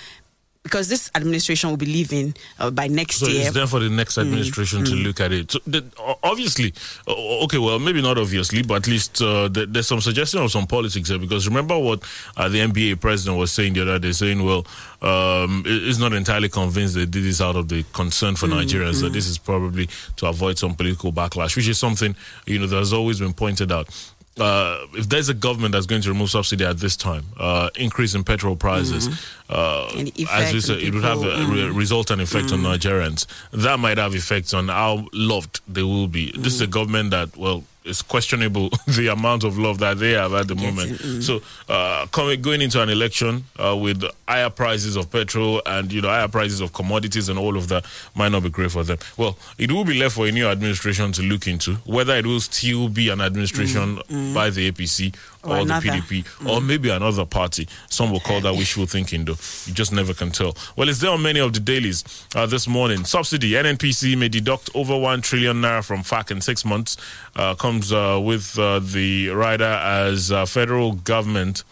because 0.64 0.88
this 0.88 1.10
administration 1.14 1.68
will 1.68 1.76
be 1.76 1.84
leaving 1.86 2.34
uh, 2.58 2.70
by 2.70 2.88
next 2.88 3.16
So 3.16 3.28
year? 3.28 3.42
it's 3.42 3.52
there 3.54 3.66
for 3.66 3.80
the 3.80 3.90
next 3.90 4.16
administration 4.16 4.82
to 4.86 4.94
look 4.94 5.20
at 5.20 5.30
it. 5.30 5.50
So 5.52 5.58
the, 5.66 5.84
obviously, 6.22 6.72
okay, 7.06 7.58
well, 7.58 7.78
maybe 7.78 8.00
not 8.00 8.16
obviously, 8.16 8.62
but 8.62 8.76
at 8.76 8.86
least 8.88 9.20
uh, 9.20 9.48
there, 9.48 9.66
there's 9.66 9.86
some 9.86 10.00
suggestion 10.00 10.40
of 10.40 10.50
some 10.50 10.66
politics 10.66 11.10
there. 11.10 11.18
Because 11.18 11.46
remember 11.46 11.78
what 11.78 12.02
uh, 12.38 12.48
the 12.48 12.60
NBA 12.60 12.98
president 13.00 13.38
was 13.38 13.52
saying 13.52 13.74
the 13.74 13.82
other 13.82 13.98
day, 13.98 14.12
saying, 14.12 14.42
well, 14.42 14.66
um, 15.02 15.64
he's 15.66 15.98
not 15.98 16.14
entirely 16.14 16.48
convinced 16.48 16.94
they 16.94 17.04
did 17.04 17.24
this 17.24 17.42
out 17.42 17.56
of 17.56 17.68
the 17.68 17.84
concern 17.92 18.34
for 18.34 18.46
Nigerians. 18.46 19.02
That 19.02 19.12
this 19.12 19.28
is 19.28 19.36
probably 19.36 19.90
to 20.16 20.26
avoid 20.26 20.58
some 20.58 20.74
political 20.74 21.12
backlash, 21.12 21.56
which 21.56 21.68
is 21.68 21.78
something 21.78 22.16
you 22.46 22.58
know 22.58 22.66
that 22.66 22.76
has 22.76 22.94
always 22.94 23.20
been 23.20 23.34
pointed 23.34 23.70
out. 23.70 23.88
Uh, 24.36 24.84
if 24.94 25.08
there's 25.08 25.28
a 25.28 25.34
government 25.34 25.70
that's 25.70 25.86
going 25.86 26.02
to 26.02 26.08
remove 26.08 26.28
subsidy 26.28 26.64
at 26.64 26.78
this 26.78 26.96
time, 26.96 27.22
uh, 27.38 27.70
increase 27.78 28.16
in 28.16 28.24
petrol 28.24 28.56
prices, 28.56 29.08
uh, 29.50 29.90
as 30.32 30.52
we 30.54 30.60
said, 30.60 30.78
it 30.78 30.94
would 30.94 31.04
have 31.04 31.22
a 31.22 31.46
re- 31.46 31.70
resultant 31.70 32.20
effect 32.22 32.52
on 32.52 32.60
Nigerians. 32.60 33.26
That 33.52 33.78
might 33.78 33.98
have 33.98 34.14
effects 34.14 34.54
on 34.54 34.68
how 34.68 35.06
loved 35.12 35.60
they 35.68 35.82
will 35.82 36.08
be. 36.08 36.32
This 36.32 36.54
is 36.54 36.60
a 36.62 36.66
government 36.66 37.10
that, 37.10 37.36
well, 37.36 37.64
it's 37.84 38.00
questionable 38.00 38.70
the 38.86 39.08
amount 39.08 39.44
of 39.44 39.58
love 39.58 39.78
that 39.80 39.98
they 39.98 40.12
have 40.12 40.32
at 40.32 40.48
the 40.48 40.54
moment. 40.54 41.22
So, 41.22 41.42
uh, 41.68 42.06
coming 42.06 42.40
going 42.40 42.62
into 42.62 42.80
an 42.80 42.88
election 42.88 43.44
uh, 43.62 43.76
with 43.76 44.02
higher 44.26 44.48
prices 44.48 44.96
of 44.96 45.10
petrol 45.12 45.60
and 45.66 45.92
you 45.92 46.00
know 46.00 46.08
higher 46.08 46.28
prices 46.28 46.62
of 46.62 46.72
commodities 46.72 47.28
and 47.28 47.38
all 47.38 47.58
of 47.58 47.68
that 47.68 47.84
might 48.14 48.32
not 48.32 48.42
be 48.42 48.48
great 48.48 48.70
for 48.70 48.84
them. 48.84 48.96
Well, 49.18 49.36
it 49.58 49.70
will 49.70 49.84
be 49.84 49.98
left 49.98 50.14
for 50.14 50.26
a 50.26 50.32
new 50.32 50.46
administration 50.46 51.12
to 51.12 51.22
look 51.22 51.46
into 51.46 51.74
whether 51.84 52.14
it 52.16 52.24
will 52.24 52.40
still 52.40 52.88
be 52.88 53.10
an 53.10 53.20
administration 53.20 53.96
by 54.32 54.48
the 54.48 54.72
APC 54.72 55.14
Or 55.44 55.58
or, 55.58 55.64
the 55.64 55.74
PDP 55.74 56.48
or 56.48 56.60
maybe 56.60 56.88
another 56.90 57.26
party. 57.26 57.68
Some 57.88 58.10
will 58.10 58.20
call 58.20 58.40
that 58.40 58.54
wishful 58.54 58.86
thinking, 58.86 59.24
though. 59.24 59.36
You 59.66 59.74
just 59.74 59.92
never 59.92 60.14
can 60.14 60.30
tell. 60.30 60.56
Well, 60.76 60.88
it's 60.88 61.00
there 61.00 61.10
on 61.10 61.22
many 61.22 61.40
of 61.40 61.52
the 61.52 61.60
dailies 61.60 62.04
uh, 62.34 62.46
this 62.46 62.66
morning. 62.66 63.04
Subsidy 63.04 63.52
NNPC 63.52 64.16
may 64.16 64.28
deduct 64.28 64.70
over 64.74 64.96
1 64.96 65.22
trillion 65.22 65.60
naira 65.60 65.84
from 65.84 66.02
FAC 66.02 66.30
in 66.30 66.40
six 66.40 66.64
months. 66.64 66.96
Uh, 67.36 67.54
comes 67.54 67.92
uh, 67.92 68.20
with 68.22 68.58
uh, 68.58 68.78
the 68.78 69.28
rider 69.28 69.64
as 69.64 70.32
uh, 70.32 70.46
federal 70.46 70.92
government. 70.92 71.64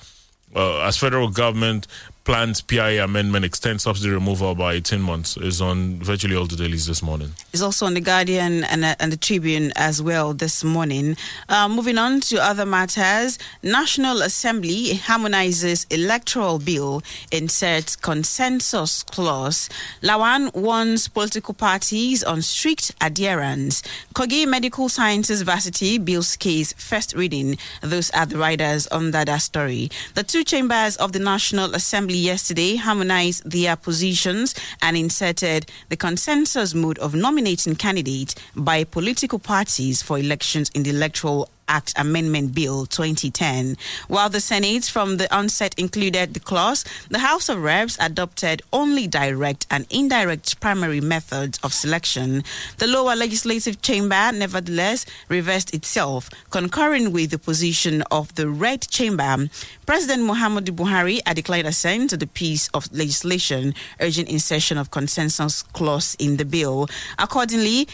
Uh, 0.55 0.81
as 0.83 0.99
federal 0.99 1.31
government 1.31 1.87
plans 2.25 2.61
PIA 2.61 3.03
amendment 3.05 3.45
extends 3.45 3.83
subsidy 3.83 4.13
removal 4.13 4.55
by 4.55 4.75
18 4.75 5.01
months 5.01 5.37
is 5.37 5.61
on 5.61 5.99
virtually 5.99 6.37
all 6.37 6.47
the 6.47 6.55
dailies 6.57 6.87
this 6.87 7.03
morning. 7.03 7.33
It's 7.53 7.63
also 7.63 7.87
on 7.87 7.95
the 7.95 8.01
Guardian 8.01 8.65
and, 8.65 8.85
uh, 8.85 8.95
and 9.01 9.11
the 9.11 9.17
Tribune 9.17 9.73
as 9.75 10.01
well 10.01 10.33
this 10.33 10.63
morning. 10.63 11.17
Uh, 11.49 11.69
moving 11.69 11.99
on 11.99 12.21
to 12.21 12.41
other 12.41 12.65
matters, 12.65 13.39
National 13.63 14.23
Assembly 14.23 14.95
harmonizes 14.95 15.85
electoral 15.91 16.59
bill, 16.59 17.03
inserts 17.33 17.97
consensus 17.97 19.03
clause. 19.03 19.69
Lawan 20.03 20.55
warns 20.55 21.09
political 21.09 21.55
parties 21.55 22.23
on 22.23 22.41
strict 22.41 22.95
adherence. 23.01 23.83
Kogi 24.15 24.47
Medical 24.47 24.89
Sciences 24.89 25.43
Varsity 25.43 25.99
bills 25.99 26.37
case 26.37 26.73
first 26.75 27.15
reading. 27.15 27.59
Those 27.81 28.11
are 28.11 28.27
the 28.27 28.39
riders 28.39 28.87
under 28.93 29.25
that 29.25 29.43
story. 29.43 29.91
The 30.15 30.23
two 30.23 30.45
chambers 30.45 30.97
of 30.97 31.13
the 31.13 31.19
National 31.19 31.75
Assembly 31.75 32.12
yesterday 32.18 32.77
harmonized 32.77 33.51
their 33.51 33.77
positions 33.77 34.55
and 34.81 34.96
inserted 34.96 35.70
the 35.88 35.96
consensus 35.96 36.75
mode 36.75 36.98
of 36.98 37.14
nominating 37.14 37.77
candidates 37.77 38.35
by 38.57 38.85
political 38.85 39.38
parties 39.38 40.03
for 40.03 40.18
elections 40.18 40.70
in 40.75 40.83
the 40.83 40.90
Electoral 40.90 41.48
Act 41.68 41.92
Amendment 41.96 42.55
Bill 42.55 42.87
2010. 42.87 43.77
While 44.09 44.29
the 44.29 44.40
Senate 44.40 44.85
from 44.85 45.16
the 45.16 45.33
onset 45.35 45.75
included 45.79 46.35
the 46.35 46.40
clause, 46.40 46.85
the 47.09 47.18
House 47.18 47.48
of 47.48 47.62
Reps 47.62 47.96
adopted 48.01 48.62
only 48.72 49.07
direct 49.07 49.66
and 49.70 49.87
indirect 49.90 50.61
primary 50.61 51.01
methods 51.01 51.59
of 51.62 51.72
selection. 51.72 52.44
The 52.79 52.87
lower 52.87 53.16
legislative 53.16 53.83
chamber, 53.83 54.31
nevertheless, 54.33 55.07
reversed 55.29 55.75
itself, 55.75 56.29
concurring 56.51 57.12
with 57.12 57.31
the 57.31 57.38
position 57.38 58.03
of 58.11 58.35
the 58.35 58.48
red 58.48 58.83
chamber. 58.83 59.48
President 59.87 60.22
Muhammadu 60.22 60.70
Buhari 60.75 61.20
had 61.27 61.37
declared 61.37 61.66
assent 61.66 62.11
to 62.11 62.16
the 62.16 62.27
piece 62.27 62.68
of 62.68 62.90
legislation 62.92 63.75
urging 64.01 64.27
insertion 64.27 64.79
of 64.79 64.90
consensus 64.90 65.62
clause 65.62 66.16
in 66.18 66.37
the 66.37 66.44
bill. 66.44 66.88
Accordingly, 67.18 67.88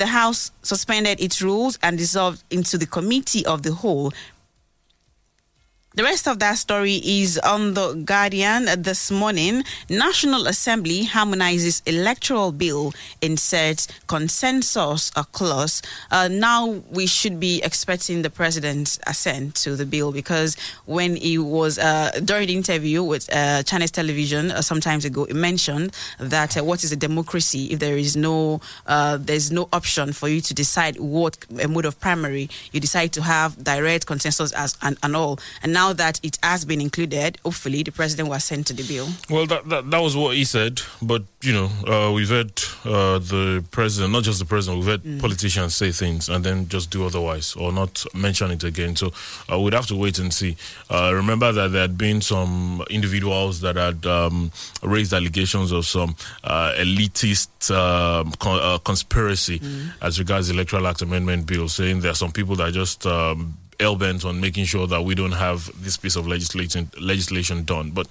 the 0.00 0.06
House 0.06 0.50
suspended 0.62 1.20
its 1.20 1.42
rules 1.42 1.78
and 1.82 1.98
dissolved 1.98 2.42
into 2.50 2.78
the 2.78 2.86
Committee 2.86 3.44
of 3.44 3.62
the 3.62 3.72
Whole. 3.72 4.12
The 5.92 6.04
rest 6.04 6.28
of 6.28 6.38
that 6.38 6.56
story 6.56 7.00
is 7.04 7.36
on 7.38 7.74
the 7.74 7.94
Guardian 7.94 8.66
this 8.80 9.10
morning. 9.10 9.64
National 9.88 10.46
Assembly 10.46 11.02
harmonizes 11.02 11.82
electoral 11.84 12.52
bill, 12.52 12.92
inserts 13.20 13.88
consensus 14.06 15.10
clause. 15.32 15.82
Uh, 16.12 16.28
now 16.30 16.68
we 16.92 17.08
should 17.08 17.40
be 17.40 17.60
expecting 17.64 18.22
the 18.22 18.30
president's 18.30 19.00
assent 19.08 19.56
to 19.56 19.74
the 19.74 19.84
bill 19.84 20.12
because 20.12 20.56
when 20.86 21.16
he 21.16 21.38
was 21.38 21.76
uh, 21.76 22.12
during 22.24 22.46
the 22.46 22.54
interview 22.54 23.02
with 23.02 23.28
uh, 23.34 23.64
Chinese 23.64 23.90
television 23.90 24.52
uh, 24.52 24.62
some 24.62 24.80
time 24.80 25.00
ago, 25.04 25.24
he 25.24 25.32
mentioned 25.32 25.90
that 26.20 26.56
uh, 26.56 26.62
what 26.62 26.84
is 26.84 26.92
a 26.92 26.96
democracy 26.96 27.64
if 27.72 27.80
there 27.80 27.96
is 27.96 28.16
no 28.16 28.60
uh, 28.86 29.16
there's 29.20 29.50
no 29.50 29.68
option 29.72 30.12
for 30.12 30.28
you 30.28 30.40
to 30.40 30.54
decide 30.54 31.00
what 31.00 31.36
uh, 31.60 31.66
mode 31.66 31.84
of 31.84 31.98
primary 31.98 32.48
you 32.70 32.78
decide 32.78 33.12
to 33.12 33.22
have 33.22 33.62
direct 33.64 34.06
consensus 34.06 34.52
as 34.52 34.78
and, 34.82 34.96
and 35.02 35.16
all 35.16 35.36
and 35.64 35.72
now 35.80 35.89
that 35.94 36.20
it 36.22 36.38
has 36.42 36.64
been 36.64 36.80
included, 36.80 37.38
hopefully 37.44 37.82
the 37.82 37.92
president 37.92 38.28
will 38.28 38.40
send 38.40 38.66
to 38.66 38.72
the 38.72 38.82
bill. 38.82 39.08
Well, 39.28 39.46
that, 39.46 39.68
that 39.68 39.90
that 39.90 39.98
was 39.98 40.16
what 40.16 40.36
he 40.36 40.44
said, 40.44 40.80
but 41.02 41.22
you 41.42 41.52
know, 41.52 41.70
uh, 41.86 42.12
we've 42.12 42.28
heard 42.28 42.52
uh, 42.84 43.18
the 43.18 43.64
president, 43.70 44.12
not 44.12 44.24
just 44.24 44.38
the 44.38 44.44
president, 44.44 44.84
we've 44.84 44.88
heard 44.88 45.20
politicians 45.20 45.74
say 45.74 45.90
things 45.90 46.28
and 46.28 46.44
then 46.44 46.68
just 46.68 46.90
do 46.90 47.06
otherwise 47.06 47.54
or 47.56 47.72
not 47.72 48.04
mention 48.14 48.50
it 48.50 48.62
again. 48.64 48.94
So 48.96 49.12
uh, 49.50 49.58
we'd 49.58 49.72
have 49.72 49.86
to 49.86 49.96
wait 49.96 50.18
and 50.18 50.32
see. 50.32 50.56
Uh, 50.90 51.12
remember 51.14 51.50
that 51.52 51.72
there 51.72 51.82
had 51.82 51.96
been 51.96 52.20
some 52.20 52.82
individuals 52.90 53.60
that 53.62 53.76
had 53.76 54.04
um, 54.06 54.52
raised 54.82 55.12
allegations 55.12 55.72
of 55.72 55.86
some 55.86 56.14
uh, 56.44 56.74
elitist 56.76 57.70
um, 57.74 58.32
con- 58.32 58.60
uh, 58.62 58.78
conspiracy 58.78 59.60
as 60.02 60.18
regards 60.18 60.48
the 60.48 60.54
Electoral 60.54 60.86
Act 60.86 61.02
Amendment 61.02 61.46
Bill, 61.46 61.68
saying 61.68 62.00
there 62.00 62.10
are 62.10 62.14
some 62.14 62.32
people 62.32 62.56
that 62.56 62.72
just 62.72 63.06
um, 63.06 63.54
hell 63.80 63.96
bent 63.96 64.24
on 64.24 64.40
making 64.40 64.66
sure 64.66 64.86
that 64.86 65.02
we 65.02 65.14
don't 65.14 65.32
have 65.32 65.70
this 65.82 65.96
piece 65.96 66.16
of 66.16 66.26
legislation 66.26 66.90
legislation 67.00 67.64
done. 67.64 67.90
But 67.90 68.06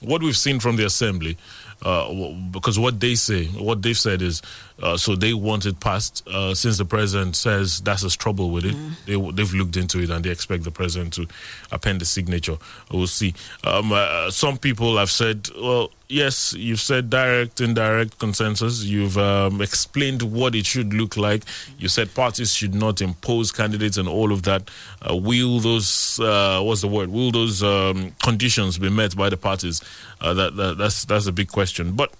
what 0.00 0.22
we've 0.22 0.36
seen 0.36 0.60
from 0.60 0.76
the 0.76 0.84
assembly, 0.84 1.36
uh, 1.84 2.32
because 2.50 2.78
what 2.78 2.98
they 3.00 3.14
say, 3.14 3.46
what 3.46 3.82
they've 3.82 3.98
said 3.98 4.22
is, 4.22 4.42
uh, 4.82 4.96
so 4.96 5.14
they 5.14 5.34
want 5.34 5.66
it 5.66 5.78
passed. 5.78 6.26
Uh, 6.26 6.54
since 6.54 6.78
the 6.78 6.84
president 6.84 7.36
says 7.36 7.80
that's 7.80 8.02
his 8.02 8.16
trouble 8.16 8.50
with 8.50 8.64
it, 8.64 8.74
they, 9.06 9.16
they've 9.32 9.54
looked 9.54 9.76
into 9.76 10.00
it 10.00 10.10
and 10.10 10.24
they 10.24 10.30
expect 10.30 10.64
the 10.64 10.70
president 10.70 11.12
to 11.14 11.26
append 11.70 12.00
the 12.00 12.04
signature. 12.04 12.56
We'll 12.90 13.06
see. 13.06 13.34
Um, 13.62 13.92
uh, 13.92 14.30
some 14.30 14.58
people 14.58 14.96
have 14.96 15.10
said, 15.10 15.48
well, 15.60 15.90
yes, 16.08 16.54
you've 16.54 16.80
said 16.80 17.10
direct, 17.10 17.60
indirect 17.60 18.18
consensus. 18.18 18.82
You've 18.82 19.16
um, 19.16 19.60
explained 19.60 20.22
what 20.22 20.54
it 20.54 20.66
should 20.66 20.92
look 20.92 21.16
like. 21.16 21.44
You 21.78 21.88
said 21.88 22.14
parties 22.14 22.52
should 22.52 22.74
not 22.74 23.00
impose 23.00 23.52
candidates 23.52 23.96
and 23.96 24.08
all 24.08 24.32
of 24.32 24.42
that. 24.42 24.70
Uh, 25.08 25.16
will 25.16 25.60
those, 25.60 26.18
uh, 26.18 26.60
what's 26.62 26.80
the 26.80 26.88
word? 26.88 27.10
Will 27.10 27.30
those 27.30 27.62
um, 27.62 28.12
conditions 28.22 28.78
be 28.78 28.90
met 28.90 29.16
by 29.16 29.28
the 29.28 29.36
parties? 29.36 29.82
Uh, 30.20 30.32
that, 30.32 30.56
that 30.56 30.78
that's 30.78 31.04
that's 31.04 31.26
a 31.26 31.32
big 31.32 31.48
question. 31.48 31.73
But 31.78 32.12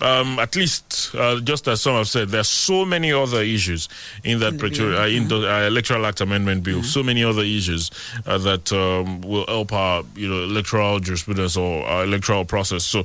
um, 0.00 0.38
at 0.38 0.54
least, 0.54 1.10
uh, 1.14 1.40
just 1.40 1.66
as 1.66 1.80
some 1.80 1.94
have 1.94 2.08
said, 2.08 2.28
there 2.28 2.40
are 2.40 2.44
so 2.44 2.84
many 2.84 3.12
other 3.12 3.42
issues 3.42 3.88
in 4.22 4.38
that 4.40 4.62
uh, 4.62 5.06
in 5.06 5.26
the 5.26 5.52
uh, 5.52 5.66
electoral 5.66 6.06
act 6.06 6.20
amendment 6.20 6.62
bill. 6.62 6.82
So 6.84 7.02
many 7.02 7.24
other 7.24 7.42
issues 7.42 7.90
uh, 8.24 8.38
that 8.38 8.72
um, 8.72 9.22
will 9.22 9.46
help 9.46 9.72
our 9.72 10.04
you 10.14 10.28
know 10.28 10.44
electoral 10.44 11.00
jurisprudence 11.00 11.56
or 11.56 11.84
our 11.86 12.04
electoral 12.04 12.44
process. 12.44 12.84
So. 12.84 13.04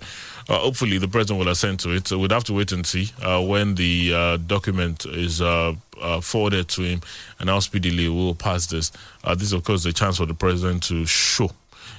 Uh, 0.50 0.58
hopefully, 0.58 0.98
the 0.98 1.08
president 1.08 1.40
will 1.40 1.48
assent 1.48 1.80
to 1.80 1.90
it. 1.92 2.06
So 2.06 2.20
we'd 2.20 2.34
have 2.34 2.44
to 2.44 2.54
wait 2.54 2.74
and 2.74 2.86
see 2.86 3.14
uh, 3.22 3.42
when 3.42 3.76
the 3.76 4.14
uh, 4.14 4.36
document 4.36 5.06
is 5.06 5.42
uh, 5.42 5.74
uh, 6.02 6.20
forwarded 6.20 6.68
to 6.68 6.82
him, 6.82 7.00
and 7.40 7.50
how 7.50 7.62
speedily 7.62 8.10
we'll 8.10 8.36
pass 8.36 8.68
this. 8.68 8.92
Uh, 9.24 9.36
this, 9.36 9.54
of 9.54 9.64
course, 9.64 9.86
the 9.86 9.94
chance 9.94 10.18
for 10.18 10.26
the 10.26 10.34
president 10.34 10.84
to 10.84 11.06
show 11.06 11.50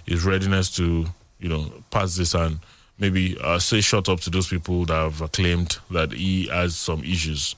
his 0.04 0.26
readiness 0.26 0.68
to, 0.76 1.06
you 1.40 1.48
know, 1.48 1.72
pass 1.90 2.16
this 2.16 2.34
and 2.34 2.58
maybe 2.98 3.36
uh, 3.42 3.58
say 3.58 3.80
shut 3.80 4.08
up 4.08 4.20
to 4.20 4.30
those 4.30 4.48
people 4.48 4.84
that 4.86 4.94
have 4.94 5.22
uh, 5.22 5.26
claimed 5.28 5.78
that 5.90 6.12
he 6.12 6.48
has 6.48 6.76
some 6.76 7.02
issues 7.04 7.54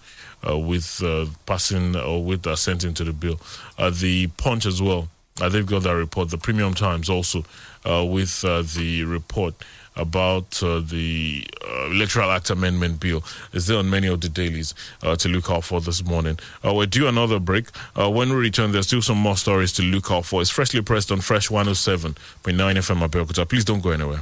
uh, 0.49 0.59
with 0.59 1.03
uh, 1.03 1.27
passing 1.47 1.97
or 1.97 2.25
with 2.25 2.47
assenting 2.47 2.95
to 2.95 3.05
the 3.05 3.13
bill. 3.13 3.39
Uh, 3.79 3.91
the 3.91 4.29
Punch 4.39 4.67
as 4.67 4.81
well, 4.81 5.09
uh, 5.41 5.49
they've 5.49 5.67
got 5.67 5.83
that 5.83 5.95
report. 5.95 6.31
The 6.31 6.39
Premium 6.39 6.75
Times 6.75 7.11
also 7.11 7.45
uh, 7.85 8.05
with 8.05 8.45
uh, 8.45 8.63
the 8.63 9.05
report 9.05 9.55
about 9.97 10.63
uh, 10.63 10.81
the 10.81 11.47
uh, 11.67 11.87
Electoral 11.91 12.31
Act 12.31 12.51
Amendment 12.51 13.01
Bill 13.01 13.25
is 13.53 13.67
there 13.67 13.79
on 13.79 13.89
many 13.89 14.07
of 14.09 14.21
the 14.21 14.29
dailies 14.29 14.75
uh, 15.03 15.17
to 15.17 15.29
look 15.29 15.51
out 15.51 15.65
for 15.65 15.81
this 15.81 16.05
morning. 16.05 16.39
Uh, 16.65 16.75
we'll 16.75 16.87
do 16.87 17.07
another 17.09 17.41
break. 17.41 17.69
Uh, 17.99 18.11
when 18.11 18.29
we 18.29 18.37
return, 18.37 18.73
there's 18.73 18.87
still 18.87 19.03
some 19.03 19.19
more 19.19 19.37
stories 19.37 19.73
to 19.73 19.83
look 19.83 20.11
out 20.11 20.27
for. 20.27 20.41
It's 20.43 20.51
freshly 20.51 20.83
pressed 20.83 21.11
on 21.11 21.21
Fresh 21.21 21.49
107.9 21.49 22.15
FM 22.45 23.09
Abeokuta. 23.09 23.49
Please 23.49 23.65
don't 23.65 23.81
go 23.83 23.91
anywhere. 23.91 24.21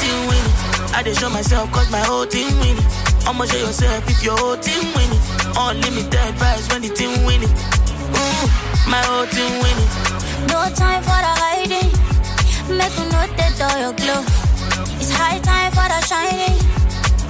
Team 0.00 0.28
winning. 0.28 0.56
I 0.94 1.02
just 1.04 1.20
show 1.20 1.30
myself 1.30 1.70
cause 1.72 1.90
my 1.90 2.00
whole 2.00 2.26
team 2.26 2.52
winning. 2.60 2.84
I'ma 3.26 3.44
show 3.46 3.58
yourself 3.58 4.08
if 4.10 4.22
your 4.24 4.36
whole 4.36 4.56
team 4.56 4.84
winning. 4.96 5.22
Unlimited 5.56 6.32
vibes 6.40 6.66
when 6.72 6.82
the 6.82 6.90
team 6.90 7.24
winning. 7.24 7.52
Mm, 8.16 8.46
my 8.90 9.02
whole 9.06 9.26
team 9.26 9.52
winning. 9.62 9.90
No 10.50 10.66
time 10.74 11.02
for 11.02 11.20
the 11.26 11.32
hiding. 11.42 11.90
Make 12.70 12.94
me 12.98 13.04
know 13.12 13.26
that 13.38 13.60
all 13.62 13.78
your 13.78 13.94
glow. 13.94 14.22
It's 14.98 15.12
high 15.12 15.38
time 15.40 15.70
for 15.70 15.86
the 15.86 16.00
shining. 16.08 16.58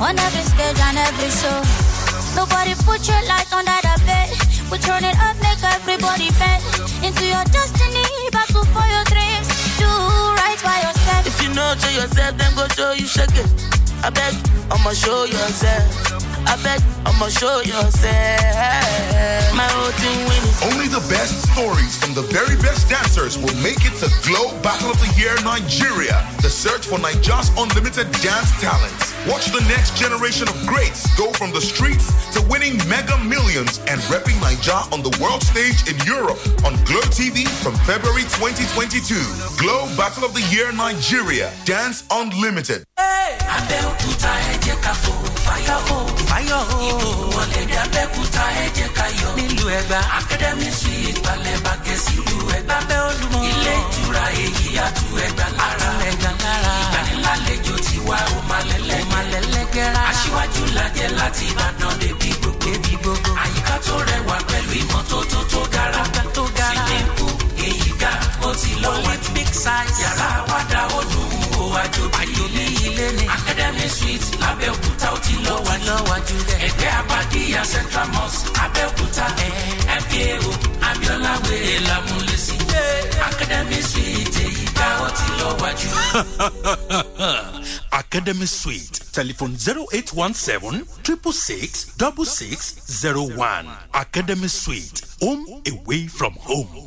On 0.01 0.17
every 0.17 0.45
stage 0.47 0.81
and 0.81 0.99
every 0.99 1.31
show. 1.31 1.61
Nobody 2.37 2.75
put 2.89 3.05
your 3.09 3.21
light 3.29 3.51
under 3.53 3.81
the 3.85 3.95
bed. 4.09 4.29
We 4.71 4.79
turn 4.79 5.05
it 5.05 5.17
up, 5.21 5.37
make 5.45 5.63
everybody 5.63 6.29
bend 6.41 6.63
into 7.05 7.25
your 7.25 7.45
destiny. 7.53 8.05
Battle 8.33 8.65
for 8.73 8.87
your 8.89 8.96
know 11.57 11.75
to 11.75 11.93
yourself, 11.93 12.37
then 12.37 12.55
go 12.55 12.69
show 12.69 12.93
you 12.93 13.07
shake 13.07 13.31
it. 13.33 13.66
I 14.03 14.11
beg, 14.11 14.35
I'ma 14.71 14.93
show 14.93 15.25
yourself. 15.25 16.13
I 16.47 16.55
beg, 16.63 16.81
I'ma 17.05 17.29
show 17.29 17.61
yourself. 17.61 17.97
My 19.57 19.67
whole 19.73 19.93
team 19.99 20.19
winning. 20.29 20.55
Only 20.73 20.87
the 20.89 21.03
best 21.11 21.43
stories 21.53 21.97
from 21.99 22.15
the 22.15 22.23
very 22.31 22.57
best 22.63 22.89
dancers 22.89 23.37
will 23.39 23.55
make 23.63 23.83
it 23.85 23.95
to 23.99 24.09
Glow 24.27 24.53
Battle 24.63 24.91
of 24.91 24.99
the 25.01 25.11
Year 25.19 25.35
Nigeria, 25.43 26.23
the 26.43 26.51
search 26.51 26.87
for 26.87 26.99
Nigeria's 26.99 27.51
unlimited 27.59 28.07
dance 28.23 28.53
talents. 28.61 29.15
Watch 29.27 29.47
the 29.51 29.65
next 29.67 29.97
generation 29.99 30.47
of 30.49 30.55
greats 30.67 31.03
go 31.19 31.33
from 31.33 31.51
the 31.53 31.61
streets 31.61 32.07
to 32.35 32.43
winning 32.47 32.79
mega 32.89 33.19
millions 33.25 33.79
and 33.91 33.99
repping 34.13 34.39
Nigeria 34.41 34.87
on 34.93 35.03
the 35.03 35.11
world 35.21 35.43
stage 35.43 35.83
in 35.91 35.97
Europe 36.07 36.39
on 36.65 36.77
Glow 36.87 37.03
TV 37.11 37.43
from 37.65 37.75
February 37.89 38.23
2022. 38.39 39.19
Glow 39.59 39.87
Battle 39.97 40.25
of 40.25 40.35
the 40.35 40.43
Year 40.55 40.71
Nigeria, 40.73 41.51
Dance 41.65 42.05
Unlimited. 42.11 42.85
Abẹ́òkúta 43.87 44.31
ẹ 44.53 44.55
jẹ́ 44.65 44.77
ká 44.85 44.93
fò 45.03 45.13
fáyọ̀ 45.45 45.79
fáyọ̀ 46.29 46.63
o. 46.75 46.79
Ìbò 46.91 47.09
wọlé 47.35 47.61
dé 47.71 47.77
Abẹ́òkúta 47.87 48.45
ẹ 48.63 48.67
jẹ́ 48.77 48.89
ká 48.97 49.07
yọ̀. 49.21 49.33
Nílùú 49.39 49.67
Ẹ̀gbá. 49.79 49.99
Academy 50.19 50.69
Suite 50.79 51.19
balẹ̀ 51.25 51.57
bàgẹ́ 51.65 51.97
sílùú 52.05 52.39
Ẹ̀gbá. 52.59 52.77
Lábẹ́ 52.81 52.99
Olúmọ. 53.09 53.39
Ilé 53.51 53.75
ìtura 53.83 54.25
èyí 54.45 54.67
àtú 54.87 55.07
Ẹ̀gbá 55.27 55.47
lára. 55.59 55.91
Ẹ̀gbá 56.11 56.31
lára. 56.45 56.73
Ìgbanilálejò 56.83 57.75
ti 57.87 57.97
wá. 58.09 58.19
Ó 58.37 58.39
máa 58.49 58.63
lẹ́lẹ́gẹ́ 59.33 59.87
rárá. 59.95 60.11
Aṣíwájú 60.11 60.63
lajẹ́ 60.77 61.09
láti 61.19 61.45
Ìbàdàn 61.51 61.93
débi 62.01 62.31
gbogbo. 62.41 62.65
Débi 62.67 62.93
gbogbo. 63.03 63.31
Àyíká 63.43 63.77
tó 63.87 63.95
rẹwà 64.11 64.37
pẹ̀lú 64.49 64.73
ìmọ́tótó 64.83 65.41
tó 65.53 65.61
gara. 65.75 66.03
Tó 66.37 66.45
gara. 66.59 66.85
Èyí 67.67 67.91
ga 68.01 68.13
ó 68.47 68.51
ti 68.61 68.71
size. 69.67 70.03
Yàrá 70.03 70.29
Academy 73.87 74.19
Suite 74.19 74.39
lábẹ́òkúta 74.43 75.09
ó 75.15 75.19
ti 75.25 75.35
lọ 75.47 75.57
lọ́wájú 75.87 76.37
rẹ̀. 76.49 76.59
Ẹgbẹ́ 76.67 76.91
Abadíyà 77.01 77.63
Central 77.73 78.09
Mosque 78.15 78.49
Abẹ́òkúta. 78.65 79.27
MKO 80.01 80.51
Abiola 80.89 81.33
Wèrè 81.47 81.77
Lámúlẹ́sí. 81.89 82.57
Academy 83.29 83.81
Suite 83.91 84.39
èyí 84.47 84.65
ga 84.77 84.89
ó 85.07 85.09
ti 85.19 85.27
lọ 85.39 85.49
wájú. 85.61 85.89
Academy 88.03 88.47
Suite. 88.47 88.97
Telephone 89.13 89.55
0817 89.57 90.85
666 91.05 91.87
6601. 91.97 93.67
Academy 93.95 94.49
Suite. 94.49 95.03
Home 95.23 95.47
away 95.73 96.09
from 96.09 96.33
home. 96.35 96.86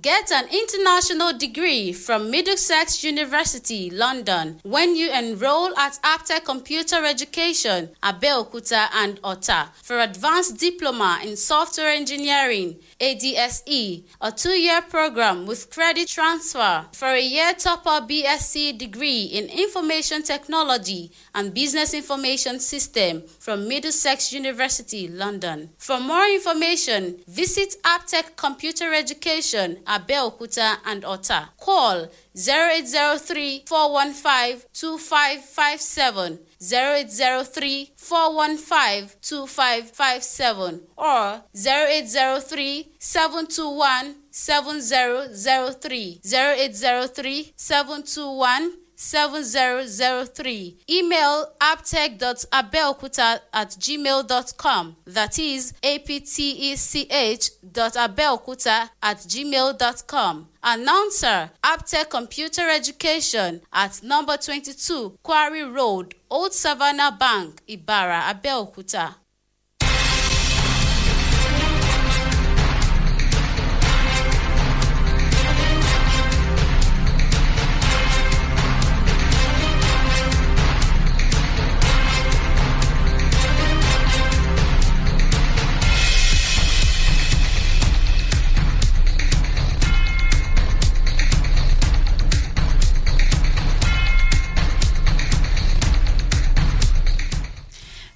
Get 0.00 0.30
an 0.30 0.46
international 0.52 1.36
degree 1.36 1.92
from 1.92 2.30
Middlesex 2.30 3.02
University, 3.02 3.90
London, 3.90 4.60
when 4.62 4.94
you 4.94 5.12
enroll 5.12 5.76
at 5.76 5.98
Aptech 6.02 6.44
Computer 6.44 7.04
Education, 7.04 7.90
Abeokuta 8.02 8.86
and 8.94 9.18
Ota 9.24 9.68
for 9.82 9.98
advanced 9.98 10.58
diploma 10.58 11.18
in 11.24 11.36
software 11.36 11.90
engineering, 11.90 12.78
ADSE, 13.00 14.04
a 14.20 14.32
two-year 14.32 14.80
program 14.82 15.44
with 15.44 15.70
credit 15.70 16.08
transfer 16.08 16.86
for 16.92 17.08
a 17.08 17.20
year 17.20 17.52
topper 17.52 18.06
BSc 18.06 18.78
degree 18.78 19.24
in 19.24 19.46
information 19.46 20.22
technology 20.22 21.10
and 21.34 21.52
business 21.52 21.92
information 21.92 22.60
system 22.60 23.24
from 23.40 23.66
Middlesex 23.68 24.32
University, 24.32 25.08
London. 25.08 25.70
For 25.78 25.98
more 25.98 26.26
information, 26.26 27.18
visit 27.26 27.74
Aptech 27.82 28.36
Computer 28.36 28.94
Education, 28.94 29.78
Abeokuta 29.90 30.78
and 30.84 31.04
Ota. 31.04 31.50
Call 31.58 32.08
0803 32.36 33.64
415 33.66 34.62
2557, 34.72 36.38
0803 36.60 37.92
415 37.96 39.10
2557, 39.20 40.80
or 40.96 41.42
0803 41.54 42.92
721 42.98 44.14
7003, 44.30 46.20
0803 46.24 47.52
721 47.56 48.72
7003. 49.00 50.76
Email 50.90 51.46
aptech.abelkuta 51.58 53.40
at 53.52 53.70
gmail.com. 53.70 54.96
That 55.06 55.38
is 55.38 55.72
aptech 55.82 57.50
dot 57.72 57.94
abelkuta 57.94 58.90
at 59.02 59.18
gmail.com. 59.18 60.48
Announcer 60.62 61.50
Aptech 61.64 62.10
Computer 62.10 62.68
Education 62.68 63.62
at 63.72 64.02
number 64.02 64.36
22 64.36 65.16
Quarry 65.22 65.62
Road, 65.64 66.14
Old 66.28 66.52
Savannah 66.52 67.16
Bank, 67.18 67.62
Ibara, 67.66 68.20
Abeokuta. 68.24 69.14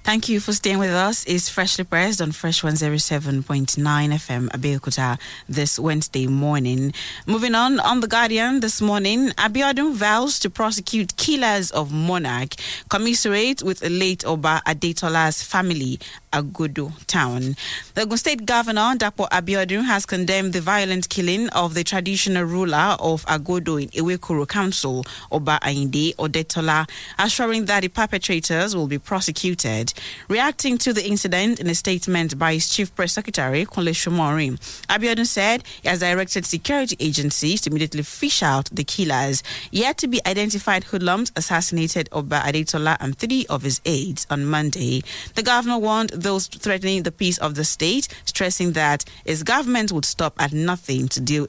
Thank 0.05 0.29
you 0.29 0.39
for 0.39 0.53
staying 0.53 0.77
with 0.77 0.91
us. 0.91 1.25
It's 1.25 1.49
freshly 1.49 1.83
pressed 1.83 2.21
on 2.21 2.31
Fresh 2.31 2.61
107.9 2.61 3.43
FM 3.43 4.49
Abeokuta 4.49 5.19
this 5.49 5.79
Wednesday 5.79 6.27
morning. 6.27 6.93
Moving 7.25 7.55
on, 7.55 7.79
on 7.79 8.01
The 8.01 8.07
Guardian 8.07 8.59
this 8.59 8.81
morning, 8.81 9.29
Abiodun 9.29 9.95
vows 9.95 10.37
to 10.41 10.51
prosecute 10.51 11.17
killers 11.17 11.71
of 11.71 11.91
Monarch, 11.91 12.53
commiserate 12.87 13.63
with 13.63 13.79
the 13.79 13.89
late 13.89 14.23
Oba 14.27 14.61
Adetola's 14.67 15.41
family, 15.41 15.97
Agodo 16.31 16.91
town. 17.07 17.55
The 17.95 18.01
Ogun 18.03 18.17
State 18.19 18.45
Governor, 18.45 18.93
Dapo 18.97 19.27
Abiodun, 19.29 19.85
has 19.85 20.05
condemned 20.05 20.53
the 20.53 20.61
violent 20.61 21.09
killing 21.09 21.49
of 21.49 21.73
the 21.73 21.83
traditional 21.83 22.43
ruler 22.43 22.95
of 22.99 23.25
Agodo 23.25 23.81
in 23.81 23.89
Ewekoro 23.89 24.47
Council, 24.47 25.03
Oba 25.31 25.57
Ainde 25.63 26.13
Odetola, 26.17 26.87
assuring 27.17 27.65
that 27.65 27.81
the 27.81 27.87
perpetrators 27.87 28.75
will 28.75 28.85
be 28.87 28.99
prosecuted. 28.99 29.93
Reacting 30.29 30.77
to 30.79 30.93
the 30.93 31.05
incident 31.05 31.59
in 31.59 31.67
a 31.67 31.75
statement 31.75 32.37
by 32.37 32.53
his 32.53 32.69
chief 32.69 32.93
press 32.95 33.13
secretary, 33.13 33.65
Kunle 33.65 33.93
Somorin, 33.93 34.57
Abiodun 34.89 35.25
said 35.25 35.63
he 35.81 35.89
has 35.89 35.99
directed 35.99 36.45
security 36.45 36.95
agencies 36.99 37.61
to 37.61 37.69
immediately 37.69 38.03
fish 38.03 38.41
out 38.43 38.69
the 38.71 38.83
killers. 38.83 39.43
Yet 39.71 39.97
to 39.99 40.07
be 40.07 40.21
identified 40.25 40.85
hoodlums 40.85 41.31
assassinated 41.35 42.09
Oba 42.11 42.39
Adetola 42.41 42.97
and 42.99 43.17
three 43.17 43.45
of 43.49 43.63
his 43.63 43.81
aides 43.85 44.25
on 44.29 44.45
Monday. 44.45 45.03
The 45.35 45.43
governor 45.43 45.77
warned 45.77 46.09
those 46.09 46.47
threatening 46.47 47.03
the 47.03 47.11
peace 47.11 47.37
of 47.37 47.55
the 47.55 47.63
state, 47.63 48.07
stressing 48.25 48.73
that 48.73 49.05
his 49.25 49.43
government 49.43 49.91
would 49.91 50.05
stop 50.05 50.33
at 50.39 50.53
nothing 50.53 51.07
to 51.09 51.19
deal 51.21 51.47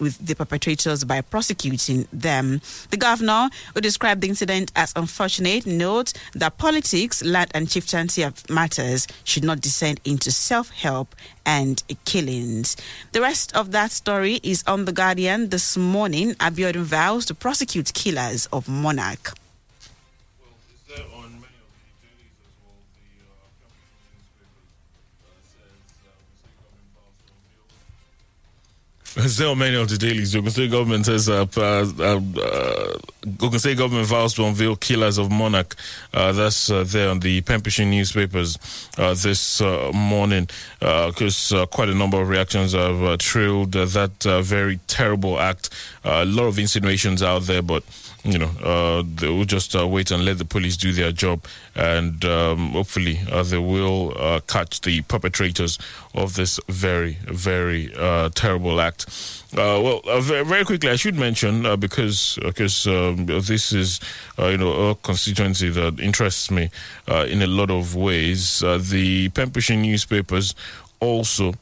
with 0.00 0.24
the 0.24 0.34
perpetrators 0.34 1.04
by 1.04 1.20
prosecuting 1.20 2.06
them. 2.12 2.60
The 2.90 2.96
governor, 2.96 3.48
who 3.74 3.80
described 3.80 4.20
the 4.20 4.28
incident 4.28 4.72
as 4.76 4.92
unfortunate, 4.96 5.66
notes 5.66 6.14
that 6.34 6.58
politics, 6.58 7.24
land, 7.24 7.50
and 7.54 7.68
chieftaincy 7.68 8.24
matters 8.48 9.06
should 9.24 9.44
not 9.44 9.60
descend 9.60 10.00
into 10.04 10.30
self 10.30 10.70
help 10.70 11.14
and 11.44 11.82
killings. 12.04 12.76
The 13.12 13.20
rest 13.20 13.54
of 13.56 13.72
that 13.72 13.90
story 13.90 14.40
is 14.42 14.62
on 14.66 14.84
The 14.84 14.92
Guardian 14.92 15.48
this 15.48 15.76
morning. 15.76 16.34
Abiodun 16.34 16.82
vows 16.82 17.24
to 17.26 17.34
prosecute 17.34 17.92
killers 17.94 18.46
of 18.52 18.68
Monarch. 18.68 19.34
Are 29.18 29.56
many 29.56 29.74
of 29.74 29.88
the 29.88 29.98
dailies, 29.98 30.36
Ogun 30.36 30.52
State 30.52 30.70
government 30.70 31.06
says 31.06 31.28
uh, 31.28 31.44
uh, 31.56 32.20
uh, 32.40 33.58
State 33.58 33.76
government 33.76 34.06
vows 34.06 34.32
to 34.34 34.44
unveil 34.44 34.76
killers 34.76 35.18
of 35.18 35.28
monarch. 35.28 35.74
Uh, 36.14 36.30
that's 36.30 36.70
uh, 36.70 36.84
there 36.86 37.10
on 37.10 37.18
the 37.18 37.42
Penpushing 37.42 37.90
newspapers 37.90 38.58
uh, 38.96 39.14
this 39.14 39.60
uh, 39.60 39.90
morning 39.92 40.48
because 40.78 41.52
uh, 41.52 41.66
quite 41.66 41.88
a 41.88 41.94
number 41.94 42.20
of 42.20 42.28
reactions 42.28 42.74
have 42.74 43.18
trailed 43.18 43.72
that 43.72 44.22
very 44.44 44.78
terrible 44.86 45.40
act. 45.40 45.70
A 46.04 46.24
lot 46.24 46.44
of 46.44 46.56
insinuations 46.56 47.20
out 47.20 47.42
there, 47.42 47.62
but 47.62 47.82
you 48.24 48.38
know, 48.38 48.50
uh, 48.62 49.02
they 49.14 49.28
will 49.28 49.44
just 49.44 49.74
uh, 49.76 49.86
wait 49.86 50.10
and 50.10 50.24
let 50.24 50.38
the 50.38 50.44
police 50.44 50.76
do 50.76 50.92
their 50.92 51.12
job, 51.12 51.44
and 51.74 52.24
um, 52.24 52.70
hopefully 52.70 53.20
uh, 53.30 53.42
they 53.42 53.58
will 53.58 54.12
uh, 54.16 54.40
catch 54.46 54.80
the 54.80 55.02
perpetrators 55.02 55.78
of 56.14 56.34
this 56.34 56.58
very, 56.68 57.18
very 57.24 57.94
uh, 57.96 58.28
terrible 58.34 58.80
act. 58.80 59.06
Uh, 59.52 59.80
well, 59.80 60.20
very, 60.20 60.64
quickly, 60.64 60.90
I 60.90 60.96
should 60.96 61.14
mention 61.14 61.78
because 61.78 62.38
because 62.42 62.86
um, 62.86 63.26
this 63.26 63.72
is 63.72 64.00
you 64.38 64.58
know 64.58 64.90
a 64.90 64.94
constituency 64.96 65.70
that 65.70 66.00
interests 66.00 66.50
me 66.50 66.70
in 67.08 67.40
a 67.40 67.46
lot 67.46 67.70
of 67.70 67.94
ways. 67.94 68.60
The 68.60 69.30
Penpushing 69.30 69.82
newspapers 69.82 70.54
also 71.00 71.54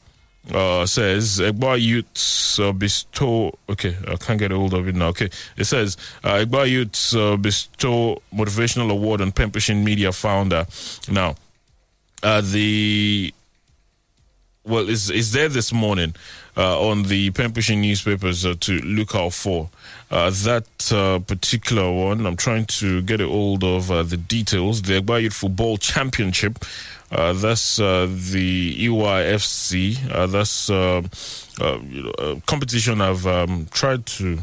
uh, 0.53 0.85
says 0.85 1.39
Egba 1.39 1.79
youths 1.79 2.59
uh, 2.59 2.71
bestow. 2.71 3.57
Okay, 3.69 3.95
I 4.07 4.15
can't 4.15 4.39
get 4.39 4.51
hold 4.51 4.73
of 4.73 4.87
it 4.87 4.95
now. 4.95 5.07
Okay, 5.07 5.29
it 5.57 5.65
says 5.65 5.97
uh, 6.23 6.35
Egba 6.35 6.69
youths 6.69 7.15
uh, 7.15 7.37
bestow 7.37 8.21
motivational 8.33 8.91
award 8.91 9.21
on 9.21 9.31
Penpushing 9.31 9.83
media 9.83 10.11
founder. 10.11 10.65
Now, 11.09 11.35
uh, 12.23 12.41
the 12.41 13.33
well 14.65 14.89
is 14.89 15.09
is 15.09 15.31
there 15.31 15.49
this 15.49 15.71
morning 15.71 16.15
uh, 16.55 16.89
on 16.89 17.03
the 17.03 17.31
Penpushing 17.31 17.79
newspapers 17.79 18.45
uh, 18.45 18.55
to 18.61 18.79
look 18.79 19.15
out 19.15 19.33
for. 19.33 19.69
Uh, 20.09 20.29
that 20.29 20.63
particular 21.27 21.91
one, 21.91 22.25
I'm 22.25 22.37
trying 22.37 22.65
to 22.65 23.01
get 23.01 23.19
a 23.19 23.27
hold 23.27 23.61
of 23.63 23.87
the 24.09 24.15
details. 24.15 24.81
The 24.81 25.01
Egba 25.01 25.21
Youth 25.21 25.33
Football 25.33 25.77
Championship. 25.77 26.59
Uh, 27.11 27.33
that's 27.33 27.79
uh, 27.79 28.05
the 28.09 28.87
EYFC. 28.87 30.11
Uh, 30.11 30.27
that's 30.27 30.69
you 30.69 32.03
know, 32.03 32.41
competition 32.45 33.01
I've 33.01 33.25
um, 33.25 33.67
tried 33.71 34.05
to 34.17 34.39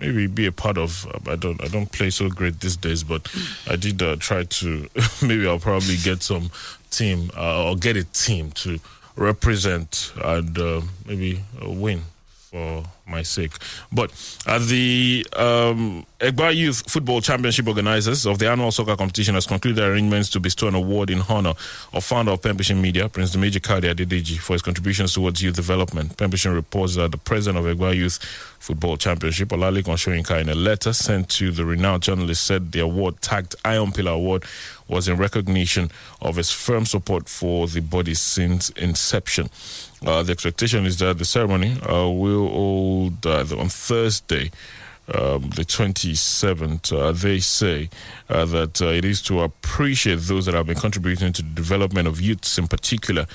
maybe 0.00 0.26
be 0.26 0.46
a 0.46 0.52
part 0.52 0.78
of. 0.78 1.06
Um, 1.06 1.32
I 1.32 1.36
don't 1.36 1.62
I 1.62 1.68
don't 1.68 1.90
play 1.90 2.10
so 2.10 2.28
great 2.28 2.60
these 2.60 2.76
days, 2.76 3.02
but 3.02 3.30
I 3.68 3.76
did 3.76 4.02
uh, 4.02 4.16
try 4.16 4.44
to. 4.44 4.88
maybe 5.22 5.46
I'll 5.46 5.58
probably 5.58 5.96
get 5.96 6.22
some 6.22 6.50
team 6.90 7.30
uh, 7.36 7.68
or 7.68 7.76
get 7.76 7.96
a 7.96 8.04
team 8.04 8.50
to 8.52 8.78
represent 9.16 10.12
and 10.22 10.58
uh, 10.58 10.82
maybe 11.06 11.42
win 11.62 12.02
for 12.50 12.84
my 13.06 13.22
sake. 13.22 13.52
But 13.92 14.10
uh, 14.46 14.58
the 14.58 15.26
um, 15.36 16.06
Egba 16.20 16.54
Youth 16.54 16.90
Football 16.90 17.20
Championship 17.20 17.66
organizers 17.66 18.24
of 18.24 18.38
the 18.38 18.48
annual 18.50 18.70
soccer 18.70 18.96
competition 18.96 19.34
has 19.34 19.46
concluded 19.46 19.82
arrangements 19.82 20.30
to 20.30 20.40
bestow 20.40 20.68
an 20.68 20.74
award 20.74 21.10
in 21.10 21.22
honor 21.28 21.54
of 21.92 22.04
founder 22.04 22.32
of 22.32 22.40
Penpushing 22.40 22.80
Media, 22.80 23.08
Prince 23.08 23.34
Dimeji 23.34 23.62
Kadi 23.62 23.88
Adedeji, 23.88 24.38
for 24.38 24.52
his 24.54 24.62
contributions 24.62 25.12
towards 25.12 25.42
youth 25.42 25.56
development. 25.56 26.16
Penpushing 26.16 26.54
reports 26.54 26.94
that 26.96 27.10
the 27.10 27.18
president 27.18 27.64
of 27.64 27.76
Egba 27.76 27.94
Youth 27.94 28.22
Football 28.58 28.96
Championship, 28.96 29.48
Olalekan 29.48 29.96
Shoyinka, 29.96 30.40
in 30.40 30.48
a 30.48 30.54
letter 30.54 30.92
sent 30.92 31.28
to 31.30 31.50
the 31.50 31.64
renowned 31.64 32.02
journalist, 32.02 32.44
said 32.44 32.72
the 32.72 32.80
award, 32.80 33.20
tagged 33.20 33.54
Iron 33.64 33.92
Pillar 33.92 34.12
Award, 34.12 34.44
was 34.88 35.08
in 35.08 35.16
recognition 35.16 35.90
of 36.20 36.36
his 36.36 36.50
firm 36.50 36.86
support 36.86 37.28
for 37.28 37.66
the 37.66 37.80
body 37.80 38.14
since 38.14 38.70
inception. 38.70 39.50
Uh, 40.04 40.22
the 40.22 40.32
expectation 40.32 40.86
is 40.86 40.98
that 40.98 41.18
the 41.18 41.24
ceremony 41.24 41.80
uh, 41.82 42.08
will 42.08 42.48
hold 42.48 43.26
on 43.26 43.68
Thursday. 43.68 44.50
Um, 45.14 45.50
the 45.50 45.64
27th, 45.64 46.92
uh, 46.92 47.12
they 47.12 47.38
say 47.38 47.88
uh, 48.28 48.44
that 48.46 48.82
uh, 48.82 48.86
it 48.86 49.04
is 49.04 49.22
to 49.22 49.40
appreciate 49.40 50.18
those 50.22 50.46
that 50.46 50.54
have 50.54 50.66
been 50.66 50.74
contributing 50.76 51.32
to 51.32 51.42
the 51.42 51.50
development 51.50 52.08
of 52.08 52.20
youths 52.20 52.58
in 52.58 52.66
particular 52.66 53.26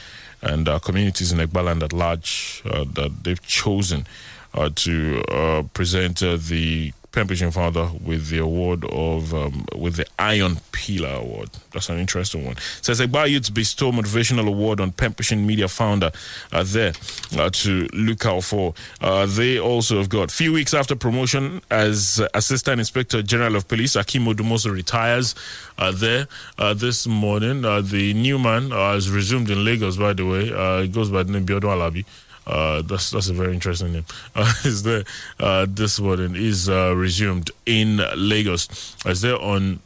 and 0.42 0.68
communities 0.82 1.32
in 1.32 1.40
Egbaland 1.40 1.84
at 1.84 1.94
large 1.94 2.62
uh, 2.66 2.84
that 2.94 3.24
they've 3.24 3.42
chosen 3.46 4.06
uh, 4.54 4.70
to 4.76 5.24
uh, 5.30 5.64
present 5.74 6.20
the 6.20 6.92
Penpushing 7.12 7.54
founder 7.54 7.90
with 8.02 8.30
the 8.30 8.38
award 8.38 8.86
of 8.86 9.34
um, 9.34 9.66
with 9.76 9.98
the 9.98 10.06
Iron 10.18 10.58
Pillar 10.72 11.16
Award. 11.16 11.50
That's 11.74 11.90
an 11.90 12.00
interesting 12.00 12.46
one. 12.46 12.56
Says 12.82 13.02
Egba 13.02 13.30
Youth 13.30 13.54
bestow 13.54 13.92
motivational 13.92 14.48
award 14.48 14.80
on 14.80 14.94
Penpushing 14.94 15.46
media 15.46 15.68
founder 15.68 16.12
uh, 16.54 16.64
there 16.66 16.94
uh, 17.38 17.50
to 17.50 17.88
look 17.94 18.26
out 18.26 18.46
for. 18.46 18.74
Uh, 19.02 19.26
they 19.26 19.60
also 19.60 19.98
have 19.98 20.08
got 20.08 20.32
few 20.32 20.54
weeks 20.54 20.74
after 20.74 20.96
promotion 20.96 21.62
as 21.70 22.22
Assistant 22.34 22.80
Inspector 22.80 23.22
General 23.24 23.58
of 23.58 23.68
Police 23.68 23.96
Hakeem 23.96 24.24
Odumosu 24.26 24.72
retires. 24.72 25.36
Uh, 25.78 25.92
there 25.92 26.28
uh, 26.60 26.74
this 26.74 27.08
morning, 27.08 27.66
uh, 27.66 27.82
the 27.82 28.14
new 28.14 28.40
man 28.40 28.72
has 28.72 29.10
resumed 29.10 29.50
in 29.50 29.66
Lagos. 29.66 29.98
By 29.98 30.14
the 30.14 30.26
way, 30.26 30.84
it 30.84 30.94
goes 30.94 31.10
by 31.10 31.24
the 31.24 31.32
name 31.34 31.46
Biodun 31.46 31.76
Alabi. 31.76 32.06
Uh, 32.48 32.82
that's 32.82 33.12
that's 33.12 33.30
a 33.30 33.34
very 33.34 33.54
interesting 33.54 33.94
name. 33.94 34.06
Uh, 34.36 34.52
is 34.64 34.84
there 34.84 35.04
uh, 35.40 35.66
this 35.70 36.00
morning 36.00 36.36
is 36.36 36.70
uh, 36.70 36.94
resumed 36.96 37.52
in 37.66 38.02
Lagos? 38.16 38.96
Is 39.06 39.22
there 39.22 39.40
on 39.40 39.80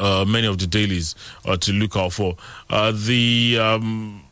uh, 0.00 0.24
many 0.26 0.46
of 0.46 0.58
the 0.58 0.66
dailies 0.66 1.14
uh, 1.44 1.56
to 1.58 1.72
look 1.72 1.96
out 1.96 2.12
for? 2.12 2.36
Uh, 2.70 2.92
the 2.92 3.58
um, 3.60 4.22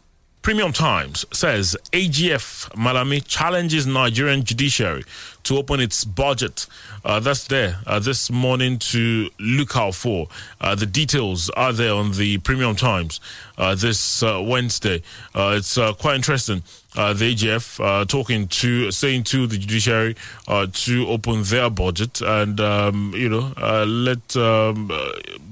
Premium 0.46 0.72
Times 0.72 1.26
says 1.32 1.76
AGF 1.90 2.70
Malami 2.76 3.26
challenges 3.26 3.84
Nigerian 3.84 4.44
judiciary 4.44 5.02
to 5.42 5.56
open 5.58 5.80
its 5.80 6.04
budget. 6.04 6.68
Uh, 7.04 7.18
that's 7.18 7.48
there 7.48 7.80
uh, 7.84 7.98
this 7.98 8.30
morning 8.30 8.78
to 8.78 9.28
look 9.40 9.76
out 9.76 9.96
for. 9.96 10.28
Uh, 10.60 10.76
the 10.76 10.86
details 10.86 11.50
are 11.50 11.72
there 11.72 11.92
on 11.92 12.12
the 12.12 12.38
Premium 12.38 12.76
Times 12.76 13.20
uh, 13.58 13.74
this 13.74 14.22
uh, 14.22 14.40
Wednesday. 14.40 15.02
Uh, 15.34 15.54
it's 15.58 15.74
quite 15.98 16.14
interesting. 16.14 16.62
The 16.94 17.34
AGF 17.34 18.06
talking 18.08 18.46
to, 18.46 18.90
saying 18.92 19.24
to 19.24 19.48
the 19.48 19.58
judiciary 19.58 20.14
to 20.46 21.06
open 21.08 21.42
their 21.42 21.70
budget 21.70 22.20
and 22.20 22.58
um, 22.60 23.12
you 23.14 23.28
know 23.28 23.52
let 23.84 24.36
um, 24.36 24.90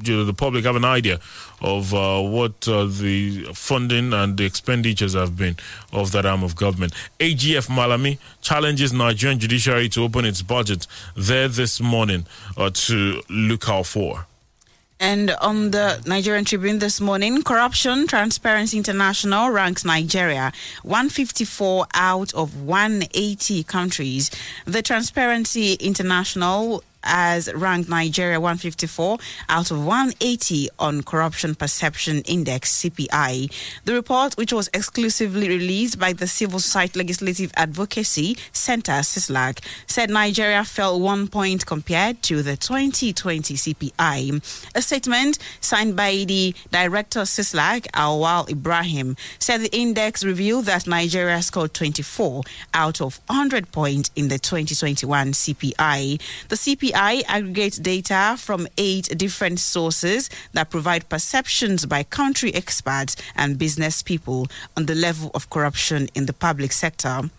you 0.05 0.17
know 0.17 0.25
the 0.25 0.33
public 0.33 0.65
have 0.65 0.77
an 0.77 0.85
idea 0.87 1.19
of 1.65 1.95
uh, 1.95 2.21
what 2.21 2.69
uh, 2.69 2.85
the 2.85 3.45
funding 3.55 4.13
and 4.13 4.37
the 4.37 4.45
expenditures 4.45 5.15
have 5.15 5.35
been 5.37 5.57
of 5.93 6.13
that 6.13 6.27
arm 6.27 6.45
of 6.45 6.55
government. 6.55 6.93
AGF 7.19 7.69
Malami 7.69 8.19
challenges 8.43 8.93
Nigerian 8.93 9.39
judiciary 9.41 9.89
to 9.89 10.03
open 10.03 10.27
its 10.27 10.43
budget 10.43 10.87
there 11.17 11.49
this 11.49 11.81
morning 11.81 12.27
uh, 12.59 12.71
to 12.75 13.23
look 13.31 13.69
out 13.69 13.87
for. 13.87 14.27
And 15.01 15.33
on 15.41 15.71
the 15.73 16.03
Nigerian 16.07 16.45
Tribune 16.45 16.79
this 16.79 17.01
morning, 17.01 17.43
Corruption 17.43 18.07
Transparency 18.07 18.77
International 18.77 19.51
ranks 19.51 19.85
Nigeria 19.85 20.53
154 20.83 21.87
out 21.95 22.33
of 22.35 22.63
180 22.63 23.65
countries. 23.65 24.31
The 24.67 24.83
Transparency 24.83 25.75
International 25.75 26.85
has 27.05 27.53
ranked 27.55 27.89
Nigeria 27.89 28.41
154 28.41 29.19
out 29.49 29.71
of 29.71 29.85
180 29.85 30.69
on 30.79 31.03
Corruption 31.03 31.55
Perception 31.55 32.23
Index 32.23 32.83
CPI. 32.83 33.53
The 33.85 33.93
report, 33.95 34.35
which 34.37 34.53
was 34.53 34.71
exclusively 34.73 35.49
released 35.49 35.99
by 35.99 36.13
the 36.13 36.27
Civil 36.27 36.59
Society 36.59 36.99
Legislative 36.99 37.53
Advocacy 37.57 38.37
Center 38.53 38.93
CISLAC, 38.93 39.59
said 39.87 40.11
Nigeria 40.11 40.65
fell 40.65 40.99
one 40.99 41.29
point 41.29 41.67
compared 41.67 42.23
to 42.23 42.43
the 42.43 42.57
2020 42.57 43.55
CPI. 43.55 44.65
A 44.75 44.83
statement 44.83 45.39
signed 45.61 45.97
by 45.97 46.25
the 46.27 46.55
director 46.71 47.21
CISLAC, 47.21 47.87
Awal 47.95 48.49
Ibrahim, 48.51 49.17
said 49.39 49.61
the 49.61 49.77
index 49.77 50.25
revealed 50.25 50.65
that 50.65 50.87
Nigeria 50.87 51.43
scored 51.43 51.75
24 51.75 52.43
out 52.73 53.01
of 53.01 53.21
100 53.27 53.71
points 53.73 54.11
in 54.17 54.29
the 54.29 54.39
2021 54.39 55.33
CPI. 55.33 56.21
The 56.49 56.57
CPI 56.57 56.94
aggregates 56.95 57.79
data 57.79 58.37
from 58.39 58.67
eight 58.79 59.09
different 59.17 59.59
sources 59.61 60.31
that 60.53 60.71
provide 60.71 61.09
perceptions 61.09 61.87
by 61.87 62.03
country 62.03 62.55
experts 62.55 63.17
and 63.37 63.59
business 63.59 64.03
people 64.03 64.47
on 64.77 64.87
the 64.87 64.95
level 64.95 65.31
of 65.35 65.51
corruption 65.51 66.09
in 66.15 66.27
the 66.27 66.33
public 66.33 66.73
sector. 66.73 67.31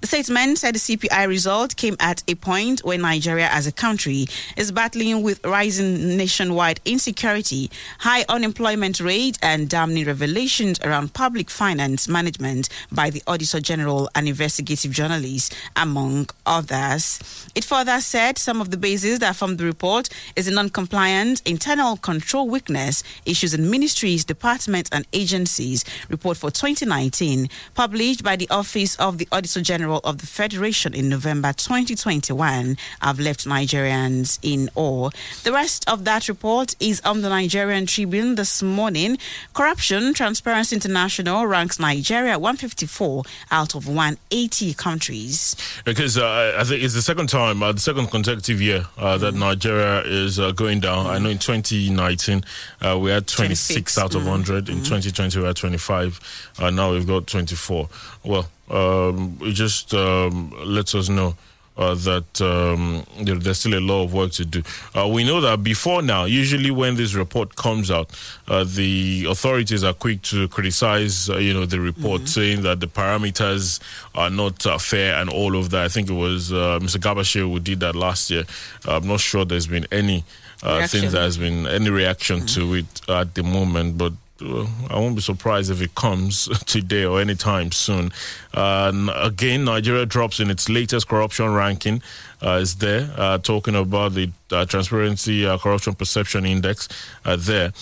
The 0.00 0.06
statement 0.06 0.58
said 0.58 0.76
the 0.76 0.78
CPI 0.78 1.26
result 1.26 1.74
came 1.74 1.96
at 1.98 2.22
a 2.28 2.36
point 2.36 2.84
where 2.84 2.98
Nigeria 2.98 3.48
as 3.50 3.66
a 3.66 3.72
country 3.72 4.26
is 4.56 4.70
battling 4.70 5.22
with 5.22 5.44
rising 5.44 6.16
nationwide 6.16 6.80
insecurity, 6.84 7.68
high 7.98 8.24
unemployment 8.28 9.00
rate, 9.00 9.38
and 9.42 9.68
damning 9.68 10.06
revelations 10.06 10.78
around 10.84 11.14
public 11.14 11.50
finance 11.50 12.06
management 12.06 12.68
by 12.92 13.10
the 13.10 13.22
Auditor 13.26 13.58
General 13.58 14.08
and 14.14 14.28
investigative 14.28 14.92
journalists, 14.92 15.54
among 15.74 16.28
others. 16.46 17.18
It 17.56 17.64
further 17.64 18.00
said 18.00 18.38
some 18.38 18.60
of 18.60 18.70
the 18.70 18.76
bases 18.76 19.18
that 19.18 19.34
form 19.34 19.56
the 19.56 19.64
report 19.64 20.08
is 20.36 20.46
a 20.46 20.52
non-compliant, 20.52 21.42
internal 21.44 21.96
control 21.96 22.48
weakness, 22.48 23.02
issues 23.26 23.52
in 23.52 23.68
ministries, 23.68 24.24
departments, 24.24 24.90
and 24.92 25.06
agencies. 25.12 25.84
Report 26.08 26.36
for 26.36 26.52
2019, 26.52 27.48
published 27.74 28.22
by 28.22 28.36
the 28.36 28.48
Office 28.48 28.94
of 28.96 29.18
the 29.18 29.26
Auditor 29.32 29.57
General 29.62 30.00
of 30.04 30.18
the 30.18 30.26
Federation 30.26 30.94
in 30.94 31.08
November 31.08 31.52
2021 31.52 32.76
have 33.00 33.18
left 33.18 33.46
Nigerians 33.46 34.38
in 34.42 34.70
awe. 34.74 35.10
The 35.44 35.52
rest 35.52 35.88
of 35.88 36.04
that 36.04 36.28
report 36.28 36.74
is 36.80 37.00
on 37.04 37.22
the 37.22 37.28
Nigerian 37.28 37.86
Tribune 37.86 38.34
this 38.34 38.62
morning. 38.62 39.18
Corruption 39.54 40.14
Transparency 40.14 40.76
International 40.76 41.46
ranks 41.46 41.78
Nigeria 41.78 42.38
154 42.38 43.22
out 43.50 43.74
of 43.74 43.86
180 43.86 44.74
countries. 44.74 45.56
Because 45.84 46.18
uh, 46.18 46.56
I 46.58 46.64
think 46.64 46.82
it's 46.82 46.94
the 46.94 47.02
second 47.02 47.28
time, 47.28 47.62
uh, 47.62 47.72
the 47.72 47.80
second 47.80 48.08
consecutive 48.10 48.60
year 48.60 48.86
uh, 48.96 49.18
that 49.18 49.34
Nigeria 49.34 50.02
is 50.02 50.38
uh, 50.38 50.52
going 50.52 50.80
down. 50.80 51.06
I 51.06 51.18
know 51.18 51.30
in 51.30 51.38
2019 51.38 52.44
uh, 52.80 52.98
we 52.98 53.10
had 53.10 53.26
26, 53.26 53.94
26. 53.94 53.98
out 53.98 54.14
of 54.14 54.26
100. 54.26 54.68
In 54.68 54.78
2020 54.78 55.38
we 55.40 55.44
had 55.46 55.56
25. 55.56 56.54
Uh, 56.58 56.70
now 56.70 56.92
we've 56.92 57.06
got 57.06 57.26
24. 57.26 57.88
Well, 58.24 58.48
um, 58.70 59.38
it 59.42 59.52
just 59.52 59.94
um, 59.94 60.52
lets 60.64 60.94
us 60.94 61.08
know. 61.08 61.34
Uh, 61.76 61.94
that 61.94 62.40
um, 62.40 63.04
know, 63.24 63.36
there's 63.36 63.60
still 63.60 63.78
a 63.78 63.78
lot 63.78 64.02
of 64.02 64.12
work 64.12 64.32
to 64.32 64.44
do. 64.44 64.60
Uh, 64.96 65.06
we 65.06 65.22
know 65.22 65.40
that 65.40 65.62
before 65.62 66.02
now, 66.02 66.24
usually 66.24 66.72
when 66.72 66.96
this 66.96 67.14
report 67.14 67.54
comes 67.54 67.88
out, 67.88 68.10
uh, 68.48 68.64
the 68.64 69.24
authorities 69.28 69.84
are 69.84 69.92
quick 69.94 70.20
to 70.22 70.48
criticize, 70.48 71.30
uh, 71.30 71.36
you 71.36 71.54
know, 71.54 71.66
the 71.66 71.78
report, 71.78 72.28
saying 72.28 72.62
that 72.62 72.80
the 72.80 72.88
parameters 72.88 73.78
are 74.16 74.28
not 74.28 74.66
uh, 74.66 74.76
fair 74.76 75.14
and 75.20 75.30
all 75.30 75.54
of 75.54 75.70
that. 75.70 75.84
I 75.84 75.88
think 75.88 76.10
it 76.10 76.14
was 76.14 76.52
uh, 76.52 76.80
Mr. 76.82 76.98
Garba 76.98 77.20
Shehu 77.20 77.48
who 77.48 77.60
did 77.60 77.78
that 77.78 77.94
last 77.94 78.28
year. 78.28 78.42
I'm 78.84 79.06
not 79.06 79.20
sure 79.20 79.44
there's 79.44 79.68
been 79.68 79.86
any 79.92 80.24
uh, 80.64 80.84
thing 80.88 81.02
Reaction. 81.02 81.12
that 81.12 81.20
has 81.20 81.38
been 81.38 81.66
any 81.68 81.90
reaction 81.90 82.44
to 82.46 82.74
it 82.74 83.08
at 83.08 83.36
the 83.36 83.44
moment, 83.44 83.96
but 83.98 84.14
I 84.40 84.98
won't 84.98 85.16
be 85.16 85.20
surprised 85.20 85.70
if 85.70 85.82
it 85.82 85.94
comes 85.94 86.48
today 86.66 87.04
or 87.04 87.20
anytime 87.20 87.72
soon. 87.72 88.12
Uh, 88.54 88.92
again, 89.16 89.64
Nigeria 89.64 90.06
drops 90.06 90.40
in 90.40 90.50
its 90.50 90.68
latest 90.68 91.08
corruption 91.08 91.52
ranking. 91.52 92.02
Uh, 92.42 92.58
is 92.62 92.76
there 92.76 93.10
uh, 93.16 93.38
talking 93.38 93.74
about 93.74 94.14
the 94.14 94.30
uh, 94.52 94.64
Transparency 94.64 95.44
uh, 95.46 95.58
Corruption 95.58 95.94
Perception 95.94 96.46
Index? 96.46 96.88
Uh, 97.24 97.36
there, 97.36 97.72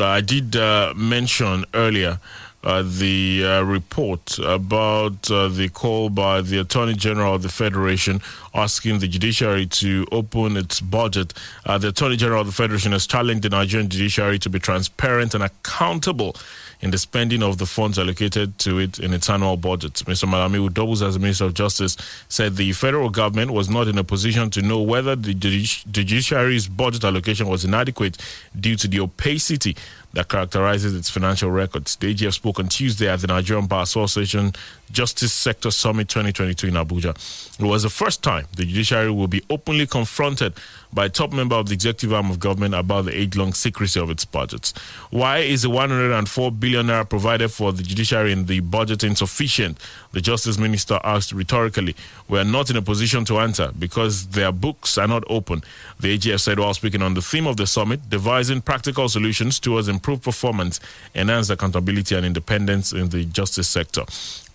I 0.00 0.20
did 0.20 0.54
mention 0.96 1.64
earlier. 1.74 2.20
The 2.62 3.62
report 3.64 4.38
about 4.38 5.22
the 5.24 5.70
call 5.74 6.08
by 6.08 6.40
the 6.40 6.58
Attorney 6.58 6.94
General 6.94 7.34
of 7.34 7.42
the 7.42 7.50
Federation 7.50 8.22
asking 8.54 9.00
the 9.00 9.08
judiciary 9.08 9.66
to 9.66 10.06
open 10.12 10.56
its 10.56 10.80
budget. 10.80 11.34
Uh, 11.66 11.78
the 11.78 11.88
Attorney 11.88 12.16
General 12.16 12.42
of 12.42 12.46
the 12.46 12.52
Federation 12.52 12.92
has 12.92 13.06
challenged 13.06 13.42
the 13.42 13.48
Nigerian 13.50 13.88
judiciary 13.88 14.38
to 14.38 14.48
be 14.50 14.58
transparent 14.58 15.34
and 15.34 15.42
accountable 15.42 16.36
in 16.80 16.90
the 16.90 16.98
spending 16.98 17.42
of 17.42 17.56
the 17.58 17.64
funds 17.66 17.98
allocated 17.98 18.58
to 18.58 18.78
it 18.78 18.98
in 18.98 19.14
its 19.14 19.30
annual 19.30 19.56
budget. 19.56 19.94
Mr. 20.06 20.28
Malami, 20.28 20.56
who 20.56 20.68
doubles 20.68 21.02
as 21.02 21.18
Minister 21.18 21.44
of 21.46 21.54
Justice, 21.54 21.96
said 22.28 22.56
the 22.56 22.72
federal 22.72 23.08
government 23.08 23.52
was 23.52 23.70
not 23.70 23.88
in 23.88 23.96
a 23.96 24.04
position 24.04 24.50
to 24.50 24.60
know 24.60 24.82
whether 24.82 25.16
the 25.16 25.32
judiciary's 25.32 26.68
budget 26.68 27.04
allocation 27.04 27.48
was 27.48 27.64
inadequate 27.64 28.18
due 28.60 28.76
to 28.76 28.86
the 28.86 29.00
opacity 29.00 29.74
that 30.12 30.28
characterizes 30.28 30.94
its 30.94 31.08
financial 31.08 31.50
records. 31.50 31.96
The 31.96 32.14
AGF 32.14 32.34
spoke 32.34 32.58
on 32.58 32.68
Tuesday 32.68 33.08
at 33.08 33.20
the 33.20 33.26
Nigerian 33.28 33.66
Bar 33.66 33.82
Association 33.82 34.52
Justice 34.92 35.32
Sector 35.32 35.70
Summit 35.70 36.08
2022 36.08 36.68
in 36.68 36.74
Abuja. 36.74 37.58
It 37.58 37.64
was 37.64 37.82
the 37.82 37.90
first 37.90 38.22
time 38.22 38.43
the 38.56 38.64
judiciary 38.64 39.10
will 39.10 39.28
be 39.28 39.42
openly 39.50 39.86
confronted 39.86 40.54
by 40.92 41.06
a 41.06 41.08
top 41.08 41.32
member 41.32 41.56
of 41.56 41.66
the 41.68 41.74
executive 41.74 42.12
arm 42.12 42.30
of 42.30 42.38
government 42.38 42.74
about 42.74 43.06
the 43.06 43.16
age-long 43.16 43.52
secrecy 43.52 43.98
of 43.98 44.10
its 44.10 44.24
budgets. 44.24 44.72
Why 45.10 45.38
is 45.38 45.62
the 45.62 45.70
104 45.70 46.52
billion 46.52 46.86
naira 46.86 47.08
provided 47.08 47.48
for 47.50 47.72
the 47.72 47.82
judiciary 47.82 48.32
in 48.32 48.46
the 48.46 48.60
budget 48.60 49.02
insufficient? 49.02 49.78
The 50.12 50.20
Justice 50.20 50.56
Minister 50.56 51.00
asked 51.02 51.32
rhetorically. 51.32 51.96
We 52.28 52.38
are 52.38 52.44
not 52.44 52.70
in 52.70 52.76
a 52.76 52.82
position 52.82 53.24
to 53.24 53.40
answer 53.40 53.72
because 53.76 54.28
their 54.28 54.52
books 54.52 54.96
are 54.96 55.08
not 55.08 55.24
open. 55.28 55.62
The 55.98 56.16
AGF 56.16 56.40
said 56.40 56.60
while 56.60 56.74
speaking 56.74 57.02
on 57.02 57.14
the 57.14 57.22
theme 57.22 57.48
of 57.48 57.56
the 57.56 57.66
summit, 57.66 58.08
devising 58.08 58.60
practical 58.60 59.08
solutions 59.08 59.58
towards 59.58 59.88
improved 59.88 60.22
performance, 60.22 60.78
enhanced 61.14 61.50
accountability 61.50 62.14
and 62.14 62.24
independence 62.24 62.92
in 62.92 63.08
the 63.08 63.24
justice 63.24 63.68
sector. 63.68 64.04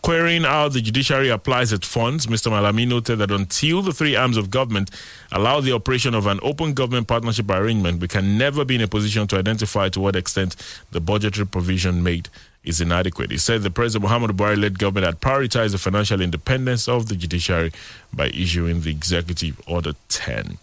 Querying 0.02 0.44
how 0.44 0.70
the 0.70 0.80
judiciary 0.82 1.28
applies 1.30 1.74
its 1.74 1.86
funds, 1.86 2.28
Mr. 2.28 2.50
Malami 2.50 2.88
noted 2.88 3.18
that 3.18 3.32
until 3.32 3.82
the 3.82 3.92
three 3.92 4.16
arms 4.16 4.38
of 4.38 4.50
government 4.50 4.90
allow 5.32 5.60
the 5.60 5.74
operation 5.74 6.16
of 6.16 6.26
an 6.26 6.40
open 6.42 6.74
government 6.74 7.08
partnership 7.08 7.50
arrangement, 7.50 8.00
we 8.00 8.08
can 8.08 8.38
never 8.38 8.64
be 8.64 8.76
in 8.76 8.82
a 8.82 8.88
position 8.88 9.28
to 9.28 9.38
identify 9.38 9.90
to 9.90 10.00
what 10.00 10.16
extent 10.16 10.56
the 10.92 11.02
budgetary 11.02 11.46
provision 11.46 12.02
made 12.02 12.30
is 12.64 12.80
inadequate. 12.80 13.30
He 13.32 13.38
said 13.38 13.62
the 13.62 13.70
President 13.70 14.04
Muhammad 14.04 14.32
Buhari 14.32 14.60
led 14.60 14.80
government 14.80 15.06
had 15.06 15.20
prioritized 15.20 15.72
the 15.72 15.78
financial 15.78 16.22
independence 16.22 16.88
of 16.88 17.10
the 17.10 17.16
judiciary 17.16 17.72
by 18.14 18.28
issuing 18.28 18.82
the 18.82 18.92
Executive 18.92 19.60
Order 19.68 19.94
10. 20.08 20.58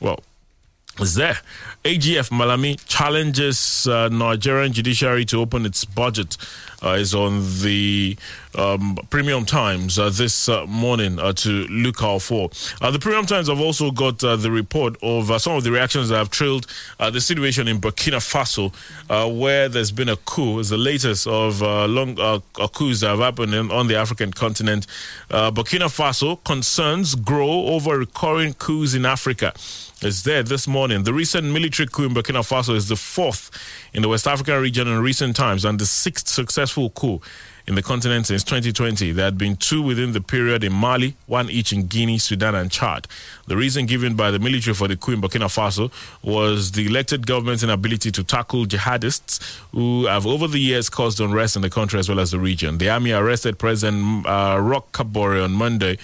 Well, 0.00 0.20
is 1.00 1.14
there. 1.14 1.38
AGF 1.84 2.30
Malami 2.30 2.78
challenges 2.86 3.86
uh, 3.86 4.08
Nigerian 4.08 4.72
judiciary 4.72 5.24
to 5.26 5.40
open 5.40 5.64
its 5.64 5.84
budget. 5.86 6.36
Uh, 6.82 6.90
is 6.90 7.14
on 7.14 7.40
the 7.62 8.16
um, 8.56 8.98
Premium 9.10 9.44
Times 9.44 9.98
uh, 9.98 10.10
this 10.10 10.48
uh, 10.48 10.66
morning 10.66 11.18
uh, 11.18 11.32
to 11.34 11.66
look 11.68 12.02
out 12.02 12.22
for. 12.22 12.50
Uh, 12.80 12.90
the 12.90 12.98
Premium 12.98 13.26
Times 13.26 13.48
have 13.48 13.60
also 13.60 13.90
got 13.90 14.18
the 14.18 14.50
report 14.50 14.96
of 15.02 15.40
some 15.40 15.56
of 15.56 15.64
the 15.64 15.70
reactions 15.70 16.08
that 16.08 16.16
have 16.16 16.30
trailed 16.30 16.66
the 16.98 17.20
situation 17.20 17.68
in 17.68 17.80
Burkina 17.80 18.18
Faso, 18.18 18.72
where 19.38 19.68
there's 19.68 19.92
been 19.92 20.08
a 20.08 20.16
coup. 20.16 20.58
It's 20.60 20.70
the 20.70 20.76
latest 20.76 21.26
of 21.26 21.60
long 21.60 22.16
coups 22.72 23.00
that 23.00 23.08
have 23.08 23.18
happened 23.18 23.54
in, 23.54 23.70
on 23.70 23.86
the 23.86 23.96
African 23.96 24.32
continent. 24.32 24.86
Burkina 25.30 25.88
Faso 25.88 26.42
concerns 26.44 27.14
grow 27.14 27.66
over 27.66 27.98
recurring 27.98 28.54
coups 28.54 28.94
in 28.94 29.06
Africa 29.06 29.52
is 30.02 30.24
there 30.24 30.42
this 30.42 30.66
morning. 30.66 31.04
The 31.04 31.14
recent 31.14 31.46
military 31.52 31.88
coup 31.88 32.04
in 32.04 32.14
Burkina 32.14 32.42
Faso 32.42 32.74
is 32.74 32.88
the 32.88 32.96
fourth 32.96 33.50
in 33.92 34.02
the 34.02 34.08
West 34.08 34.26
African 34.26 34.60
region 34.60 34.88
in 34.88 35.00
recent 35.00 35.36
times 35.36 35.64
and 35.64 35.78
the 35.78 35.86
sixth 35.86 36.28
successful 36.28 36.90
coup 36.90 37.20
in 37.72 37.76
the 37.76 37.82
continent 37.82 38.26
since 38.26 38.44
2020. 38.44 39.12
There 39.12 39.24
had 39.24 39.38
been 39.38 39.56
two 39.56 39.80
within 39.80 40.12
the 40.12 40.20
period 40.20 40.62
in 40.62 40.74
Mali, 40.74 41.16
one 41.26 41.48
each 41.48 41.72
in 41.72 41.86
Guinea, 41.86 42.18
Sudan, 42.18 42.54
and 42.54 42.70
Chad. 42.70 43.08
The 43.46 43.56
reason 43.56 43.86
given 43.86 44.14
by 44.14 44.30
the 44.30 44.38
military 44.38 44.74
for 44.74 44.88
the 44.88 44.96
coup 44.96 45.12
in 45.12 45.22
Burkina 45.22 45.48
Faso 45.48 45.90
was 46.22 46.72
the 46.72 46.86
elected 46.86 47.26
government's 47.26 47.62
inability 47.62 48.12
to 48.12 48.22
tackle 48.22 48.66
jihadists 48.66 49.58
who 49.72 50.04
have 50.04 50.26
over 50.26 50.46
the 50.46 50.58
years 50.58 50.90
caused 50.90 51.18
unrest 51.18 51.56
in 51.56 51.62
the 51.62 51.70
country 51.70 51.98
as 51.98 52.10
well 52.10 52.20
as 52.20 52.30
the 52.30 52.38
region. 52.38 52.76
The 52.76 52.90
army 52.90 53.12
arrested 53.12 53.58
President 53.58 54.26
uh, 54.26 54.58
Roch 54.60 54.92
Kabore 54.92 55.42
on 55.42 55.52
Monday 55.52 55.96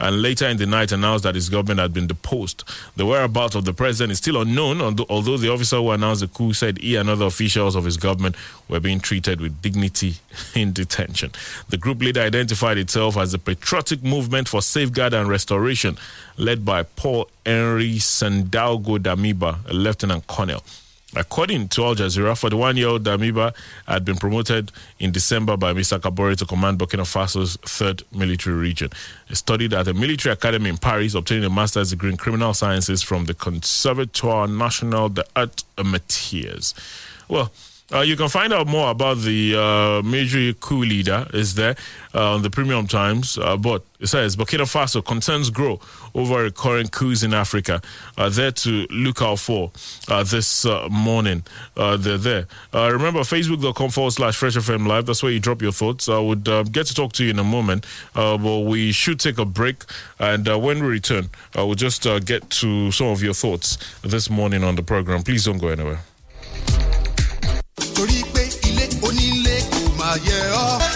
and 0.00 0.22
later 0.22 0.46
in 0.46 0.56
the 0.56 0.66
night 0.66 0.92
announced 0.92 1.24
that 1.24 1.34
his 1.34 1.48
government 1.48 1.80
had 1.80 1.92
been 1.92 2.06
deposed. 2.06 2.64
The 2.96 3.06
whereabouts 3.06 3.54
of 3.54 3.64
the 3.64 3.72
president 3.72 4.12
is 4.12 4.18
still 4.18 4.40
unknown, 4.40 4.80
although 5.08 5.36
the 5.36 5.50
officer 5.50 5.76
who 5.76 5.90
announced 5.90 6.20
the 6.20 6.28
coup 6.28 6.52
said 6.52 6.78
he 6.78 6.96
and 6.96 7.08
other 7.08 7.26
officials 7.26 7.74
of 7.74 7.84
his 7.84 7.96
government 7.96 8.36
were 8.68 8.80
being 8.80 9.00
treated 9.00 9.40
with 9.40 9.60
dignity 9.60 10.14
in 10.54 10.72
detention. 10.72 11.32
The 11.68 11.76
group 11.76 12.00
leader 12.00 12.20
identified 12.20 12.78
itself 12.78 13.16
as 13.16 13.32
the 13.32 13.38
Patriotic 13.38 14.02
Movement 14.02 14.48
for 14.48 14.62
Safeguard 14.62 15.14
and 15.14 15.28
Restoration, 15.28 15.98
led 16.36 16.64
by 16.64 16.82
Paul 16.84 17.28
Henri 17.44 17.94
Sandaogo 17.94 18.98
Damiba, 18.98 19.58
a 19.68 19.74
lieutenant 19.74 20.26
colonel. 20.26 20.62
According 21.18 21.68
to 21.70 21.84
Al 21.84 21.96
Jazeera, 21.96 22.38
41 22.38 22.76
year 22.76 22.88
old 22.88 23.02
Damiba 23.02 23.52
had 23.88 24.04
been 24.04 24.16
promoted 24.16 24.70
in 25.00 25.10
December 25.10 25.56
by 25.56 25.72
Mr. 25.72 25.98
Kabore 25.98 26.36
to 26.36 26.46
command 26.46 26.78
Burkina 26.78 27.04
Faso's 27.04 27.56
third 27.62 28.04
military 28.12 28.54
region. 28.54 28.90
He 29.26 29.34
studied 29.34 29.74
at 29.74 29.88
a 29.88 29.94
military 29.94 30.32
academy 30.32 30.70
in 30.70 30.78
Paris, 30.78 31.14
obtaining 31.14 31.44
a 31.44 31.50
master's 31.50 31.90
degree 31.90 32.10
in 32.10 32.16
criminal 32.16 32.54
sciences 32.54 33.02
from 33.02 33.24
the 33.24 33.34
Conservatoire 33.34 34.46
National 34.46 35.08
des 35.08 35.24
Arts 35.34 35.64
et 35.76 35.84
Métiers. 35.84 36.72
Well, 37.28 37.50
uh, 37.92 38.00
you 38.00 38.16
can 38.16 38.28
find 38.28 38.52
out 38.52 38.66
more 38.66 38.90
about 38.90 39.18
the 39.18 39.54
uh, 39.56 40.02
military 40.06 40.54
coup 40.60 40.84
leader 40.84 41.26
is 41.32 41.54
there 41.54 41.74
uh, 42.14 42.34
on 42.34 42.42
the 42.42 42.50
Premium 42.50 42.86
Times. 42.86 43.38
Uh, 43.38 43.56
but 43.56 43.82
it 43.98 44.08
says 44.08 44.36
Burkina 44.36 44.66
Faso 44.66 45.02
concerns 45.02 45.48
grow 45.48 45.80
over 46.14 46.42
recurring 46.42 46.88
coups 46.88 47.22
in 47.22 47.32
Africa. 47.32 47.80
Uh, 48.18 48.28
there 48.28 48.52
to 48.52 48.86
look 48.90 49.22
out 49.22 49.38
for 49.38 49.72
uh, 50.08 50.22
this 50.22 50.66
morning. 50.90 51.42
they're 51.76 52.18
there. 52.18 52.46
remember 52.74 53.20
Facebook.com 53.20 53.90
forward 53.90 54.12
slash 54.12 54.36
Fresh 54.36 54.56
FM 54.56 54.86
Live. 54.86 55.06
That's 55.06 55.22
where 55.22 55.32
you 55.32 55.40
drop 55.40 55.62
your 55.62 55.72
thoughts. 55.72 56.08
I 56.10 56.18
would 56.18 56.44
get 56.70 56.86
to 56.88 56.94
talk 56.94 57.12
to 57.14 57.24
you 57.24 57.30
in 57.30 57.38
a 57.38 57.44
moment. 57.44 57.86
but 58.14 58.60
we 58.66 58.92
should 58.92 59.18
take 59.18 59.38
a 59.38 59.46
break. 59.46 59.84
And 60.18 60.46
when 60.46 60.82
we 60.82 60.88
return, 60.88 61.30
I 61.54 61.62
will 61.62 61.74
just 61.74 62.02
get 62.26 62.50
to 62.50 62.92
some 62.92 63.06
of 63.08 63.22
your 63.22 63.34
thoughts 63.34 63.78
this 64.02 64.28
morning 64.28 64.62
on 64.62 64.76
the 64.76 64.82
program. 64.82 65.22
Please 65.22 65.46
don't 65.46 65.58
go 65.58 65.68
anywhere. 65.68 66.00
Torí 67.98 68.22
pé 68.32 68.47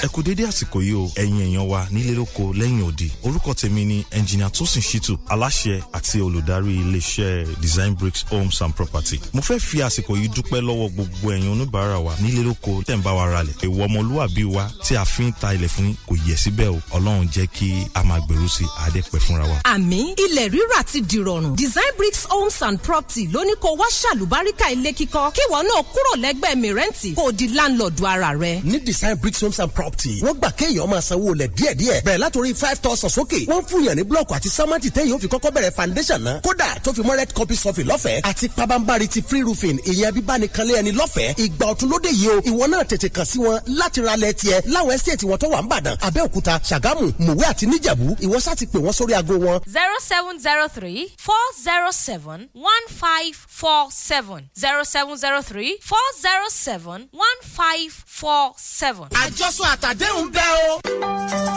ẹ 0.03 0.09
kú 0.11 0.23
dédé 0.23 0.45
àsìkò 0.51 0.81
yìí 0.83 0.95
o. 0.95 1.11
Ẹ̀yin 1.15 1.41
èèyàn 1.41 1.67
wa 1.69 1.87
nílé 1.93 2.15
lóko 2.19 2.53
lẹ́yìn 2.59 2.83
òdì 2.89 3.09
orúkọ 3.23 3.55
tèmi 3.55 3.85
ni 3.85 4.05
ẹnjìnìà 4.11 4.51
tosin 4.51 4.83
shitu 4.83 5.15
aláṣẹ 5.29 5.81
àti 5.93 6.21
olùdarí 6.21 6.73
iléeṣẹ́ 6.83 7.47
design 7.61 7.95
bricks 7.95 8.25
homes 8.31 8.61
and 8.63 8.75
property. 8.75 9.21
mo 9.33 9.41
fẹ́ 9.41 9.59
fi 9.61 9.79
àsìkò 9.83 10.17
yìí 10.17 10.29
dúpẹ́ 10.35 10.61
lọ́wọ́ 10.61 10.89
gbogbo 10.91 11.31
ẹ̀yin 11.33 11.53
oníbàárà 11.53 11.99
wa 12.03 12.15
nílé 12.23 12.43
lóko 12.43 12.83
tẹ̀ 12.87 12.97
ń 12.97 13.03
bá 13.03 13.13
wa 13.13 13.27
ralẹ̀. 13.31 13.55
Èèwọ̀ 13.63 13.85
ọmọlúwàbí 13.87 14.45
wa 14.45 14.67
tí 14.85 14.97
a 14.97 15.05
fi 15.05 15.23
ń 15.23 15.33
ta 15.41 15.55
ilẹ̀ 15.55 15.69
fún 15.69 15.95
kò 16.09 16.15
yẹ 16.29 16.37
síbẹ̀ 16.37 16.69
o. 16.69 16.79
Ọlọ́run 16.97 17.29
jẹ́ 17.33 17.47
kí 17.47 17.71
a 17.95 18.03
máa 18.03 18.19
gbèrú 18.27 18.49
sí 18.49 18.65
àdẹ́pẹ́ 18.87 19.21
fúnra 19.21 19.45
wa. 19.47 19.57
àmì 19.65 20.15
ilẹ̀ 20.19 20.49
rírà 20.51 20.83
ti 20.85 21.01
dìrọ̀rùn. 21.01 21.55
Design 21.57 21.93
bricks 21.99 22.27
homes 22.29 22.61
and 22.63 22.79
property 22.83 23.29
lóní 23.29 23.55
kó 23.61 23.69
wá 23.79 23.87
ṣàlùbáríkà 24.03 24.73
ilé 24.75 24.91
kíkọ́. 24.93 25.31
Kíwọ 25.37 25.63
náà 25.63 25.83
kúrò 25.93 26.13
lẹ́gbẹ̀ẹ́ 26.19 26.59
mìrẹ́ǹtì 26.59 27.15
kó 27.15 27.31
di 27.33 27.47
láńlọ́ọ̀dù 27.49 28.05
ara 28.07 28.33
rẹ. 28.35 28.63
ní 28.65 28.79
design 28.85 29.15
bricks 29.23 29.41
homes 29.41 29.61
and 29.61 29.71
property 29.73 29.92
wọ́n 29.97 30.35
gbà 30.39 30.51
kéèyàn 30.59 30.89
máa 30.91 31.01
sanwó 31.01 31.35
lẹ̀ 31.35 31.49
díẹ̀díẹ̀. 31.57 32.03
Bẹ̀rẹ̀ 32.05 32.19
látòrí 32.19 32.55
five 32.55 32.79
thousand 32.83 33.11
sókè. 33.11 33.47
Wọ́n 33.47 33.63
fún 33.69 33.85
yàn 33.87 33.97
ní 33.97 34.03
blọọkù 34.03 34.35
àti 34.35 34.49
sámẹ́ǹtì 34.57 34.91
téèyàn 34.91 35.19
fi 35.21 35.27
kọ́kọ́ 35.29 35.51
bẹ̀rẹ̀ 35.55 35.71
foundation 35.77 36.21
náà. 36.25 36.41
Kódà 36.47 36.69
tó 36.85 36.93
fi 36.93 37.01
mọ́ 37.03 37.17
red 37.17 37.33
copy 37.33 37.55
sọ́fìn 37.55 37.87
lọ́fẹ̀ẹ́ 37.91 38.21
àti 38.23 38.49
pabambari 38.49 39.09
ti 39.09 39.23
free 39.23 39.43
roofing 39.43 39.79
ìyẹn 39.91 40.13
bíbánikanlé 40.17 40.73
ẹni 40.81 40.93
lọ́fẹ̀ẹ́. 40.93 41.35
Ìgbà 41.45 41.67
ọ̀tun 41.73 41.89
lóde 41.93 42.09
yìí 42.11 42.29
o 42.29 42.41
ìwọ 42.51 42.65
náà 42.73 42.83
tètè 42.85 43.09
kàn 43.09 43.25
sí 43.27 43.39
wọn 43.39 43.61
láti 43.67 44.01
ra 44.03 44.17
lẹ̀ 44.17 44.33
tiẹ̀ 44.33 44.61
láwọn 44.75 44.93
estate 44.95 45.25
wọn 45.27 45.39
tó 45.39 45.47
wà 45.49 45.63
ń 45.65 45.69
bàdàn 45.69 45.97
abẹ́òkúta 46.07 46.55
ṣàgámù 46.71 47.05
mùwé 47.27 47.45
àti 47.53 47.67
níjẹ̀bú. 47.67 48.07
Ìwọ 48.27 48.41
sá 48.41 48.55
ti 48.55 48.67
pè 48.67 48.79
wọ́n 48.79 48.93
sórí 48.99 49.15
aago 49.15 49.35
wọn. 49.45 49.61
zero 49.77 49.97
seven 50.11 50.39
zero 50.39 50.69
three 50.69 51.09
four 51.19 51.45
zero 51.65 51.91
seven 51.93 52.49
one 52.55 52.87
five 52.89 53.35
four 53.61 53.89
seven. 53.91 54.49
Zero 54.59 54.85
seven 54.85 55.17
zero 55.17 55.43
three 55.43 55.77
four 55.81 56.07
zero 56.23 56.47
seven 56.51 57.09
one 57.13 57.39
five 57.59 57.93
four 58.07 58.53
seven. 58.57 59.09
àjọsọ 59.25 59.65
àtàdéhùn 59.87 60.31
bẹ́ẹ̀ 60.37 60.59
o. 60.71 60.81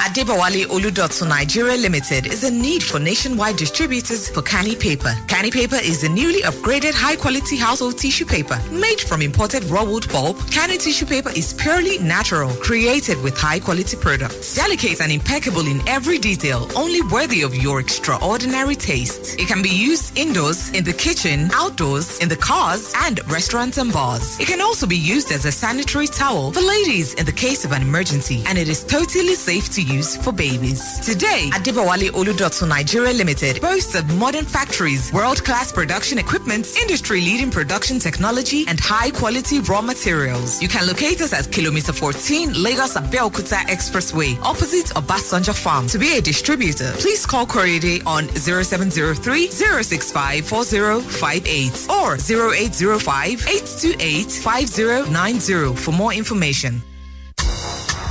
Adebawale 0.05 0.65
Oludotsu 0.67 1.27
Nigeria 1.27 1.75
Limited 1.77 2.27
is 2.27 2.43
in 2.43 2.61
need 2.61 2.81
for 2.83 2.99
nationwide 2.99 3.57
distributors 3.57 4.29
for 4.29 4.41
Canny 4.41 4.75
Paper. 4.75 5.13
Canny 5.27 5.51
Paper 5.51 5.77
is 5.83 6.01
the 6.01 6.09
newly 6.09 6.41
upgraded 6.43 6.93
high-quality 6.93 7.57
household 7.57 7.97
tissue 7.97 8.25
paper 8.25 8.57
made 8.71 8.99
from 9.01 9.21
imported 9.21 9.63
raw 9.65 9.83
wood 9.83 10.07
pulp. 10.09 10.37
Canny 10.51 10.77
tissue 10.77 11.05
paper 11.05 11.31
is 11.35 11.53
purely 11.53 11.97
natural, 11.97 12.51
created 12.67 13.21
with 13.23 13.35
high-quality 13.37 13.97
products, 13.97 14.55
delicate 14.55 15.01
and 15.01 15.11
impeccable 15.11 15.65
in 15.67 15.81
every 15.87 16.17
detail, 16.19 16.67
only 16.75 17.01
worthy 17.03 17.41
of 17.41 17.53
your 17.55 17.79
extraordinary 17.79 18.75
taste. 18.75 19.37
It 19.39 19.47
can 19.47 19.61
be 19.61 19.69
used 19.69 20.17
indoors, 20.17 20.69
in 20.69 20.83
the 20.83 20.93
kitchen, 20.93 21.49
outdoors, 21.53 22.19
in 22.19 22.29
the 22.29 22.37
cars, 22.37 22.93
and 23.05 23.19
restaurants 23.29 23.77
and 23.77 23.91
bars. 23.91 24.39
It 24.39 24.47
can 24.47 24.61
also 24.61 24.85
be 24.87 24.97
used 24.97 25.31
as 25.31 25.45
a 25.45 25.51
sanitary 25.51 26.07
towel 26.07 26.51
for 26.53 26.61
ladies 26.61 27.13
in 27.15 27.25
the 27.25 27.31
case 27.45 27.65
of 27.65 27.71
an 27.71 27.81
emergency, 27.81 28.14
and 28.47 28.57
it 28.57 28.69
is 28.69 28.83
totally 28.85 29.35
safe 29.35 29.69
to 29.69 29.81
use 29.81 30.15
for 30.15 30.31
babies. 30.31 30.99
Today, 30.99 31.49
Adibawale 31.51 32.09
Oludotu 32.11 32.65
Nigeria 32.67 33.11
Limited 33.13 33.59
boasts 33.61 33.93
of 33.95 34.05
modern 34.17 34.45
factories, 34.45 35.11
world-class 35.11 35.71
production 35.73 36.17
equipment, 36.17 36.65
industry-leading 36.77 37.51
production 37.51 37.99
technology, 37.99 38.63
and 38.67 38.79
high-quality 38.79 39.59
raw 39.61 39.81
materials. 39.81 40.61
You 40.61 40.69
can 40.69 40.87
locate 40.87 41.19
us 41.21 41.33
at 41.33 41.51
Kilometer 41.51 41.91
14, 41.91 42.53
Lagos 42.63 42.95
Abeokuta 42.95 43.59
Expressway, 43.67 44.39
opposite 44.43 44.87
Obasanjo 44.95 45.53
Farm. 45.53 45.87
To 45.87 45.99
be 45.99 46.17
a 46.17 46.21
distributor, 46.21 46.93
please 46.99 47.25
call 47.25 47.45
Corriere 47.45 47.99
on 48.05 48.29
0703 48.29 49.51
065 49.51 50.45
4058 50.45 51.87
or 51.89 52.15
0805 52.15 53.47
828 53.47 54.31
5090 54.31 55.75
for 55.75 55.91
more 55.91 56.13
information. 56.13 56.81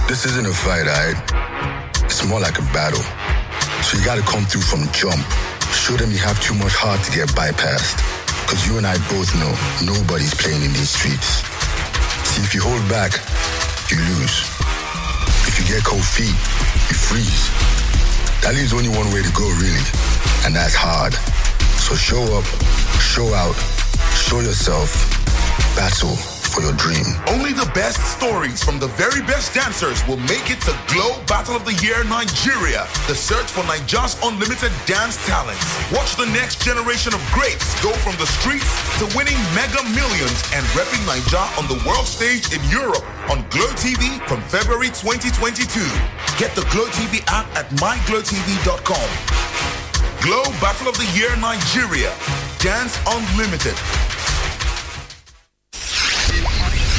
This 0.07 0.27
isn't 0.27 0.47
a 0.47 0.53
fight, 0.53 0.85
alright? 0.85 1.17
It's 2.05 2.29
more 2.29 2.39
like 2.39 2.59
a 2.59 2.67
battle. 2.77 3.01
So 3.81 3.97
you 3.97 4.05
gotta 4.05 4.21
come 4.21 4.45
through 4.45 4.61
from 4.61 4.85
jump. 4.93 5.25
Show 5.73 5.97
them 5.97 6.13
you 6.13 6.19
have 6.19 6.37
too 6.45 6.53
much 6.55 6.77
heart 6.77 7.01
to 7.09 7.11
get 7.11 7.33
bypassed. 7.33 7.97
Cause 8.45 8.69
you 8.69 8.77
and 8.77 8.87
I 8.87 9.01
both 9.09 9.33
know 9.41 9.49
nobody's 9.81 10.37
playing 10.37 10.61
in 10.61 10.77
these 10.77 10.93
streets. 10.93 11.41
See, 12.29 12.45
if 12.45 12.53
you 12.53 12.61
hold 12.61 12.85
back, 12.93 13.17
you 13.89 13.97
lose. 14.21 14.45
If 15.49 15.57
you 15.57 15.65
get 15.73 15.81
cold 15.89 16.05
feet, 16.05 16.37
you 16.93 16.97
freeze. 17.01 17.49
That 18.45 18.53
leaves 18.53 18.77
only 18.77 18.93
one 18.93 19.09
way 19.09 19.25
to 19.25 19.33
go, 19.33 19.49
really. 19.57 19.89
And 20.45 20.53
that's 20.53 20.77
hard. 20.77 21.17
So 21.81 21.97
show 21.97 22.21
up, 22.37 22.45
show 23.01 23.33
out, 23.33 23.57
show 24.13 24.45
yourself, 24.45 24.93
battle 25.73 26.34
for 26.55 26.63
your 26.63 26.73
dream. 26.79 27.03
Only 27.27 27.51
the 27.51 27.67
best 27.75 27.99
stories 28.15 28.63
from 28.63 28.79
the 28.79 28.87
very 28.95 29.21
best 29.27 29.51
dancers 29.53 29.99
will 30.07 30.23
make 30.31 30.55
it 30.55 30.63
to 30.63 30.73
Glo 30.87 31.19
Battle 31.27 31.59
of 31.59 31.67
the 31.67 31.75
Year 31.83 32.07
Nigeria, 32.07 32.87
the 33.11 33.15
search 33.19 33.51
for 33.51 33.67
Nigeria's 33.67 34.15
unlimited 34.23 34.71
dance 34.87 35.19
talents. 35.27 35.67
Watch 35.91 36.15
the 36.15 36.31
next 36.31 36.63
generation 36.63 37.11
of 37.13 37.21
greats 37.35 37.67
go 37.83 37.91
from 38.07 38.15
the 38.23 38.27
streets 38.39 38.71
to 39.03 39.05
winning 39.19 39.37
mega 39.59 39.83
millions 39.91 40.39
and 40.55 40.63
repping 40.79 41.03
Nigeria 41.11 41.51
on 41.59 41.67
the 41.67 41.79
world 41.83 42.07
stage 42.07 42.47
in 42.55 42.63
Europe 42.71 43.03
on 43.27 43.43
Glo 43.51 43.67
TV 43.75 44.23
from 44.31 44.39
February 44.47 44.95
2022. 44.95 45.83
Get 46.39 46.55
the 46.55 46.63
Glo 46.71 46.87
TV 46.95 47.19
app 47.27 47.51
at 47.59 47.67
myglotv.com. 47.83 49.09
Glo 50.23 50.43
Battle 50.63 50.87
of 50.89 50.97
the 51.03 51.09
Year 51.19 51.35
Nigeria. 51.43 52.15
Dance 52.63 52.95
Unlimited. 53.11 53.75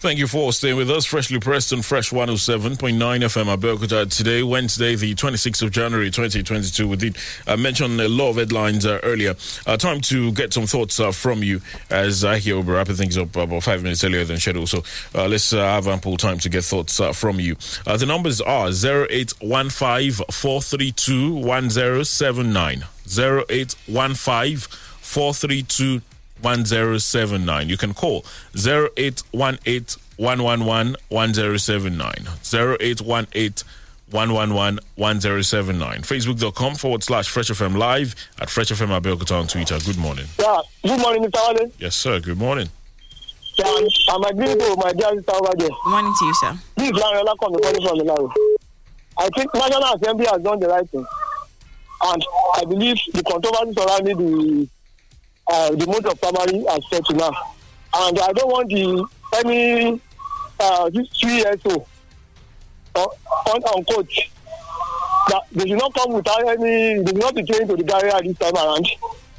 Thank 0.00 0.18
you 0.18 0.26
for 0.28 0.50
staying 0.54 0.76
with 0.76 0.90
us. 0.90 1.04
Freshly 1.04 1.38
pressed 1.40 1.74
on 1.74 1.82
Fresh 1.82 2.08
107.9 2.08 2.96
FM 2.96 3.54
Abeokuta 3.54 4.10
today, 4.10 4.42
Wednesday, 4.42 4.94
the 4.94 5.14
26th 5.14 5.60
of 5.60 5.72
January 5.72 6.10
2022. 6.10 6.88
We 6.88 6.96
did 6.96 7.18
uh, 7.46 7.58
mention 7.58 8.00
a 8.00 8.08
lot 8.08 8.30
of 8.30 8.36
headlines 8.36 8.86
uh, 8.86 8.98
earlier. 9.02 9.34
Uh, 9.66 9.76
time 9.76 10.00
to 10.00 10.32
get 10.32 10.54
some 10.54 10.66
thoughts 10.66 10.98
uh, 11.00 11.12
from 11.12 11.42
you 11.42 11.60
as 11.90 12.24
I 12.24 12.38
hear 12.38 12.58
we're 12.58 12.76
wrapping 12.76 12.94
things 12.94 13.18
up 13.18 13.36
about 13.36 13.62
five 13.62 13.82
minutes 13.82 14.02
earlier 14.02 14.24
than 14.24 14.38
scheduled. 14.38 14.70
So 14.70 14.82
uh, 15.14 15.28
let's 15.28 15.52
uh, 15.52 15.58
have 15.58 15.86
ample 15.86 16.16
time 16.16 16.38
to 16.38 16.48
get 16.48 16.64
thoughts 16.64 16.98
from 17.12 17.38
you. 17.38 17.56
The 17.84 18.06
numbers 18.06 18.40
are 18.40 18.68
0815 18.68 20.12
432 20.12 21.34
1079. 21.34 22.84
0815 23.06 24.56
432 25.02 26.00
1079. 26.42 27.68
You 27.68 27.76
can 27.76 27.94
call 27.94 28.24
0818 28.56 30.02
111 30.16 30.96
1079. 31.08 32.12
0818 32.52 33.66
111 34.10 34.80
1079. 34.96 36.02
Facebook.com 36.02 36.74
forward 36.74 37.02
slash 37.02 37.28
Fresh 37.28 37.48
FM 37.50 37.76
Live 37.76 38.14
at 38.40 38.50
Fresh 38.50 38.68
FM 38.70 38.98
Abeokuta 39.00 39.38
on 39.40 39.46
Twitter. 39.46 39.78
Good 39.84 39.98
morning. 39.98 40.26
Yeah, 40.38 40.60
good 40.82 41.00
morning, 41.00 41.24
Mr. 41.24 41.54
Wale. 41.54 41.72
Yes, 41.78 41.94
sir. 41.96 42.20
Good 42.20 42.38
morning. 42.38 42.68
Yeah, 43.56 43.66
I'm, 43.66 43.86
I'm 44.08 44.24
agreeing 44.24 44.58
to 44.58 44.64
oh, 44.68 44.76
my 44.76 44.92
dear 44.92 45.14
sister 45.16 45.32
over 45.34 45.52
there. 45.56 45.68
Good 45.68 45.90
morning 45.90 46.14
to 46.18 46.24
you, 46.24 46.34
sir. 46.34 46.58
This 46.76 46.90
is 46.90 46.96
Larry 46.96 47.22
Olakomi 47.22 47.62
calling 47.62 47.86
from 47.86 47.98
Milano. 47.98 48.32
I 49.18 49.28
think 49.36 49.54
National 49.54 49.94
Assembly 49.94 50.26
has 50.26 50.42
done 50.42 50.60
the 50.60 50.68
right 50.68 50.88
thing. 50.88 51.06
And 52.02 52.24
I 52.56 52.64
believe 52.64 52.96
the 53.12 53.22
controversy 53.22 53.74
surrounding 53.74 54.16
the 54.16 54.68
uh, 55.50 55.70
the 55.74 55.86
mode 55.86 56.06
of 56.06 56.20
primary 56.20 56.64
has 56.68 56.80
set 56.88 57.04
to 57.06 57.14
now. 57.14 57.32
And 57.94 58.18
I 58.18 58.32
don't 58.32 58.48
want 58.50 58.68
the 58.68 59.04
any 59.44 60.00
uh, 60.60 60.90
this 60.90 61.08
three 61.08 61.36
years 61.36 61.60
uh, 61.66 61.78
on, 62.94 63.62
on 63.62 63.84
coach 63.84 64.30
that 65.28 65.42
they 65.52 65.68
should 65.68 65.78
not 65.78 65.92
come 65.94 66.12
without 66.12 66.46
any 66.48 67.02
they 67.02 67.06
should 67.06 67.16
not 67.20 67.34
be 67.34 67.42
trained 67.42 67.68
to 67.68 67.76
the 67.76 67.84
barrier 67.84 68.14
this 68.22 68.38
time 68.38 68.54
around. 68.54 68.86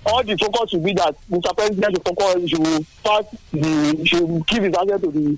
All 0.06 0.24
the 0.24 0.36
focus 0.36 0.72
should 0.72 0.84
be 0.84 0.94
that 0.94 1.16
Mr. 1.30 1.56
President 1.56 1.96
should 1.96 2.06
focus 2.06 2.50
should 2.50 2.86
pass 3.04 3.24
the 3.54 4.06
should 4.06 4.48
give 4.48 4.64
his 4.64 4.74
answer 4.76 5.00
to 5.00 5.12
the 5.12 5.38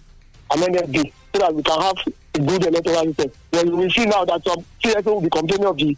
amended 0.51 0.91
bill 0.91 1.05
so 1.33 1.39
that 1.39 1.53
we 1.53 1.63
can 1.63 1.81
have 1.81 1.97
a 2.35 2.39
good 2.39 2.65
electoral 2.65 3.05
system. 3.05 3.31
When 3.51 3.77
we 3.77 3.89
see 3.91 4.05
now 4.05 4.25
that 4.25 4.43
some 4.43 4.65
CSO 4.83 5.05
will 5.05 5.21
be 5.21 5.29
complaining 5.29 5.67
of 5.67 5.77
the 5.77 5.97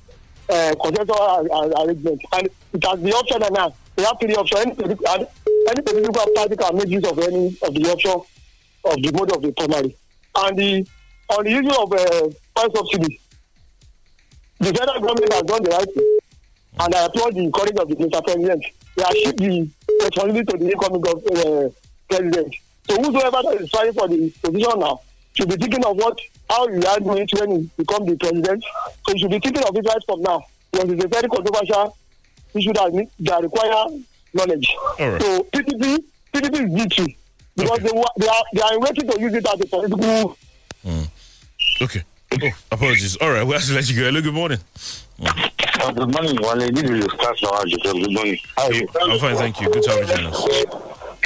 uh, 0.50 0.76
consensual 0.82 1.48
arrangement 1.82 2.22
and 2.34 2.50
it 2.74 2.84
has 2.84 3.00
been 3.00 3.14
optional 3.14 3.52
now 3.52 3.74
we 3.98 4.04
have 4.04 4.18
three 4.20 4.36
options. 4.36 4.62
Any, 4.66 4.76
political- 4.76 5.32
any 5.70 5.82
political 5.82 6.26
party 6.36 6.56
can 6.56 6.76
make 6.78 6.88
use 6.90 7.06
of 7.10 7.18
any 7.20 7.48
of 7.62 7.74
the 7.74 7.92
option 7.92 8.12
of 8.86 8.96
the 9.02 9.12
mode 9.14 9.32
of 9.32 9.42
the 9.42 9.52
primary. 9.54 9.96
And 10.36 10.58
the 10.58 10.88
on 11.30 11.44
the 11.44 11.52
issue 11.52 11.82
of 11.82 11.92
uh, 11.92 12.62
oil 12.62 12.76
subsidy, 12.76 13.20
the 14.60 14.74
federal 14.74 15.02
government 15.02 15.34
has 15.34 15.42
done 15.44 15.64
the 15.64 15.70
right 15.72 15.94
thing. 15.94 16.20
And 16.80 16.94
I 16.94 17.06
applaud 17.06 17.34
the 17.34 17.50
courage 17.52 17.78
of 17.78 17.88
the 17.88 17.96
Mr. 17.96 18.24
President. 18.24 18.64
They 18.96 19.04
have 19.04 19.16
shift 19.16 19.38
the 19.38 19.70
responsibility 20.04 20.46
to 20.52 20.58
the 20.58 20.72
incoming 20.72 21.04
uh, 21.08 21.70
president. 22.10 22.56
So 22.88 22.98
whosoever 23.02 23.42
that 23.42 23.62
is 23.62 23.70
fighting 23.70 23.94
for 23.94 24.08
the 24.08 24.30
position 24.44 24.80
now 24.80 25.02
should 25.34 25.50
be 25.50 25.56
thinking 25.56 25.84
of 25.86 25.98
what 25.98 26.20
how 26.50 26.68
you 26.68 26.86
are 26.86 27.00
doing 27.00 27.18
it 27.24 27.40
when 27.40 27.52
you 27.52 27.70
become 27.78 28.06
the 28.06 28.16
president. 28.18 28.64
So 29.08 29.14
you 29.14 29.20
should 29.20 29.32
be 29.32 29.40
thinking 29.40 29.64
of 29.64 29.76
it 29.76 29.86
right 29.88 30.04
from 30.06 30.22
now. 30.22 30.44
Because 30.72 30.92
it's 30.92 31.04
a 31.06 31.08
very 31.08 31.28
controversial 31.28 31.98
issue 32.56 32.74
that, 32.74 32.94
need- 32.94 33.10
that 33.20 33.42
require 33.44 33.88
knowledge. 34.34 34.76
All 35.00 35.12
right. 35.12 35.22
So 35.22 35.44
PDP, 35.54 35.98
PDP 36.34 36.68
is 36.68 36.74
victory 36.74 37.18
because 37.56 37.80
they, 37.80 37.92
they 38.18 38.28
are 38.28 38.44
they 38.54 38.62
are 38.62 38.80
waiting 38.80 39.10
to 39.10 39.20
use 39.20 39.34
it 39.34 39.46
as 39.48 39.62
a 39.62 39.66
political. 39.66 40.38
Okay. 41.82 42.04
Oh, 42.42 42.50
apologies. 42.72 43.16
All 43.18 43.30
right. 43.32 43.46
We 43.46 43.54
have 43.54 43.64
to 43.64 43.74
let 43.74 43.90
you 43.90 43.96
go. 43.98 44.04
Hello, 44.06 44.22
good 44.22 44.34
morning. 44.34 44.60
Uh, 45.24 45.92
good 45.92 46.12
morning, 46.12 46.38
Wale. 46.42 46.72
This 46.72 46.84
is 46.84 47.06
Stas 47.14 47.40
Nawaji. 47.42 47.82
Good 47.84 48.14
morning. 48.14 48.38
How 48.58 48.66
are 48.68 48.74
you? 48.74 48.88
I'm 49.02 49.20
fine, 49.20 49.36
thank 49.38 49.62
you. 49.62 49.70
Good 49.72 49.84
to 49.84 49.90
have 49.92 50.00
you 50.10 50.16
join 50.16 50.26
us. 50.26 50.48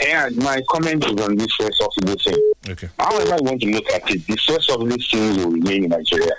Yeah, 0.02 0.30
my 0.36 0.62
comment 0.70 1.06
is 1.06 1.12
on 1.26 1.36
this 1.36 1.54
first 1.56 1.78
subsidy 1.82 2.16
thing. 2.24 2.52
Okay. 2.70 2.90
However, 3.00 3.34
I 3.34 3.38
want 3.42 3.62
to 3.62 3.68
look 3.72 3.90
at 3.90 4.10
it, 4.10 4.26
the 4.28 4.38
first 4.38 4.70
subsidy 4.70 5.02
thing 5.04 5.38
will 5.38 5.52
remain 5.52 5.84
in 5.86 5.90
Nigeria. 5.90 6.32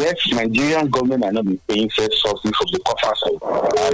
Yes, 0.00 0.16
Nigerian 0.32 0.88
government 0.88 1.24
are 1.24 1.32
not 1.32 1.44
be 1.44 1.60
paying 1.68 1.90
first 1.90 2.22
subsidy 2.22 2.54
from 2.56 2.68
the 2.72 2.80
coffers 2.86 3.22
of 3.26 3.42
our. 3.42 3.90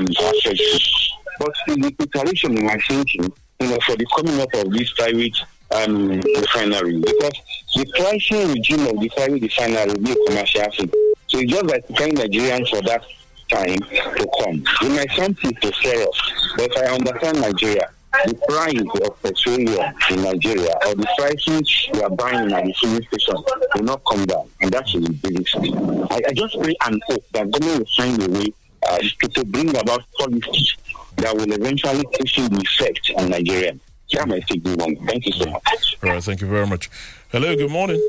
But 1.38 1.52
in 1.68 1.80
the 1.80 1.90
preparation 1.90 2.56
in 2.56 2.64
my 2.64 2.78
thinking, 2.86 3.32
you 3.60 3.66
know, 3.68 3.78
for 3.84 3.96
the 3.96 4.06
coming 4.14 4.40
up 4.40 4.54
of 4.54 4.72
this 4.72 4.92
private 4.92 5.36
um, 5.72 6.20
refinery, 6.20 7.00
because 7.00 7.32
the 7.74 7.84
pricing 7.98 8.52
regime 8.52 8.86
of 8.86 9.00
the 9.00 9.10
private 9.16 9.42
refinery 9.42 9.86
will 9.86 10.02
be 10.02 10.12
a 10.12 10.26
commercial 10.28 10.70
thing. 10.70 10.90
So 11.26 11.38
it's 11.38 11.50
just 11.52 11.64
like 11.66 11.84
preparing 11.88 12.14
Nigerians 12.14 12.68
for 12.70 12.82
that 12.82 13.04
time 13.50 13.78
to 13.80 14.28
come. 14.44 14.64
We 14.82 14.88
might 14.96 15.10
sound 15.10 15.36
to 15.38 15.72
fair 15.82 16.06
off, 16.06 16.18
but 16.56 16.78
I 16.78 16.94
understand 16.94 17.40
Nigeria, 17.40 17.90
the 18.24 18.34
price 18.48 19.08
of 19.08 19.22
petroleum 19.22 19.94
in 20.10 20.22
Nigeria 20.22 20.74
or 20.86 20.94
the 20.94 21.06
prices 21.18 21.88
we 21.92 22.02
are 22.02 22.10
buying 22.10 22.52
at 22.52 22.64
the 22.64 22.72
filling 22.80 23.02
station 23.02 23.36
will 23.74 23.82
not 23.82 24.02
come 24.10 24.24
down, 24.26 24.48
and 24.60 24.72
that's 24.72 24.92
the 24.92 25.00
basic 25.00 25.48
thing. 25.60 25.76
I, 26.10 26.20
I 26.28 26.32
just 26.32 26.58
pray 26.60 26.74
and 26.86 27.02
hope 27.06 27.24
that 27.32 27.50
government 27.50 27.78
will 27.80 27.86
find 27.96 28.22
a 28.22 28.30
way 28.38 28.46
uh, 28.88 28.98
to, 28.98 29.28
to 29.28 29.44
bring 29.44 29.76
about 29.76 30.02
policies 30.18 30.76
that 31.16 31.34
will 31.34 31.52
eventually 31.52 32.04
cushion 32.18 32.44
the 32.52 32.60
effect 32.60 33.10
on 33.16 33.30
Nigeria. 33.30 33.78
Yeah, 34.08 34.24
my. 34.24 34.40
Thank 34.40 35.26
you 35.26 35.32
so 35.32 35.50
much. 35.50 35.96
All 36.02 36.10
right, 36.10 36.22
thank 36.22 36.40
you 36.40 36.46
very 36.46 36.66
much. 36.66 36.88
Hello, 37.32 37.56
good 37.56 37.70
morning. 37.70 38.06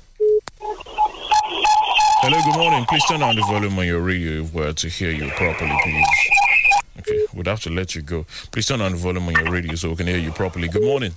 Hello, 2.20 2.39
good 2.43 2.60
morning. 2.60 2.86
Please 2.88 3.04
turn 3.06 3.22
down 3.22 3.36
the 3.36 3.41
volume 3.41 3.80
on 3.80 3.88
your 3.88 4.02
radio 4.02 4.43
if 4.43 4.54
we're 4.54 4.74
to 4.74 4.89
hear 4.89 5.12
you 5.12 5.30
properly, 5.32 5.76
please. 5.84 6.47
Okay, 7.10 7.26
we'd 7.34 7.47
have 7.47 7.62
to 7.62 7.70
let 7.70 7.95
you 7.95 8.01
go. 8.01 8.26
Please 8.51 8.66
turn 8.66 8.82
on 8.82 8.91
the 8.91 8.97
volume 8.97 9.28
on 9.28 9.34
your 9.34 9.49
radio 9.51 9.76
so 9.76 9.89
we 9.89 9.95
can 9.95 10.08
hear 10.08 10.18
you 10.18 10.32
properly. 10.32 10.68
Good 10.68 10.84
morning. 10.84 11.14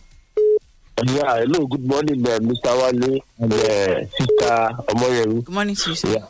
Yeah, 1.04 1.38
hello, 1.38 1.66
good 1.66 1.84
morning, 1.84 2.24
uh, 2.26 2.38
Mr. 2.38 2.76
Wale 2.78 3.20
and 3.38 3.52
uh, 3.52 4.06
Sister 4.06 4.70
Omoyeru. 4.88 5.44
Good 5.44 5.54
morning, 5.54 5.74
sister. 5.74 6.08
Yeah. 6.08 6.26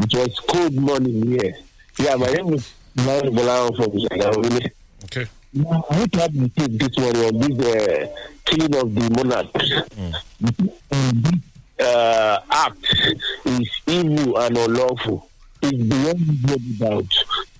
It 0.00 0.14
was 0.14 0.40
cold 0.48 0.74
morning 0.74 1.26
here. 1.28 1.54
Yeah, 1.98 2.16
my 2.16 2.26
name 2.26 2.54
is 2.54 2.72
Mary 2.96 3.28
Bolao 3.30 3.76
from 3.76 3.92
Shagawile. 3.92 4.70
Okay. 5.04 5.26
Now, 5.52 5.84
I 5.90 5.98
want 5.98 6.12
to 6.14 6.20
have 6.20 6.32
the 6.32 6.48
take 6.48 6.78
this 6.78 6.96
one 6.96 7.16
on 7.16 7.38
this 7.38 7.66
uh, 7.66 8.06
killing 8.46 8.74
of 8.74 8.94
the 8.94 9.10
monarch. 9.10 9.52
Mm. 10.90 11.40
Uh, 11.78 12.40
act 12.50 12.94
is 13.44 13.70
evil 13.86 14.38
and 14.38 14.56
unlawful. 14.58 15.28
It's 15.62 15.82
beyond 15.82 16.50
any 16.50 16.72
doubt. 16.78 17.14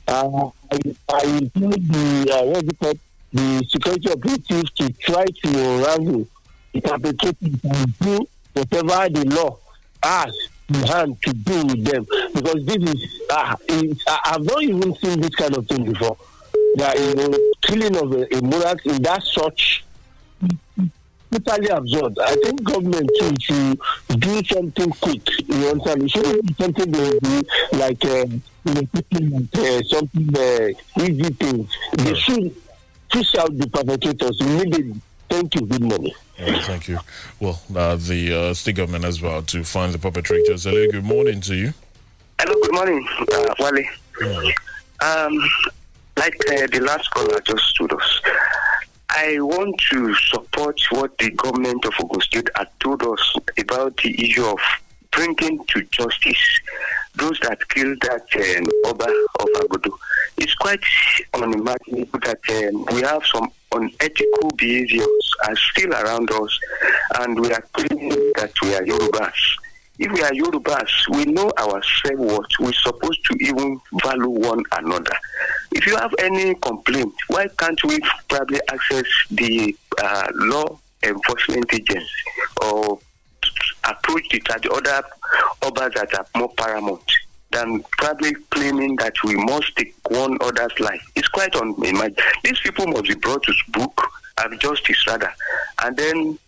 Uh, 0.06 0.50
I, 0.70 0.78
I 1.12 1.22
implore 1.24 1.70
the, 1.70 2.30
uh, 2.32 2.92
the 3.32 3.64
security 3.68 4.10
operatives 4.10 4.70
to 4.72 4.92
try 4.94 5.24
to 5.24 5.48
unravel 5.48 6.26
the 6.72 6.80
perpetrators 6.80 7.60
and 7.64 7.98
do 7.98 8.26
whatever 8.52 9.08
the 9.08 9.24
law 9.34 9.58
asks 10.02 10.36
in 10.68 10.82
hand 10.82 11.20
to 11.22 11.32
do 11.32 11.64
with 11.66 11.84
them. 11.84 12.06
Because 12.34 12.64
this 12.66 12.76
is, 12.76 13.22
uh, 13.30 13.56
I've 14.24 14.44
not 14.44 14.62
even 14.62 14.94
seen 14.96 15.20
this 15.20 15.34
kind 15.34 15.56
of 15.56 15.66
thing 15.66 15.84
before. 15.90 16.16
That, 16.76 16.98
you 16.98 17.14
know, 17.14 17.38
killing 17.62 17.96
of 17.96 18.12
a, 18.12 18.22
a 18.34 18.38
in 18.38 19.02
that 19.02 19.22
such 19.22 19.84
totally 21.40 21.68
absurd. 21.68 22.18
I 22.18 22.34
think 22.36 22.62
government 22.64 23.10
too 23.18 23.32
should 23.40 23.80
do 24.20 24.44
something 24.44 24.90
quick. 24.90 25.28
You 25.48 25.68
understand? 25.68 26.02
It 26.02 26.10
shouldn't 26.10 26.46
be 26.46 26.54
something 26.54 26.90
they 26.90 27.18
do 27.18 27.42
like 27.72 28.04
uh, 28.04 28.26
you 28.64 28.74
know, 28.74 28.82
picking, 28.92 29.48
uh, 29.54 29.82
something 29.82 30.36
uh, 30.36 31.02
easy 31.02 31.30
things. 31.34 31.70
They 31.92 32.14
should 32.14 32.54
push 33.10 33.34
out 33.36 33.56
the 33.56 33.68
perpetrators 33.68 34.40
immediately. 34.40 35.00
Thank 35.28 35.54
you. 35.54 35.66
Good 35.66 35.82
morning. 35.82 36.12
All 36.40 36.46
right, 36.46 36.62
thank 36.64 36.88
you. 36.88 36.98
Well, 37.40 37.60
uh, 37.74 37.96
the 37.96 38.32
uh, 38.50 38.54
state 38.54 38.76
government 38.76 39.04
as 39.04 39.22
well 39.22 39.42
to 39.42 39.64
find 39.64 39.92
the 39.92 39.98
perpetrators. 39.98 40.64
Hello, 40.64 40.86
good 40.90 41.04
morning 41.04 41.40
to 41.42 41.54
you. 41.54 41.74
Hello, 42.40 42.54
good 42.62 42.74
morning, 42.74 43.08
uh, 43.32 43.54
Wale. 43.60 44.52
Um, 45.00 45.38
like 46.16 46.34
uh, 46.50 46.66
the 46.66 46.80
last 46.80 47.10
caller 47.10 47.40
just 47.40 47.62
stood 47.64 47.92
us, 47.92 48.20
I 49.16 49.38
want 49.40 49.78
to 49.92 50.12
support 50.14 50.80
what 50.90 51.16
the 51.18 51.30
government 51.30 51.84
of 51.84 51.92
Ogun 52.00 52.20
State 52.20 52.48
had 52.56 52.68
told 52.80 53.00
us 53.04 53.36
about 53.56 53.96
the 53.98 54.10
issue 54.24 54.44
of 54.44 54.58
bringing 55.12 55.64
to 55.66 55.82
justice 55.84 56.60
those 57.14 57.38
that 57.40 57.68
killed 57.68 58.00
that 58.00 58.26
um, 58.34 58.66
Oba 58.90 59.04
of 59.38 59.48
Agodo. 59.62 59.92
It's 60.36 60.54
quite 60.54 60.82
unimaginable 61.32 62.18
that 62.24 62.40
um, 62.50 62.84
we 62.92 63.02
have 63.02 63.22
some 63.32 63.50
unethical 63.72 64.50
behaviors 64.56 65.30
are 65.46 65.56
still 65.56 65.92
around 65.92 66.32
us 66.32 66.58
and 67.20 67.38
we 67.38 67.52
are 67.52 67.64
claiming 67.72 68.32
that 68.34 68.52
we 68.62 68.74
are 68.74 68.82
Yorubas. 68.82 69.58
If 69.96 70.10
we 70.10 70.22
are 70.22 70.32
Yorubas, 70.32 70.90
we 71.10 71.24
know 71.26 71.52
our 71.56 71.80
self-worth. 72.04 72.48
We're 72.58 72.72
supposed 72.72 73.24
to 73.26 73.36
even 73.40 73.80
value 74.02 74.28
one 74.28 74.64
another. 74.72 75.16
If 75.70 75.86
you 75.86 75.96
have 75.96 76.12
any 76.18 76.56
complaint, 76.56 77.14
why 77.28 77.46
can't 77.58 77.82
we 77.84 78.00
probably 78.28 78.60
access 78.72 79.04
the 79.30 79.76
uh, 80.02 80.26
law 80.34 80.78
enforcement 81.04 81.72
agents 81.72 82.10
or 82.62 82.98
approach 83.84 84.24
the, 84.30 84.40
the 84.62 84.72
other 84.72 85.06
others 85.62 85.92
that 85.94 86.12
are 86.18 86.26
more 86.36 86.52
paramount 86.56 87.04
than 87.52 87.84
probably 87.92 88.34
claiming 88.50 88.96
that 88.96 89.14
we 89.22 89.36
must 89.36 89.76
take 89.76 89.94
one 90.08 90.36
other's 90.40 90.80
life? 90.80 91.02
It's 91.14 91.28
quite 91.28 91.54
unimaginable. 91.54 92.16
These 92.42 92.58
people 92.60 92.88
must 92.88 93.04
be 93.04 93.14
brought 93.14 93.44
to 93.44 93.52
book 93.68 94.02
and 94.42 94.58
justice 94.58 95.06
rather, 95.06 95.32
and 95.84 95.96
then 95.96 96.38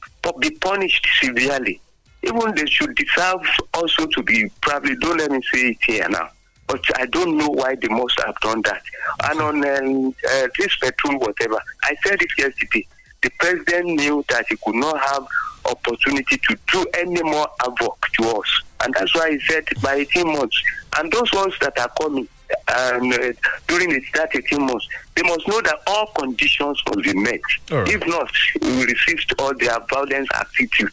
be 0.40 0.50
punished 0.50 1.06
severely 1.22 1.80
even 2.26 2.54
they 2.54 2.66
should 2.66 2.94
deserve 2.94 3.40
also 3.74 4.06
to 4.06 4.22
be 4.22 4.50
probably 4.60 4.96
don't 4.96 5.18
let 5.18 5.30
me 5.30 5.40
say 5.52 5.68
it 5.70 5.78
here 5.86 6.08
now 6.08 6.28
but 6.66 6.80
i 6.98 7.06
don't 7.06 7.36
know 7.36 7.48
why 7.48 7.74
they 7.74 7.88
must 7.88 8.18
have 8.24 8.34
done 8.40 8.62
that 8.62 8.82
and 9.24 9.40
on 9.40 9.56
um, 9.66 10.14
uh, 10.30 10.48
this 10.58 10.76
petrol 10.78 11.18
whatever 11.18 11.58
i 11.84 11.94
said 12.04 12.20
it 12.20 12.30
yesterday 12.38 12.86
the 13.22 13.30
president 13.38 13.86
knew 13.86 14.24
that 14.28 14.44
he 14.48 14.56
could 14.64 14.74
not 14.74 14.98
have 15.00 15.26
opportunity 15.64 16.36
to 16.38 16.56
do 16.72 16.86
any 16.94 17.22
more 17.22 17.48
havoc 17.62 17.98
to 18.12 18.28
us 18.28 18.62
and 18.84 18.94
that's 18.94 19.14
why 19.14 19.30
he 19.30 19.40
said 19.40 19.64
by 19.82 19.94
18 19.94 20.26
months 20.26 20.62
and 20.98 21.12
those 21.12 21.32
ones 21.32 21.54
that 21.60 21.78
are 21.78 21.90
coming 22.00 22.28
um, 22.68 23.12
uh, 23.12 23.32
during 23.66 23.90
the 23.90 24.02
that 24.14 24.30
18 24.34 24.64
months, 24.64 24.88
they 25.14 25.22
must 25.22 25.46
know 25.48 25.60
that 25.62 25.78
all 25.86 26.06
conditions 26.18 26.80
will 26.86 27.02
be 27.02 27.14
met. 27.14 27.40
Right. 27.70 27.88
If 27.88 28.06
not, 28.06 28.30
we 28.60 28.68
will 28.68 28.86
resist 28.86 29.32
all 29.38 29.54
their 29.54 29.78
violence 29.90 30.28
attitude. 30.34 30.92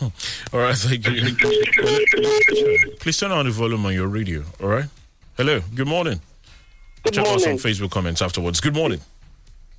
All 0.52 0.60
right, 0.60 0.76
thank 0.76 1.06
you. 1.06 1.34
Please 3.00 3.18
turn 3.18 3.30
on 3.32 3.46
the 3.46 3.50
volume 3.50 3.86
on 3.86 3.94
your 3.94 4.08
radio. 4.08 4.42
All 4.62 4.68
right. 4.68 4.86
Hello. 5.36 5.60
Good 5.74 5.86
morning. 5.88 6.20
Good 7.02 7.14
Check 7.14 7.26
us 7.26 7.46
on. 7.46 7.54
Facebook 7.54 7.90
comments 7.90 8.20
afterwards. 8.22 8.60
Good 8.60 8.74
morning. 8.74 9.00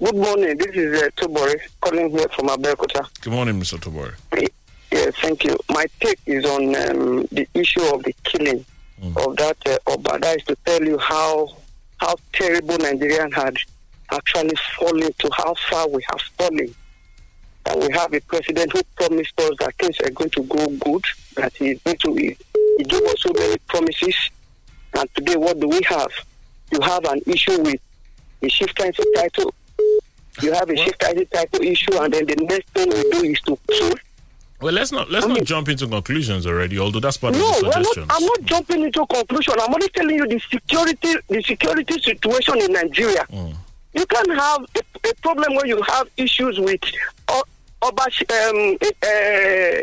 Good 0.03 0.15
morning. 0.15 0.57
This 0.57 0.75
is 0.75 1.01
uh, 1.01 1.09
Tobori 1.17 1.59
calling 1.81 2.09
here 2.11 2.27
from 2.29 2.47
Abeokuta. 2.47 3.07
Good 3.21 3.33
morning, 3.33 3.59
Mr. 3.59 3.77
Tobori. 3.79 4.15
Yes, 4.91 5.13
thank 5.21 5.43
you. 5.43 5.57
My 5.69 5.85
take 5.99 6.19
is 6.25 6.45
on 6.45 6.75
um, 6.75 7.27
the 7.31 7.47
issue 7.53 7.81
of 7.93 8.03
the 8.03 8.13
killing 8.23 8.63
of 9.15 9.35
that 9.37 9.57
uh, 9.65 9.77
Oba. 9.87 10.19
That 10.19 10.37
is 10.37 10.43
to 10.45 10.55
tell 10.65 10.83
you 10.83 10.97
how 10.97 11.55
how 11.97 12.15
terrible 12.33 12.77
Nigerian 12.77 13.31
had 13.31 13.57
actually 14.11 14.55
fallen 14.79 15.11
to 15.19 15.29
how 15.35 15.53
far 15.69 15.87
we 15.89 16.03
have 16.11 16.21
fallen. 16.37 16.73
And 17.69 17.81
we 17.81 17.91
have 17.93 18.13
a 18.13 18.21
president 18.21 18.71
who 18.71 18.81
promised 18.95 19.39
us 19.41 19.51
that 19.59 19.75
things 19.75 19.99
are 20.01 20.09
going 20.11 20.29
to 20.31 20.43
go 20.43 20.67
good, 20.67 21.03
that 21.35 21.53
he 21.57 21.71
is 21.71 21.79
going 21.83 21.97
to 21.97 22.13
he, 22.13 22.37
he 22.77 22.83
gave 22.83 23.01
us 23.03 23.21
so 23.21 23.31
many 23.33 23.57
promises. 23.67 24.15
And 24.93 25.09
today, 25.15 25.35
what 25.35 25.59
do 25.59 25.67
we 25.67 25.81
have? 25.87 26.09
You 26.71 26.79
have 26.81 27.03
an 27.05 27.21
issue 27.27 27.61
with 27.61 27.79
the 28.41 28.49
shift 28.49 28.77
title 28.77 29.05
title. 29.15 29.53
You 30.41 30.53
have 30.53 30.69
a 30.69 30.75
shift 30.77 30.99
title 30.99 31.25
title 31.33 31.61
issue, 31.61 31.97
and 31.99 32.13
then 32.13 32.25
the 32.25 32.35
next 32.35 32.69
thing 32.69 32.89
we 32.89 33.11
do 33.11 33.23
is 33.31 33.39
to 33.41 33.57
kill 33.69 33.93
Well, 34.61 34.73
let's 34.73 34.91
not 34.91 35.09
let's 35.11 35.25
not 35.27 35.43
jump 35.43 35.69
into 35.69 35.87
conclusions 35.87 36.45
already. 36.47 36.77
Although 36.79 36.99
that's 36.99 37.17
part 37.17 37.33
No, 37.33 37.49
of 37.49 37.59
the 37.59 37.67
we're 37.67 38.05
not. 38.05 38.15
I'm 38.17 38.25
not 38.25 38.41
jumping 38.43 38.83
into 38.83 39.05
conclusion. 39.07 39.53
I'm 39.61 39.73
only 39.73 39.89
telling 39.89 40.15
you 40.15 40.27
the 40.27 40.39
security, 40.39 41.15
the 41.27 41.41
security 41.43 42.01
situation 42.01 42.61
in 42.61 42.71
Nigeria. 42.73 43.25
Mm. 43.31 43.55
You 43.93 44.05
can 44.05 44.29
have 44.37 44.61
a, 44.75 45.09
a 45.09 45.13
problem 45.21 45.55
where 45.55 45.65
you 45.65 45.81
have 45.81 46.07
issues 46.17 46.59
with 46.59 46.81
o- 47.29 47.43
Oba, 47.81 48.03
um, 48.03 48.77
uh, 49.03 49.81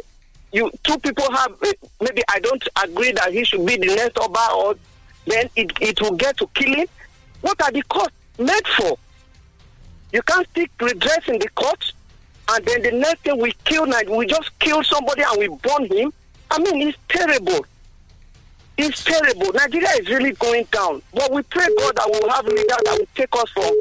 you 0.53 0.70
two 0.82 0.99
people 0.99 1.30
have 1.32 1.53
uh, 1.62 1.72
maybe 2.01 2.22
I 2.28 2.40
don't 2.40 2.66
agree 2.82 3.12
that 3.12 3.32
he 3.32 3.45
should 3.45 3.64
be 3.64 3.76
the 3.76 3.95
next 3.95 4.18
Oba, 4.18 4.49
or 4.55 4.74
then 5.26 5.49
it, 5.57 5.72
it 5.80 6.01
will 6.01 6.16
get 6.16 6.36
to 6.38 6.47
killing. 6.55 6.86
What 7.40 7.61
are 7.62 7.70
the 7.70 7.82
courts 7.82 8.14
made 8.38 8.66
for? 8.76 8.99
You 10.12 10.22
can't 10.22 10.47
seek 10.55 10.70
redress 10.80 11.28
in 11.28 11.38
the 11.38 11.49
court, 11.51 11.92
and 12.51 12.64
then 12.64 12.82
the 12.82 12.92
next 12.92 13.22
thing 13.22 13.38
we 13.38 13.53
kill, 13.64 13.86
we 14.16 14.26
just 14.26 14.57
kill 14.59 14.82
somebody 14.84 15.22
and 15.22 15.38
we 15.38 15.49
burn 15.49 15.86
him. 15.86 16.12
I 16.51 16.59
mean, 16.59 16.88
it's 16.88 16.99
terrible. 17.09 17.66
It's 18.76 19.05
terrible. 19.05 19.53
Nigeria 19.53 19.88
is 20.01 20.09
really 20.09 20.32
going 20.32 20.66
down. 20.70 21.01
But 21.12 21.32
we 21.32 21.42
pray 21.42 21.66
God 21.78 21.97
that 21.97 22.09
we'll 22.11 22.28
have 22.30 22.45
leaders 22.47 22.66
that 22.66 22.97
will 22.99 23.09
take 23.14 23.34
us 23.34 23.51
from 23.51 23.72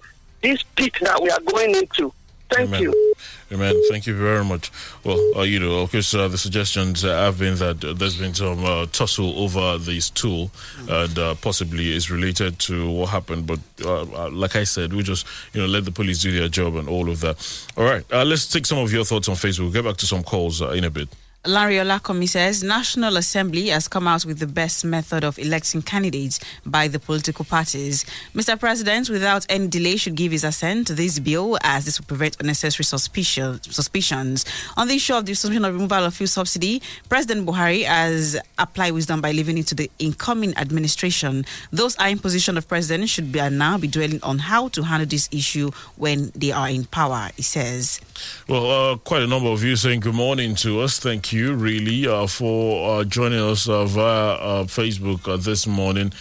this 0.41 0.63
pit 0.75 0.93
that 1.01 1.21
we 1.21 1.29
are 1.29 1.39
going 1.41 1.75
into. 1.75 2.13
Thank 2.49 2.69
Amen. 2.69 2.81
you. 2.83 3.13
Amen. 3.53 3.79
Thank 3.89 4.07
you 4.07 4.15
very 4.17 4.43
much. 4.43 4.71
Well, 5.03 5.19
uh, 5.37 5.41
you 5.43 5.59
know, 5.59 5.81
of 5.81 5.91
course, 5.91 6.15
uh, 6.15 6.27
the 6.27 6.39
suggestions 6.39 7.03
have 7.03 7.37
been 7.37 7.55
that 7.57 7.81
there's 7.81 8.17
been 8.17 8.33
some 8.33 8.65
uh, 8.65 8.87
tussle 8.87 9.37
over 9.37 9.77
this 9.77 10.09
tool, 10.09 10.49
and 10.89 11.19
uh, 11.19 11.35
possibly 11.35 11.91
is 11.95 12.09
related 12.09 12.57
to 12.59 12.89
what 12.89 13.09
happened. 13.09 13.45
But 13.45 13.59
uh, 13.85 14.29
like 14.31 14.55
I 14.55 14.63
said, 14.63 14.93
we 14.93 15.03
just 15.03 15.27
you 15.53 15.61
know 15.61 15.67
let 15.67 15.85
the 15.85 15.91
police 15.91 16.21
do 16.23 16.31
their 16.31 16.49
job 16.49 16.75
and 16.75 16.89
all 16.89 17.09
of 17.09 17.19
that. 17.19 17.37
All 17.77 17.83
right, 17.83 18.03
let's 18.11 18.47
take 18.47 18.65
some 18.65 18.79
of 18.79 18.91
your 18.91 19.05
thoughts 19.05 19.29
on 19.29 19.35
Facebook. 19.35 19.59
We'll 19.59 19.71
get 19.71 19.85
back 19.85 19.97
to 19.97 20.07
some 20.07 20.23
calls 20.23 20.61
in 20.61 20.83
a 20.83 20.89
bit. 20.89 21.09
Larry 21.45 21.75
Olakomi 21.75 22.25
says 22.29 22.63
National 22.63 23.17
Assembly 23.17 23.67
has 23.67 23.89
come 23.89 24.07
out 24.07 24.23
with 24.23 24.39
the 24.39 24.47
best 24.47 24.85
method 24.85 25.25
of 25.25 25.37
electing 25.37 25.81
candidates 25.81 26.39
by 26.65 26.87
the 26.87 26.99
political 26.99 27.43
parties. 27.43 28.05
Mr. 28.33 28.57
President, 28.57 29.09
without 29.09 29.45
any 29.49 29.67
delay, 29.67 29.97
should 29.97 30.15
give 30.15 30.31
his 30.31 30.45
assent 30.45 30.87
to 30.87 30.93
this 30.93 31.19
bill 31.19 31.57
as 31.61 31.83
this 31.83 31.99
will 31.99 32.05
prevent 32.05 32.37
unnecessary 32.39 32.85
suspicion, 32.85 33.61
suspicions. 33.63 34.45
On 34.77 34.87
the 34.87 34.93
issue 34.95 35.15
of 35.15 35.25
the 35.25 35.33
suspension 35.33 35.65
of 35.65 35.73
removal 35.73 36.05
of 36.05 36.13
fuel 36.15 36.29
subsidy, 36.29 36.81
President 37.09 37.45
Buhari 37.45 37.83
has 37.83 38.37
applied 38.57 38.93
wisdom 38.93 39.19
by 39.19 39.33
leaving 39.33 39.57
it 39.57 39.67
to 39.67 39.75
the 39.75 39.91
incoming 39.99 40.55
administration. 40.57 41.43
Those 41.73 41.97
are 41.97 42.07
in 42.07 42.19
position 42.19 42.57
of 42.57 42.69
president 42.69 43.09
should 43.09 43.33
be 43.33 43.41
now 43.49 43.77
be 43.77 43.89
dwelling 43.89 44.23
on 44.23 44.39
how 44.39 44.69
to 44.69 44.83
handle 44.83 45.07
this 45.09 45.27
issue 45.33 45.71
when 45.97 46.31
they 46.35 46.53
are 46.53 46.69
in 46.69 46.85
power, 46.85 47.31
he 47.35 47.41
says. 47.41 47.99
Well, 48.47 48.71
uh, 48.93 48.95
quite 48.97 49.23
a 49.23 49.27
number 49.27 49.49
of 49.49 49.61
you 49.61 49.75
saying 49.75 49.99
good 49.99 50.15
morning 50.15 50.55
to 50.55 50.79
us. 50.79 50.99
Thank 50.99 51.32
you, 51.32 51.32
really, 51.41 52.07
uh, 52.07 52.27
for 52.27 52.99
uh, 52.99 53.03
joining 53.03 53.39
us 53.39 53.67
uh, 53.67 53.85
via 53.85 54.65
Facebook 54.65 55.43
this 55.43 55.65
morning. 55.65 56.13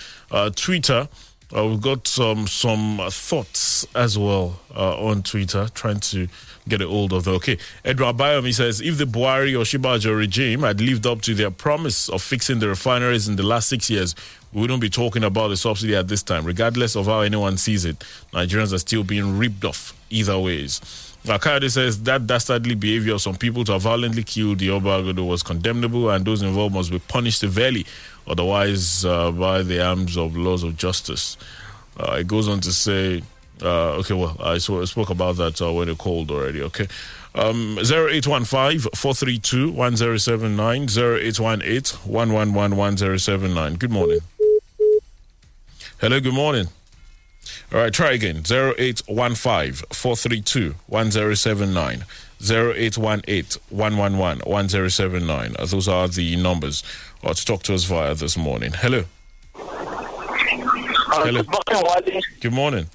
Twitter, 0.57 1.09
uh, 1.55 1.67
we've 1.67 1.81
got 1.81 2.07
some 2.09 2.47
some 2.47 2.99
thoughts 3.11 3.87
as 3.95 4.19
well 4.19 4.59
uh, 4.75 4.97
on 5.05 5.23
Twitter, 5.23 5.69
trying 5.75 6.01
to 6.01 6.29
get 6.69 6.81
a 6.81 6.89
hold 6.89 7.13
of 7.13 7.25
them. 7.25 7.35
Okay, 7.35 7.59
Edward 7.85 8.17
Bayomi 8.17 8.55
says 8.55 8.81
if 8.81 8.97
the 8.97 9.05
Buhari 9.05 9.55
or 9.55 9.65
Osinbajo 9.65 10.17
regime 10.17 10.61
had 10.61 10.81
lived 10.81 11.07
up 11.07 11.21
to 11.23 11.35
their 11.35 11.51
promise 11.51 12.09
of 12.09 12.23
fixing 12.23 12.59
the 12.59 12.69
refineries 12.69 13.29
in 13.29 13.37
the 13.37 13.43
last 13.43 13.69
six 13.69 13.91
years, 13.91 14.15
we 14.53 14.63
wouldn't 14.63 14.81
be 14.81 14.89
talking 14.89 15.25
about 15.25 15.49
the 15.49 15.57
subsidy 15.57 15.95
at 15.95 16.09
this 16.09 16.23
time. 16.23 16.45
Regardless 16.45 16.97
of 16.97 17.07
how 17.07 17.21
anyone 17.21 17.59
sees 17.59 17.85
it, 17.85 17.99
Nigerians 18.33 18.73
are 18.73 18.79
still 18.79 19.05
being 19.05 19.37
ripped 19.37 19.65
off 19.65 19.95
either 20.09 20.39
ways. 20.39 20.81
Akayode 21.25 21.71
says 21.71 22.03
that 22.03 22.27
dastardly 22.27 22.75
behavior 22.75 23.15
of 23.15 23.23
some 23.23 23.37
people 23.37 23.63
to 23.65 23.73
have 23.73 23.83
violently 23.83 24.25
killed 24.25 24.59
the 24.59 24.69
Obagodo 24.69 25.27
was 25.27 25.43
condemnable 25.43 26.11
and 26.11 26.25
those 26.25 26.43
involved 26.43 26.75
must 26.75 26.91
be 26.91 26.99
punished 26.99 27.39
severely, 27.39 27.87
otherwise 28.27 29.05
uh, 29.05 29.31
by 29.31 29.63
the 29.63 29.81
arms 29.85 30.17
of 30.17 30.37
laws 30.37 30.65
of 30.65 30.77
justice. 30.77 31.37
Uh, 31.97 32.15
it 32.15 32.27
goes 32.27 32.49
on 32.49 32.61
to 32.61 32.73
say, 32.73 33.23
uh, 33.63 33.93
okay, 33.93 34.15
well, 34.15 34.37
I 34.43 34.59
sw- 34.59 34.89
spoke 34.89 35.11
about 35.11 35.37
that 35.37 35.63
uh, 35.63 35.73
when 35.73 35.89
it 35.89 35.99
called 35.99 36.31
already, 36.33 36.61
okay. 36.63 36.89
Um, 37.35 37.79
0815 37.79 38.81
432 38.95 39.71
1079 39.71 40.83
0818 40.83 41.99
111 42.11 42.77
1079. 42.77 43.75
Good 43.77 43.91
morning. 43.91 44.19
Hello, 45.99 46.21
good 46.21 46.35
morning. 46.35 46.67
All 47.73 47.79
right, 47.81 47.93
try 47.93 48.13
again. 48.13 48.43
0815 48.49 49.87
432 49.93 50.75
1079. 50.87 52.05
0818 52.43 53.61
111 53.71 54.43
1079. 54.51 55.57
Uh, 55.59 55.67
Those 55.67 55.89
are 55.89 56.09
the 56.09 56.37
numbers 56.37 56.83
uh, 57.23 57.33
to 57.35 57.45
talk 57.45 57.63
to 57.65 57.75
us 57.75 57.85
via 57.85 58.15
this 58.15 58.37
morning. 58.37 58.73
Hello. 58.73 59.05
Hello. 61.15 61.43
Good 61.43 61.49
morning, 61.51 61.87
Wale. 62.07 62.21
Good 62.41 62.53
morning. 62.53 62.87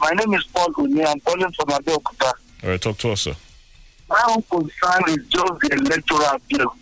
My 0.00 0.10
name 0.10 0.34
is 0.34 0.44
Paul 0.44 0.72
Uni. 0.78 1.04
I'm 1.04 1.20
calling 1.20 1.52
from 1.52 1.68
Abeokuta. 1.68 2.32
All 2.64 2.70
right, 2.70 2.80
talk 2.80 2.98
to 2.98 3.10
us, 3.10 3.22
sir. 3.22 3.34
My 4.08 4.22
own 4.28 4.42
concern 4.42 5.02
is 5.08 5.26
just 5.28 5.52
the 5.60 5.70
electoral 5.84 6.38
bill. 6.48 6.74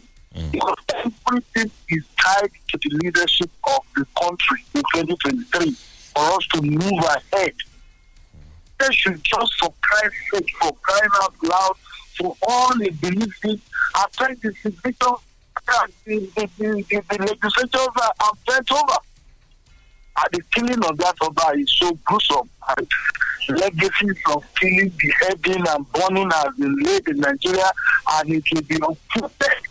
Because 0.53 0.77
everything 0.95 1.71
is 1.89 2.05
tied 2.23 2.51
to 2.69 2.79
the 2.83 2.91
leadership 3.03 3.51
of 3.69 3.79
the 3.97 4.07
country 4.21 4.62
in 4.75 4.83
2023 4.95 5.75
for 6.17 6.25
us 6.33 6.47
to 6.55 6.62
move 6.62 7.05
ahead. 7.05 7.53
They 8.81 8.93
should 8.93 9.23
just, 9.23 9.55
for 9.61 9.73
Christ's 9.83 10.19
sake, 10.33 10.51
for 10.61 10.73
crying 10.83 11.11
out 11.23 11.35
loud, 11.43 11.77
for 12.19 12.35
all 12.49 12.77
the 12.79 12.91
beliefs, 12.91 13.62
after 13.95 14.35
the 14.37 14.55
signature, 14.62 15.17
the, 15.67 15.93
the, 16.07 16.29
the, 16.37 16.85
the, 16.89 17.03
the 17.11 17.19
legislatures 17.19 17.89
are, 18.21 18.33
bent 18.47 18.73
over. 18.73 18.99
And 20.19 20.33
the 20.33 20.43
killing 20.53 20.85
of 20.85 20.97
that 20.99 21.17
Oba 21.21 21.59
is 21.59 21.71
so 21.79 21.93
gruesome. 22.05 22.49
And 22.69 22.89
legacies 23.61 24.17
of 24.31 24.45
killing, 24.55 24.91
beheading, 24.99 25.67
and 25.69 25.93
burning 25.93 26.31
has 26.31 26.55
been 26.57 26.77
laid 26.77 27.09
in 27.09 27.21
Nigeria, 27.21 27.71
and 28.12 28.31
it 28.31 28.45
will 28.55 28.62
be 28.62 28.77
unfooted. 28.77 29.62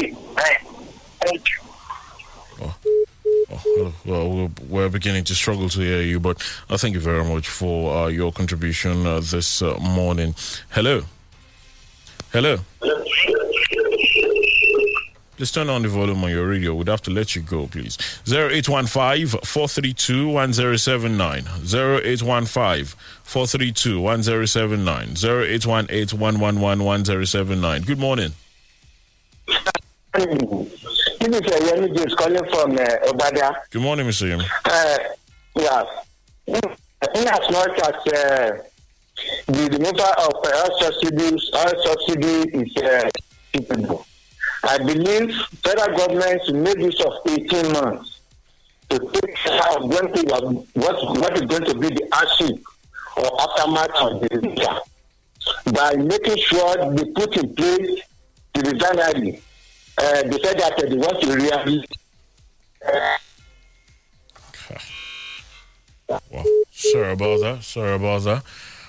Amen. 0.00 0.86
Thank 1.20 1.50
you. 1.50 1.58
Oh, 2.62 3.01
well, 4.04 4.50
we're, 4.68 4.88
beginning 4.88 5.24
to 5.24 5.34
struggle 5.34 5.68
to 5.70 5.80
hear 5.80 6.02
you, 6.02 6.20
but 6.20 6.42
uh, 6.68 6.76
thank 6.76 6.94
you 6.94 7.00
very 7.00 7.24
much 7.24 7.48
for 7.48 7.96
uh, 7.96 8.06
your 8.08 8.32
contribution 8.32 9.06
uh, 9.06 9.20
this 9.20 9.62
uh, 9.62 9.76
morning. 9.80 10.34
Hello. 10.70 11.02
Hello. 12.32 12.58
Please 15.36 15.50
turn 15.50 15.68
on 15.70 15.82
the 15.82 15.88
volume 15.88 16.22
on 16.22 16.30
your 16.30 16.46
radio. 16.46 16.74
We'd 16.74 16.88
have 16.88 17.02
to 17.02 17.10
let 17.10 17.34
you 17.34 17.42
go, 17.42 17.66
please. 17.66 17.98
0815 18.28 19.26
432 19.42 20.28
1079. 20.28 21.44
0815 21.64 22.84
432 23.24 24.00
1079. 24.00 25.08
0818 25.16 26.20
111 26.20 26.84
1079. 26.84 27.82
Good 27.82 27.98
morning. 27.98 28.32
This 31.22 31.40
is 31.40 31.52
uh, 31.52 31.72
Yemi 31.76 31.96
James 31.96 32.14
calling 32.16 32.44
from 32.50 32.72
uh, 32.72 32.84
Obada. 33.06 33.54
Good 33.70 33.80
morning, 33.80 34.06
Mr. 34.08 34.26
Yemi. 34.26 34.44
Uh, 34.64 34.98
yeah. 35.54 35.84
In 37.14 37.28
as 37.28 37.50
much 37.52 37.78
as 37.78 37.94
uh, 38.12 38.58
the 39.46 39.68
removal 39.70 40.00
of 40.00 40.34
uh, 40.34 40.62
all 40.64 40.80
subsidies, 40.80 41.48
all 41.54 41.84
subsidy 41.84 42.50
is 42.58 42.76
uh, 42.78 43.08
I 44.64 44.78
believe 44.78 45.32
federal 45.62 45.96
government 45.96 46.42
make 46.54 46.78
use 46.78 47.00
of 47.02 47.12
18 47.24 47.72
months 47.72 48.20
to 48.90 48.98
take 48.98 49.36
care 49.36 49.76
of 49.76 49.88
going 49.90 50.12
to 50.14 50.22
what, 50.24 50.44
what, 50.74 51.18
what 51.20 51.34
is 51.36 51.42
going 51.42 51.64
to 51.66 51.78
be 51.78 51.88
the 51.90 52.08
hardship 52.12 52.58
or 53.16 53.42
aftermath 53.42 53.94
of 53.94 54.20
the 54.22 54.28
disaster 54.28 54.80
by 55.72 55.94
making 55.94 56.36
sure 56.38 56.94
they 56.96 57.04
put 57.12 57.36
in 57.36 57.54
place 57.54 58.00
the 58.54 58.72
refinery. 58.72 59.40
Uh, 59.98 60.22
they 60.22 60.38
said 60.42 60.58
that 60.58 60.72
uh, 60.78 60.88
they 60.88 60.96
want 60.96 61.20
to 61.20 61.34
rehabilitate. 61.34 61.96
Well, 66.30 66.44
sorry 66.70 67.12
about 67.12 67.40
that. 67.40 67.62
Sorry 67.62 67.94
about 67.94 68.22
that. 68.24 68.42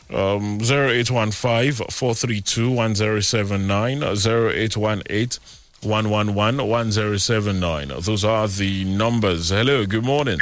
Um, 0.09 0.59
0815 0.61 1.87
432 1.89 2.69
1079, 2.69 4.03
0818 4.03 5.39
111 5.81 6.67
1079. 6.67 7.87
Those 7.99 8.23
are 8.25 8.47
the 8.47 8.85
numbers. 8.85 9.49
Hello, 9.49 9.85
good 9.85 10.03
morning. 10.03 10.39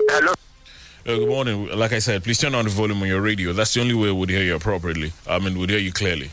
Hello. 0.00 0.32
Uh, 0.32 1.16
good 1.16 1.28
morning. 1.28 1.68
Like 1.68 1.92
I 1.92 1.98
said, 1.98 2.24
please 2.24 2.38
turn 2.38 2.54
on 2.54 2.64
the 2.64 2.70
volume 2.70 3.02
on 3.02 3.08
your 3.08 3.20
radio. 3.20 3.52
That's 3.52 3.74
the 3.74 3.80
only 3.80 3.94
way 3.94 4.10
we'd 4.10 4.30
hear 4.30 4.42
you 4.42 4.54
appropriately. 4.54 5.12
I 5.26 5.38
mean, 5.38 5.58
we'd 5.58 5.70
hear 5.70 5.78
you 5.78 5.92
clearly. 5.92 6.30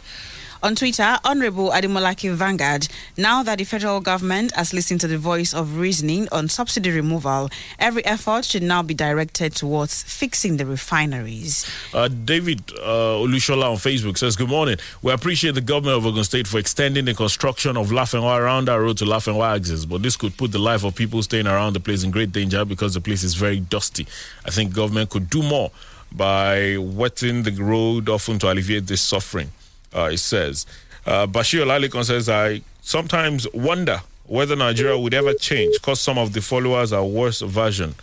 On 0.63 0.75
Twitter, 0.75 1.17
Honorable 1.23 1.71
Adimolaki 1.71 2.31
Vanguard, 2.35 2.87
now 3.17 3.41
that 3.41 3.57
the 3.57 3.63
federal 3.63 3.99
government 3.99 4.51
has 4.51 4.73
listened 4.75 5.01
to 5.01 5.07
the 5.07 5.17
voice 5.17 5.55
of 5.55 5.79
reasoning 5.79 6.27
on 6.31 6.49
subsidy 6.49 6.91
removal, 6.91 7.49
every 7.79 8.05
effort 8.05 8.45
should 8.45 8.61
now 8.61 8.83
be 8.83 8.93
directed 8.93 9.55
towards 9.55 10.03
fixing 10.03 10.57
the 10.57 10.65
refineries. 10.67 11.67
Uh, 11.95 12.07
David 12.09 12.61
uh, 12.77 13.17
Olushola 13.17 13.71
on 13.71 13.77
Facebook 13.77 14.19
says, 14.19 14.35
Good 14.35 14.49
morning. 14.49 14.77
We 15.01 15.11
appreciate 15.11 15.55
the 15.55 15.61
government 15.61 15.97
of 15.97 16.05
Ogun 16.05 16.23
State 16.23 16.45
for 16.45 16.59
extending 16.59 17.05
the 17.05 17.15
construction 17.15 17.75
of 17.75 17.87
Lafenwa 17.89 18.37
around 18.37 18.69
our 18.69 18.81
road 18.83 18.99
to 18.99 19.05
Lafenwa 19.05 19.55
axis, 19.55 19.85
but 19.85 20.03
this 20.03 20.15
could 20.15 20.37
put 20.37 20.51
the 20.51 20.59
life 20.59 20.83
of 20.83 20.93
people 20.93 21.23
staying 21.23 21.47
around 21.47 21.73
the 21.73 21.79
place 21.79 22.03
in 22.03 22.11
great 22.11 22.31
danger 22.31 22.63
because 22.65 22.93
the 22.93 23.01
place 23.01 23.23
is 23.23 23.33
very 23.33 23.59
dusty. 23.59 24.05
I 24.45 24.51
think 24.51 24.75
government 24.75 25.09
could 25.09 25.27
do 25.27 25.41
more 25.41 25.71
by 26.11 26.77
wetting 26.77 27.41
the 27.41 27.51
road 27.51 28.09
often 28.09 28.37
to 28.39 28.51
alleviate 28.51 28.85
this 28.85 29.01
suffering. 29.01 29.49
Uh, 29.95 30.09
it 30.13 30.17
says, 30.19 30.65
uh, 31.05 31.27
Bashir 31.27 31.65
Lalikon 31.65 32.05
says, 32.05 32.29
I 32.29 32.61
sometimes 32.81 33.47
wonder 33.53 34.01
whether 34.25 34.55
Nigeria 34.55 34.97
would 34.97 35.13
ever 35.13 35.33
change 35.33 35.75
because 35.79 35.99
some 35.99 36.17
of 36.17 36.33
the 36.33 36.41
followers 36.41 36.93
are 36.93 37.05
worse 37.05 37.41
version 37.41 37.95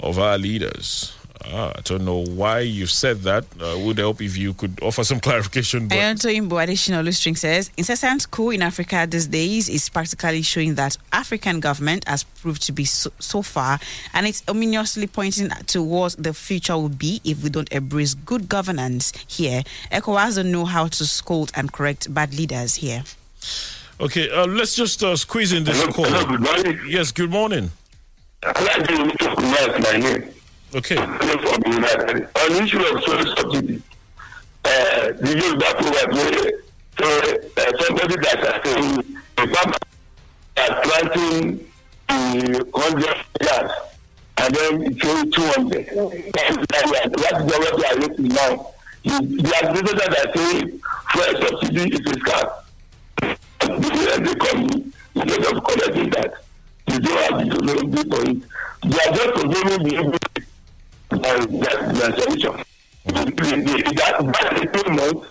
of 0.00 0.18
our 0.18 0.38
leaders. 0.38 1.16
Ah, 1.44 1.72
I 1.76 1.80
don't 1.82 2.04
know 2.04 2.24
why 2.24 2.60
you 2.60 2.86
said 2.86 3.22
that. 3.22 3.44
Uh, 3.60 3.76
would 3.80 3.98
help 3.98 4.20
if 4.20 4.36
you 4.36 4.54
could 4.54 4.78
offer 4.82 5.02
some 5.04 5.20
clarification. 5.26 5.88
But 5.88 5.98
Ayontoyinbo 5.98 6.62
additional 6.62 7.10
string 7.12 7.36
says 7.36 7.70
incessant 7.76 8.30
coup 8.30 8.50
in 8.50 8.62
Africa 8.62 9.06
these 9.08 9.26
days 9.26 9.68
is 9.68 9.88
practically 9.88 10.42
showing 10.42 10.74
that 10.76 10.96
African 11.12 11.60
government 11.60 12.06
has 12.06 12.22
proved 12.24 12.62
to 12.66 12.72
be 12.72 12.84
so, 12.84 13.10
so 13.18 13.42
far, 13.42 13.80
and 14.14 14.26
it's 14.26 14.42
ominously 14.48 15.06
pointing 15.06 15.50
to 15.66 15.82
what 15.82 16.14
the 16.18 16.32
future 16.32 16.76
will 16.76 16.88
be 16.88 17.20
if 17.24 17.42
we 17.42 17.50
don't 17.50 17.72
embrace 17.72 18.14
good 18.14 18.48
governance 18.48 19.12
here. 19.26 19.62
ECOWAS 19.90 20.36
don't 20.36 20.52
know 20.52 20.64
how 20.64 20.86
to 20.86 21.04
scold 21.04 21.50
and 21.54 21.72
correct 21.72 22.12
bad 22.12 22.34
leaders 22.34 22.76
here. 22.76 23.02
okay, 24.00 24.30
uh, 24.30 24.46
let's 24.46 24.74
just 24.74 25.02
uh, 25.02 25.16
squeeze 25.16 25.52
in 25.52 25.64
this 25.64 25.82
call. 25.88 26.04
hello, 26.04 26.24
good 26.26 26.40
morning. 26.40 26.80
Yes, 26.86 27.10
good 27.10 27.30
morning. 27.30 27.70
My 30.72 30.80
name. 30.80 30.80
Okay. 30.80 30.96
On 30.96 32.52
the 32.52 32.60
issue 32.62 32.80
of 32.80 33.02
soil 33.04 33.36
subsidy, 33.36 33.82
uh, 34.64 35.12
the 35.20 35.38
Yoruba 35.38 35.74
proverb 35.74 36.12
where 36.14 36.62
so, 36.98 37.06
uh, 37.56 37.72
somebody 37.84 38.16
that 38.16 38.38
has 38.38 38.56
saying 38.64 39.16
a 39.38 39.46
farmer 39.48 39.76
is 40.56 40.70
planting 40.82 41.66
the 42.08 42.70
hundred 42.74 43.16
yards 43.42 43.72
and 44.38 44.54
then 44.54 44.82
it's 44.82 45.04
only 45.04 45.30
two 45.30 45.42
hundred. 45.42 45.86
That's 46.34 46.56
the 46.56 47.42
what 47.44 47.80
they 47.80 47.86
are 47.88 47.96
looking 47.96 48.28
now. 48.28 48.72
The 49.04 49.42
the 49.42 49.52
administrators 49.62 50.14
are 50.18 50.32
saying 50.36 50.80
fuel 51.12 51.32
subsidy 51.40 51.84
is 51.94 52.00
a 52.00 52.14
scam. 52.20 52.46
And 53.22 54.26
they 54.26 54.34
come 54.34 54.92
instead 55.14 55.44
of 55.56 55.64
collecting 55.64 56.10
that. 56.10 56.34
They 56.86 56.98
don't 56.98 57.18
have 57.22 57.38
the 57.38 57.44
technology 57.54 58.10
for 58.10 58.22
it. 58.30 58.38
They 58.82 58.98
are 58.98 59.12
just 59.14 59.32
consuming 59.40 59.82
the 59.88 59.94
the. 64.96 65.26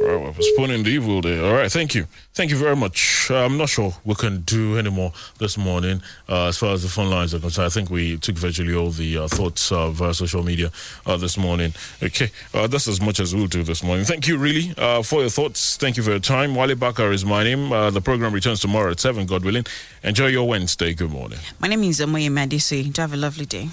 All 0.00 0.06
right, 0.06 0.22
we're 0.22 0.32
postponing 0.32 0.82
the 0.82 0.90
evil 0.90 1.20
there. 1.20 1.44
All 1.44 1.52
right, 1.52 1.70
thank 1.70 1.94
you. 1.94 2.06
Thank 2.32 2.50
you 2.50 2.56
very 2.56 2.74
much. 2.74 3.30
Uh, 3.30 3.44
I'm 3.44 3.58
not 3.58 3.68
sure 3.68 3.92
we 4.02 4.14
can 4.14 4.40
do 4.40 4.78
any 4.78 4.88
more 4.88 5.12
this 5.38 5.58
morning 5.58 6.00
uh, 6.26 6.46
as 6.46 6.56
far 6.56 6.72
as 6.72 6.82
the 6.82 6.88
phone 6.88 7.10
lines 7.10 7.34
are 7.34 7.38
concerned. 7.38 7.66
I 7.66 7.68
think 7.68 7.90
we 7.90 8.16
took 8.16 8.36
virtually 8.36 8.74
all 8.74 8.90
the 8.90 9.18
uh, 9.18 9.28
thoughts 9.28 9.70
uh, 9.70 9.90
via 9.90 10.14
social 10.14 10.42
media 10.42 10.70
uh, 11.04 11.18
this 11.18 11.36
morning. 11.36 11.74
Okay, 12.02 12.30
uh, 12.54 12.66
that's 12.66 12.88
as 12.88 12.98
much 13.02 13.20
as 13.20 13.34
we'll 13.34 13.46
do 13.46 13.62
this 13.62 13.82
morning. 13.82 14.06
Thank 14.06 14.26
you, 14.26 14.38
really, 14.38 14.70
for 15.02 15.20
your 15.20 15.28
thoughts. 15.28 15.76
Thank 15.76 15.98
you 15.98 16.02
for 16.02 16.12
your 16.12 16.18
time. 16.20 16.54
Wale 16.54 16.74
Bakar 16.76 17.12
is 17.12 17.26
my 17.26 17.44
name. 17.44 17.68
The 17.68 18.00
program 18.00 18.32
returns 18.32 18.60
tomorrow 18.60 18.92
at 18.92 19.00
7, 19.00 19.26
God 19.26 19.44
willing. 19.44 19.66
Enjoy 20.02 20.28
your 20.28 20.48
Wednesday. 20.48 20.94
Good 20.94 21.10
morning. 21.10 21.40
My 21.58 21.68
name 21.68 21.84
is 21.84 22.00
Omoye 22.00 22.30
Madisi. 22.30 22.96
Have 22.96 23.12
a 23.12 23.18
lovely 23.18 23.44
day. 23.44 23.68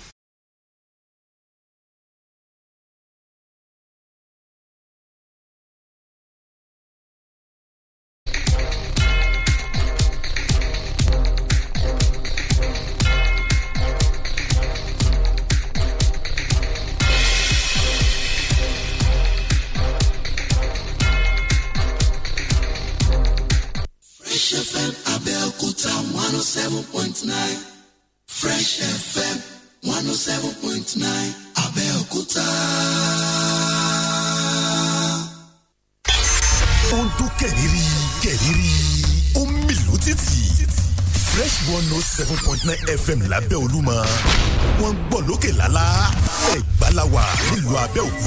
Nine 42.67 42.97
fm 43.05 43.19
lábẹ́ 43.31 43.57
olúmọ 43.63 43.95
wọ́n 44.79 44.93
ń 44.93 44.97
gbọ́ 45.07 45.19
lókè 45.27 45.51
lálá 45.59 45.83
ẹ̀gbá 46.57 46.87
la 46.97 47.03
wà 47.13 47.23
nílùú 47.49 47.75
abẹ́òkúta. 47.83 48.26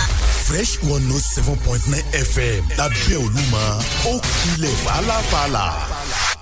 Fresh 0.51 0.83
one 0.83 0.99
note 1.07 1.23
seven 1.23 1.55
point 1.63 1.81
nine 1.87 2.03
fm 2.11 2.61
lábẹ́ 2.77 3.17
olúmọ 3.23 3.61
ó 4.09 4.13
kilẹ̀ 4.39 4.75
fàlàfàlà. 4.83 5.65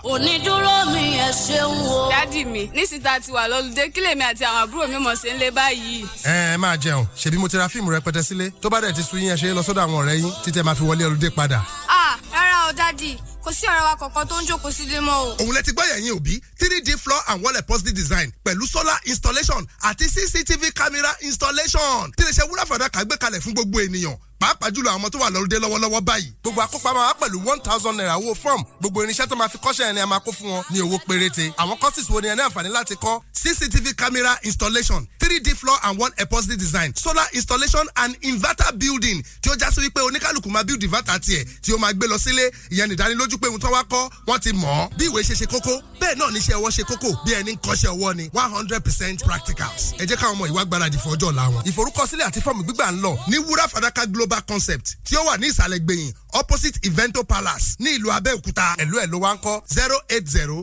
onídúró 0.04 0.76
mi 0.94 1.04
ẹ 1.28 1.30
ṣeun 1.46 1.78
o. 1.94 2.10
dádì 2.12 2.42
mi 2.46 2.64
nísìsiyìí 2.74 3.04
tá 3.06 3.12
a 3.14 3.20
ti 3.20 3.32
wà 3.32 3.46
lọ́lùdé 3.52 3.84
kí 3.94 4.02
lèmi 4.02 4.24
àti 4.30 4.44
àwọn 4.50 4.62
àbúrò 4.66 4.88
mi 4.90 4.98
mọ̀ 5.06 5.16
sí 5.22 5.30
ń 5.34 5.38
lé 5.42 5.52
báyìí. 5.52 6.06
ẹ 6.26 6.54
ẹ 6.54 6.58
máa 6.58 6.76
jẹun 6.78 7.06
ṣèbí 7.20 7.38
mo 7.38 7.48
ti 7.48 7.58
ra 7.58 7.68
fíìmù 7.70 7.90
rẹpẹtẹ 7.94 8.22
sílé 8.28 8.46
tó 8.62 8.70
bá 8.70 8.82
dẹ̀ 8.82 8.94
ti 8.98 9.04
sun 9.04 9.20
yín 9.22 9.30
ẹ 9.34 9.38
ṣe 9.38 9.48
é 9.52 9.54
lọ 9.54 9.62
sọ́dọ̀ 9.62 9.82
àwọn 9.86 9.98
ọ̀rẹ́ 10.02 10.18
yín 10.22 10.32
títẹ̀ 10.44 10.64
máa 10.66 10.74
fi 10.76 10.84
wọlé 10.90 11.04
ọlùdé 11.06 11.30
padà. 11.30 11.62
ah 11.88 12.18
rárá 12.34 12.58
o 12.70 12.72
dádì 12.74 13.12
kò 13.50 13.54
sí 13.56 13.66
ọ̀rẹ́ 13.66 13.84
wa 13.84 13.96
kankan 13.98 14.28
tó 14.28 14.42
ń 14.42 14.46
jókòó 14.48 14.72
sílé 14.72 15.00
mọ́ 15.02 15.18
o. 15.26 15.36
òun 15.42 15.54
lẹ 15.56 15.62
ti 15.66 15.72
gbọ́ 15.72 15.86
yẹ̀yìn 15.92 16.14
òbí 16.18 16.42
three 16.60 16.82
d 16.82 16.92
floor 16.98 17.22
and 17.28 17.42
wall 17.44 17.58
upholstery 17.58 17.94
design 17.94 18.32
pẹ̀lú 18.46 18.68
solar 18.68 19.00
installation 19.06 19.66
àti 19.82 20.06
cctv 20.06 20.72
camera 20.74 21.16
installation 21.22 22.12
tí 22.18 22.24
lè 22.24 22.32
ṣe 22.32 22.44
wúrà 22.50 22.66
fàdákà 22.70 23.06
gbé 23.06 23.18
kalẹ̀ 23.18 23.42
fún 23.42 23.54
gbogbo 23.54 23.80
ènìyàn 23.82 24.18
pàápàá 24.40 24.70
jùlọ 24.72 24.90
àwọn 24.92 25.10
tó 25.12 25.20
wà 25.20 25.30
lọ́lùdé 25.30 25.58
lọ́wọ́lọ́wọ́ 25.60 26.02
báyìí. 26.02 26.34
gbogbo 26.44 26.62
àkópa 26.62 26.94
máa 26.94 27.08
wá 27.10 27.14
pẹ̀lú 27.20 27.38
one 27.52 27.62
thousand 27.62 27.96
naira 27.98 28.16
owó 28.18 28.36
form 28.36 28.62
gbogbo 28.80 29.04
irinṣẹ́ 29.04 29.28
tó 29.28 29.36
máa 29.36 29.48
fi 29.50 29.58
kọ́ṣẹ́ 29.58 29.90
ẹni 29.90 30.00
a 30.00 30.06
máa 30.08 30.20
kó 30.20 30.32
fún 30.32 30.50
wọn 30.54 30.64
ní 30.70 30.80
owó 30.82 30.98
péréte. 31.08 31.54
àwọn 31.58 31.78
courses 31.80 32.10
wo 32.10 32.22
ni 32.22 32.28
ẹ 32.28 32.36
ní 32.36 32.42
àǹfààní 32.48 32.70
láti 32.72 32.96
kọ́ 32.96 33.22
cctv 33.44 33.94
camera 33.96 34.40
installation 34.44 35.08
three 35.20 35.40
d 35.40 35.50
floor 35.56 35.78
and 35.84 36.00
wall 36.00 36.12
upholstery 36.22 36.58
design 36.58 36.94
solar 36.96 37.28
installation 37.34 37.86
and 37.96 38.16
inverter 38.22 38.72
building 38.78 39.24
tí 39.42 39.50
ó 39.52 39.56
já 39.58 39.72
sí 39.72 39.82
wípé 39.82 40.02
oníkálukú 40.02 40.50
máa 40.50 40.64
build 40.64 40.84
inverter 40.84 41.20
tiẹ̀ 41.20 41.46
tí 41.62 41.74
ó 41.74 41.78
máa 41.78 41.94
gbé 41.94 42.08
lọ 42.08 42.18
sílé 42.18 42.52
ìyẹn 42.72 42.90
nìdánilójú 42.92 43.38
pé 43.42 43.48
ohun 43.48 43.60
tó 43.60 43.70
wá 43.76 43.82
kọ́ 43.84 44.10
wọ́n 44.28 44.40
ti 44.44 44.52
mọ̀ 44.54 44.74
ọ́ 44.82 44.90
bí 44.98 45.06
ìwé 45.10 45.22
ṣe 45.28 45.36
ṣe 45.40 45.46
kókó 45.54 45.74
bẹ́ẹ̀ 46.00 46.16
náà 46.20 46.30
níṣẹ́ 46.36 46.56
ọwọ́ 46.60 46.72
ṣe 46.76 46.84
kókó 46.90 47.10
bí 47.26 47.32
ẹni 47.40 47.52
ń 47.54 47.58
kọ́ṣẹ́ 47.66 47.92
ọwọ́ 47.96 48.12
ni 48.18 48.26
one 48.42 48.52
hundred 48.56 48.82
percent 48.86 49.18
practicals. 49.28 49.84
ẹ 50.02 50.06
jẹ́ 50.10 50.18
káwọn 50.22 50.34
ọmọ 50.36 50.44
ìwà 50.52 50.64
gbáradì 50.70 50.98
fún 51.04 51.14
ọjọ́ 51.16 51.30
ọ̀la 51.32 51.44
wọn. 51.54 51.62
ìforúkọsílẹ̀ 51.70 52.26
àti 52.30 52.40
fọ́ọ̀mù 52.46 52.62
gbígbà 52.66 52.86
ń 52.94 52.98
lọ 53.06 53.12
ní 53.32 53.38
wúrà 53.48 53.66
fàdákà 53.74 54.04
global 54.14 54.42
concept 54.52 54.88
tí 55.06 55.14
ó 55.20 55.22
wà 55.28 55.38
ní 55.42 55.48
ìsàlẹ̀ 55.52 55.80
gbẹ̀yìn 55.86 56.12
opposite 56.40 56.78
evento 56.88 57.24
palace 57.24 57.68
ní 57.84 57.90
ìlú 57.98 58.08
abẹ́òkúta 58.18 58.66
ẹ̀lú 58.84 58.96
ẹ̀ 59.04 59.08
ló 59.14 59.18
ń 59.34 59.38
kọ́ 59.46 59.56
zero 59.76 59.98
eight 60.10 60.28
zero 60.36 60.58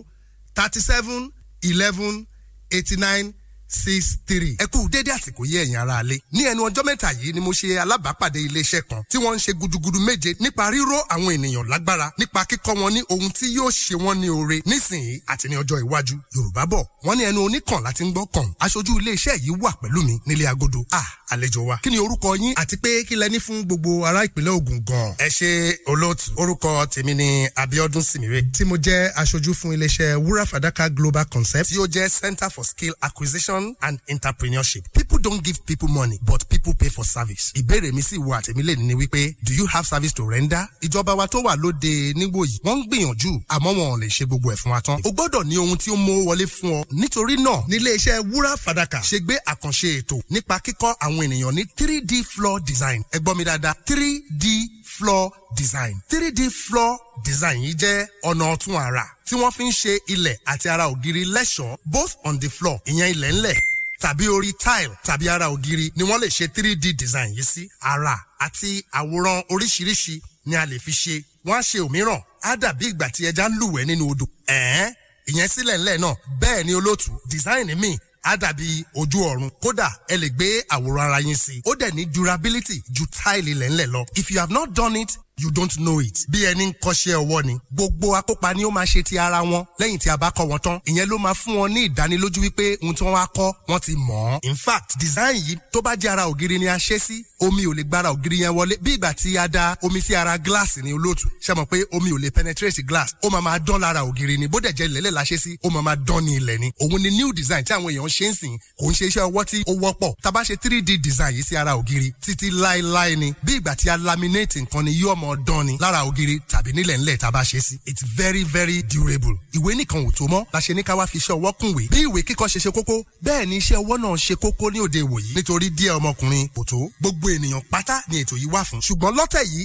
thirty 0.57 0.81
seven 0.81 1.31
eleven 1.63 2.27
eighty 2.71 2.97
nine 2.97 3.33
six 3.69 4.19
three. 4.27 4.57
ẹ 4.59 4.67
kú 4.67 4.89
dédé 4.89 5.11
àsìkò 5.13 5.45
yí 5.47 5.57
ẹ̀yin 5.63 5.77
ara 5.77 5.97
alẹ́. 6.03 6.19
ní 6.33 6.43
ẹnu 6.51 6.63
ọjọ́ 6.69 6.85
mẹ́ta 6.85 7.13
yìí 7.13 7.33
ni 7.35 7.41
mo 7.41 7.51
ṣe 7.53 7.79
alábàápàdé 7.83 8.39
iléeṣẹ́ 8.47 8.83
kan 8.89 9.03
tí 9.11 9.17
wọ́n 9.19 9.35
ń 9.37 9.39
ṣe 9.45 9.53
gudugudu 9.61 10.01
méje 10.01 10.37
nípa 10.41 10.71
ríró 10.71 10.99
àwọn 11.15 11.31
ènìyàn 11.37 11.67
lágbára 11.73 12.13
nípa 12.19 12.45
kíkọ́ 12.51 12.75
wọn 12.81 12.93
ní 12.95 13.01
ohun 13.13 13.31
tí 13.39 13.47
yóò 13.57 13.71
ṣe 13.71 13.95
wọ́n 14.05 14.17
ní 14.21 14.29
oore 14.31 14.57
nísìnyí 14.71 15.15
àti 15.33 15.49
ní 15.49 15.57
ọjọ́ 15.63 15.79
iwájú. 15.85 16.15
yorùbá 16.35 16.63
bọ̀ 16.73 16.83
wọ́n 17.05 17.17
ní 17.19 17.23
ẹnu 17.31 17.41
oníkàn 17.47 17.83
láti 17.87 18.03
ń 18.05 18.13
gbọ́ 18.15 18.27
kàn. 18.35 18.49
aṣojú 18.65 18.93
iléeṣẹ́ 19.01 19.35
yìí 19.45 19.53
wà 19.63 19.71
pẹ̀lú 19.83 20.01
mi 20.07 20.15
nílé 20.27 20.47
agodo. 20.53 20.81
ah 20.93 21.07
àlejò 21.33 21.61
wa 21.67 21.77
kí 21.83 21.91
ni 21.91 21.99
orúkọ 21.99 22.37
yín 22.37 22.55
àti 22.57 22.77
pé 22.77 23.05
kí 23.09 23.15
lẹ 23.17 23.29
ní 23.29 23.39
fún 23.41 23.63
gbogbo 23.67 24.07
ará 24.07 24.25
ìpínlẹ̀ 24.25 24.55
Ògùn 24.59 24.79
gan. 24.89 25.15
ẹ 25.19 25.29
ṣe 25.29 25.51
olóòtú 25.91 26.31
orúkọ 26.37 26.87
tèmi 26.87 27.15
ni 27.15 27.49
Abiodun 27.57 28.03
Simire 28.03 28.43
tí 28.55 28.65
mo 28.65 28.77
jẹ́ 28.77 29.13
aṣojú 29.21 29.53
fún 29.55 29.73
iléeṣẹ́ 29.75 30.17
Wúrà 30.25 30.45
Fàdákà 30.47 30.89
Global 30.95 31.27
Concept 31.27 31.69
tí 31.69 31.79
ó 31.79 31.87
jẹ́ 31.87 32.09
Center 32.21 32.51
for 32.51 32.65
Skill 32.65 32.95
Acquisition 33.01 33.56
and 33.83 34.01
Entrepreneurship. 34.07 34.93
People 34.93 35.19
don't 35.19 35.43
give 35.43 35.65
people 35.67 35.89
money 35.89 36.19
but 36.23 36.46
people 36.67 36.75
pay 36.79 36.89
for 36.91 37.05
service. 37.05 37.53
ìbéèrè 37.55 37.93
mi 37.93 38.03
sì 38.03 38.17
wo 38.19 38.33
àtẹ̀mílẹ̀ 38.35 38.77
ni 38.77 38.95
wípé 38.95 39.37
do 39.43 39.53
you 39.55 39.67
have 39.67 39.87
service 39.87 40.13
to 40.15 40.27
render? 40.29 40.67
ìjọba 40.83 41.15
wa 41.15 41.27
tó 41.29 41.39
wà 41.43 41.57
lóde 41.57 42.13
nígbò 42.15 42.45
yìí 42.45 42.59
wọ́n 42.65 42.77
ń 42.79 42.87
gbìyànjú 42.89 43.33
àmọ́ 43.49 43.75
wọn 43.77 43.91
ò 43.95 43.99
lè 44.01 44.07
ṣe 44.09 44.27
gbogbo 44.27 44.53
ẹ̀ 44.53 44.57
fún 44.57 44.73
wa 44.73 44.81
tán. 44.81 45.01
o 45.05 45.11
gbọ́dọ̀ 45.13 45.45
ní 45.45 45.59
ohun 45.59 45.79
tí 45.79 45.91
ó 45.91 45.97
mú 45.97 46.25
wọlé 46.27 46.47
fún 46.47 46.73
ọ. 46.81 46.85
nítorí 46.93 47.37
náà 47.37 47.65
nílé 47.69 47.91
iṣẹ́ 47.97 48.21
wúrà 48.33 48.57
fàdákà 48.57 49.01
ṣe 49.03 49.19
gbé 49.21 49.35
àkànṣe 49.47 49.89
ètò 50.03 50.17
nípa 50.31 50.59
kíkọ́ 50.61 50.95
àwọn 51.01 51.23
ènìyàn 51.27 51.55
ní 51.55 51.65
three 51.77 52.01
d 52.01 52.23
floor 52.25 52.61
design. 52.61 53.03
ẹ 53.13 53.19
gbọ́ 53.19 53.35
mi 53.37 53.45
dáadáa 53.45 53.75
three 53.87 54.23
d 54.31 54.45
floor 54.85 55.31
design. 55.57 55.95
three 56.09 56.31
d 56.33 56.51
floor 56.51 56.99
design 57.25 57.63
yìí 57.63 57.75
jẹ́ 57.75 58.07
ọ̀nà 58.25 58.45
ọ̀tun 58.55 58.75
àrà 58.77 59.05
tí 59.27 59.35
wọ́n 59.35 59.53
fi 59.57 59.65
ń 59.65 59.71
ṣe 59.73 59.99
ilẹ̀ 60.09 60.37
àti 60.47 60.69
ara 60.69 60.85
ògiri 60.89 61.25
lẹ́ṣọ̀ọ́ 61.25 61.77
both 61.87 62.17
on 62.25 62.39
the 62.39 62.49
floor 62.49 62.79
ìyẹn 62.87 63.11
ilẹ̀ 63.15 63.33
ńlẹ̀ 63.33 63.57
tàbí 64.01 64.29
orí 64.29 64.53
tile 64.53 64.95
tàbí 65.05 65.29
ara 65.29 65.47
ògiri 65.49 65.93
ni 65.97 66.03
wọ́n 66.05 66.21
lè 66.23 66.29
ṣe 66.29 66.49
three 66.53 66.77
d 66.77 66.93
design 66.93 67.33
yìí 67.35 67.45
sí. 67.45 67.69
àrà 67.81 68.17
àti 68.39 68.85
àwòrán 68.93 69.43
oríṣiríṣi 69.51 70.21
ni 70.47 70.57
a 70.57 70.67
lè 70.67 70.79
fi 70.79 70.93
ṣe. 70.93 71.25
wọ́n 71.45 71.57
á 71.59 71.63
ṣe 71.63 71.79
òmíràn 71.81 72.21
á 72.43 72.57
dàbí 72.57 72.87
ìgbà 72.91 73.09
tí 73.11 73.27
ẹja 73.27 73.49
ń 73.49 73.57
lúwẹ̀ẹ́ 73.61 73.87
nínú 73.87 74.05
odò. 74.13 74.27
ẹ̀ẹ́n 74.47 74.93
ìyẹn 75.27 75.49
sílẹ̀ 75.49 75.79
ńlẹ̀ 75.79 75.99
náà 75.99 76.15
bẹ́ẹ̀ 76.41 76.65
ni 76.65 76.73
olóòtú 76.75 77.11
design 77.31 77.75
mi 77.81 77.99
á 78.23 78.37
dàbí 78.37 78.85
ojú 78.95 79.19
ọ̀run 79.31 79.51
kódà 79.63 79.89
ẹ 80.09 80.17
lè 80.17 80.29
gbé 80.31 80.47
àwòrán 80.75 81.07
ara 81.09 81.21
yín 81.21 81.37
sí. 81.37 81.61
ó 81.65 81.73
dẹ̀ 81.81 81.91
ní 81.95 82.05
durability 82.07 82.83
ju 82.97 83.05
tile 83.07 83.51
ilẹ̀ 83.51 83.69
ńlẹ̀ 83.71 83.87
lọ. 83.95 84.05
if 84.15 84.31
you 84.31 84.39
have 84.41 84.53
not 84.53 84.69
done 84.75 84.97
it 85.01 85.13
you 85.39 85.51
don't 85.51 85.79
know 85.79 86.01
it. 86.01 86.25
bí 86.31 86.45
ẹni 86.47 86.67
ń 86.67 86.73
kọ́ṣẹ́ 86.81 87.15
ọwọ́ 87.17 87.45
ni. 87.45 87.61
gbogbo 87.73 88.17
akópa 88.17 88.55
ni 88.55 88.65
ó 88.65 88.71
máa 88.71 88.85
ṣe 88.87 89.03
ti 89.05 89.19
ara 89.19 89.41
wọn 89.43 89.67
lẹ́yìn 89.79 89.99
tí 89.99 90.09
a 90.11 90.17
bá 90.17 90.31
kọ́ 90.31 90.47
wọn 90.49 90.59
tán. 90.61 90.81
ìyẹn 90.87 91.09
ló 91.09 91.19
máa 91.19 91.35
fún 91.35 91.57
wọn 91.61 91.73
ní 91.73 91.85
ìdánilójú 91.89 92.41
wípé 92.41 92.79
ohun 92.83 92.95
tí 92.95 93.05
wọ́n 93.05 93.13
wá 93.13 93.27
kọ́ 93.37 93.53
wọ́n 93.69 93.81
ti 93.81 93.93
mọ̀ 93.93 94.39
ọ́. 94.39 94.39
in 94.43 94.55
fact 94.57 94.97
design 94.99 95.37
yìí 95.37 95.59
tó 95.73 95.83
bá 95.83 95.95
jẹ́ 95.97 96.11
ara 96.13 96.25
ògiri 96.27 96.59
ni 96.59 96.69
a 96.69 96.77
ṣe 96.79 96.99
sí 96.99 97.25
omi 97.41 97.67
ò 97.67 97.75
lè 97.75 97.85
gbára 97.85 98.11
ògiri 98.13 98.41
yẹn 98.41 98.51
wọlé 98.57 98.79
bí 98.81 98.95
ìgbà 98.97 99.13
tí 99.15 99.37
a 99.39 99.49
da 99.49 99.77
omi 99.83 100.01
sí 100.01 100.15
ara 100.17 100.39
glass 100.39 100.77
ní 100.79 100.93
olóòtú 100.93 101.29
ṣe 101.45 101.53
mọ̀ 101.55 101.67
pé 101.67 101.85
omi 101.93 102.11
ò 102.11 102.19
lè 102.19 102.31
penetrate 102.31 102.83
glass 102.83 103.13
ó 103.23 103.29
máa 103.31 103.41
máa 103.41 103.59
dán 103.59 103.81
lára 103.81 104.01
ògiri 104.09 104.39
ni 104.39 104.49
bó 104.49 104.59
dẹ̀ 104.61 104.73
jẹ́ 104.73 104.85
ilẹ̀lẹ̀ 104.89 105.11
la 105.13 105.23
ṣe 105.25 105.37
sí 105.37 105.59
ó 105.63 105.69
máa 105.71 105.83
máa 105.83 105.97
dán 105.97 106.25
ní 106.25 106.37
ilẹ̀ 106.37 106.59
ni 106.59 106.73
òun 106.81 107.03
ni 107.03 107.11
new 107.11 107.33
design 107.33 107.63
tí 107.65 107.73
àwọn 107.75 107.93
èèyàn 107.93 108.09
ṣe 108.09 108.29
ń 108.31 108.35
sìn 108.35 108.57
kò 108.81 108.89
ń 108.89 108.95
ṣe 108.95 109.05
iṣẹ́ 109.09 109.29
ọwọ́ 109.29 109.45
tí 109.45 109.63
ó 109.69 109.73
wọ́pọ̀ 109.77 110.15
tá 110.23 110.29
a 110.29 110.33
bá 110.33 110.41
ṣe 110.45 110.57
three 110.57 110.81
d 110.83 110.97
design 110.99 111.35
yìí 111.37 111.43
sí 111.45 111.57
ara 111.57 111.73
ògiri 111.77 112.13
títí 112.25 112.49
láéláé 112.51 113.17
ni 113.17 113.33
bí 113.45 113.53
ìgbà 113.61 113.77
tí 113.77 113.91
a 113.91 113.97
laminate 113.97 114.57
nǹkan 114.65 114.83
ni 114.85 114.93
yóò 115.03 115.15
mọ̀ 115.15 115.26
dán 115.47 115.67
ni 115.67 115.77
lára 115.81 116.01
ògiri 116.09 116.41
tàbí 116.51 116.71
nílẹ̀ 116.73 116.97
ńlẹ̀ 116.99 117.17
tá 117.19 117.29
a 117.29 117.31
bá 117.31 117.43
ṣe 117.43 117.61
sí. 117.61 117.75
it's 117.87 118.03
very 118.17 118.45
very 118.45 118.83
durable. 118.83 119.35
ìwé 119.57 119.75
nìkan 119.77 120.07
ò 120.07 120.11
tó 120.17 120.25
mọ́ 120.27 120.45
la 120.53 120.61
ṣe 120.61 120.75
ní 120.75 120.83
ká 120.83 120.95
wá 120.99 121.07
fi 121.07 121.19
iṣẹ́ 121.19 121.35
ọwọ́ 121.39 121.53
kúnwé. 121.61 121.89
bí 121.91 121.99
ìwé 122.07 122.21
kíkọ́ 122.29 122.49
ṣe 122.53 122.59
ṣe 122.65 122.71
kókó 122.77 122.95
bẹ́ẹ̀ 123.25 123.47
ni 123.49 123.57
iṣẹ́ 123.61 123.79
ọwọ́ 123.83 123.97
náà 124.03 124.17
ṣe 124.25 124.35
kókó 124.43 124.71
ní 124.73 124.79
òde 124.81 125.01
ìwòyí. 125.05 125.29
nítorí 125.37 125.69
díẹ̀ 125.79 125.93
ọmọkùnrin 125.99 126.49
kò 126.55 126.63
tó 126.71 126.79
gbogbo 127.01 127.27
ènìyàn 127.37 127.63
pátá 127.73 128.03
ni 128.09 128.17
ètò 128.23 128.35
yìí 128.41 128.49
wà 128.53 128.61
fún. 128.69 128.81
ṣùgbọ́n 128.87 129.13
lọ́tẹ̀ 129.19 129.45
yìí 129.53 129.65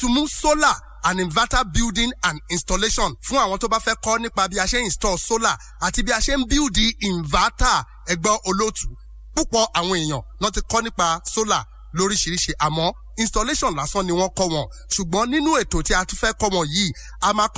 ti 0.00 0.06
mú 0.06 0.28
solar 0.28 0.76
and 1.04 1.20
inverter 1.20 1.64
building 1.72 2.10
and 2.22 2.40
installation 2.50 3.14
fún 3.22 3.38
àwọn 3.38 3.58
tó 3.58 3.68
bá 3.68 3.78
fẹ́ 3.78 3.94
kọ́ 4.04 4.18
nípa 4.22 4.48
bí 4.50 4.56
a 4.58 4.64
ṣe 4.66 4.78
install 4.88 5.18
solar 5.18 5.56
àti 5.86 6.02
bí 6.06 6.12
a 6.12 6.18
ṣe 6.26 6.34
ń 6.36 6.44
build 6.50 6.76
inverter 7.00 7.78
ẹgbọ́ 8.12 8.34
olóòtú. 8.48 8.86
púpọ̀ 9.34 9.64
àwọn 9.78 9.96
èèyàn 10.02 10.22
ló 10.40 10.50
ti 10.54 10.60
kọ́ 10.70 10.80
nípa 10.84 11.06
solar 11.34 11.64
lóríṣiríṣi 11.98 12.52
àmọ́ 12.66 12.88
installation 13.16 13.72
lásán 13.78 14.06
ni 14.06 14.12
wọ́n 14.12 14.30
kọ́ 14.38 14.46
wọn. 14.52 14.66
Ṣùgbọ́n 14.94 15.26
nínú 15.32 15.50
ètò 15.62 15.78
tí 15.86 15.92
a 15.94 16.04
tún 16.08 16.18
fẹ́ 16.22 16.32
kọ́ 16.40 16.48
wọn 16.54 16.66
yìí 16.74 16.92
a 17.20 17.32
máa 17.38 17.48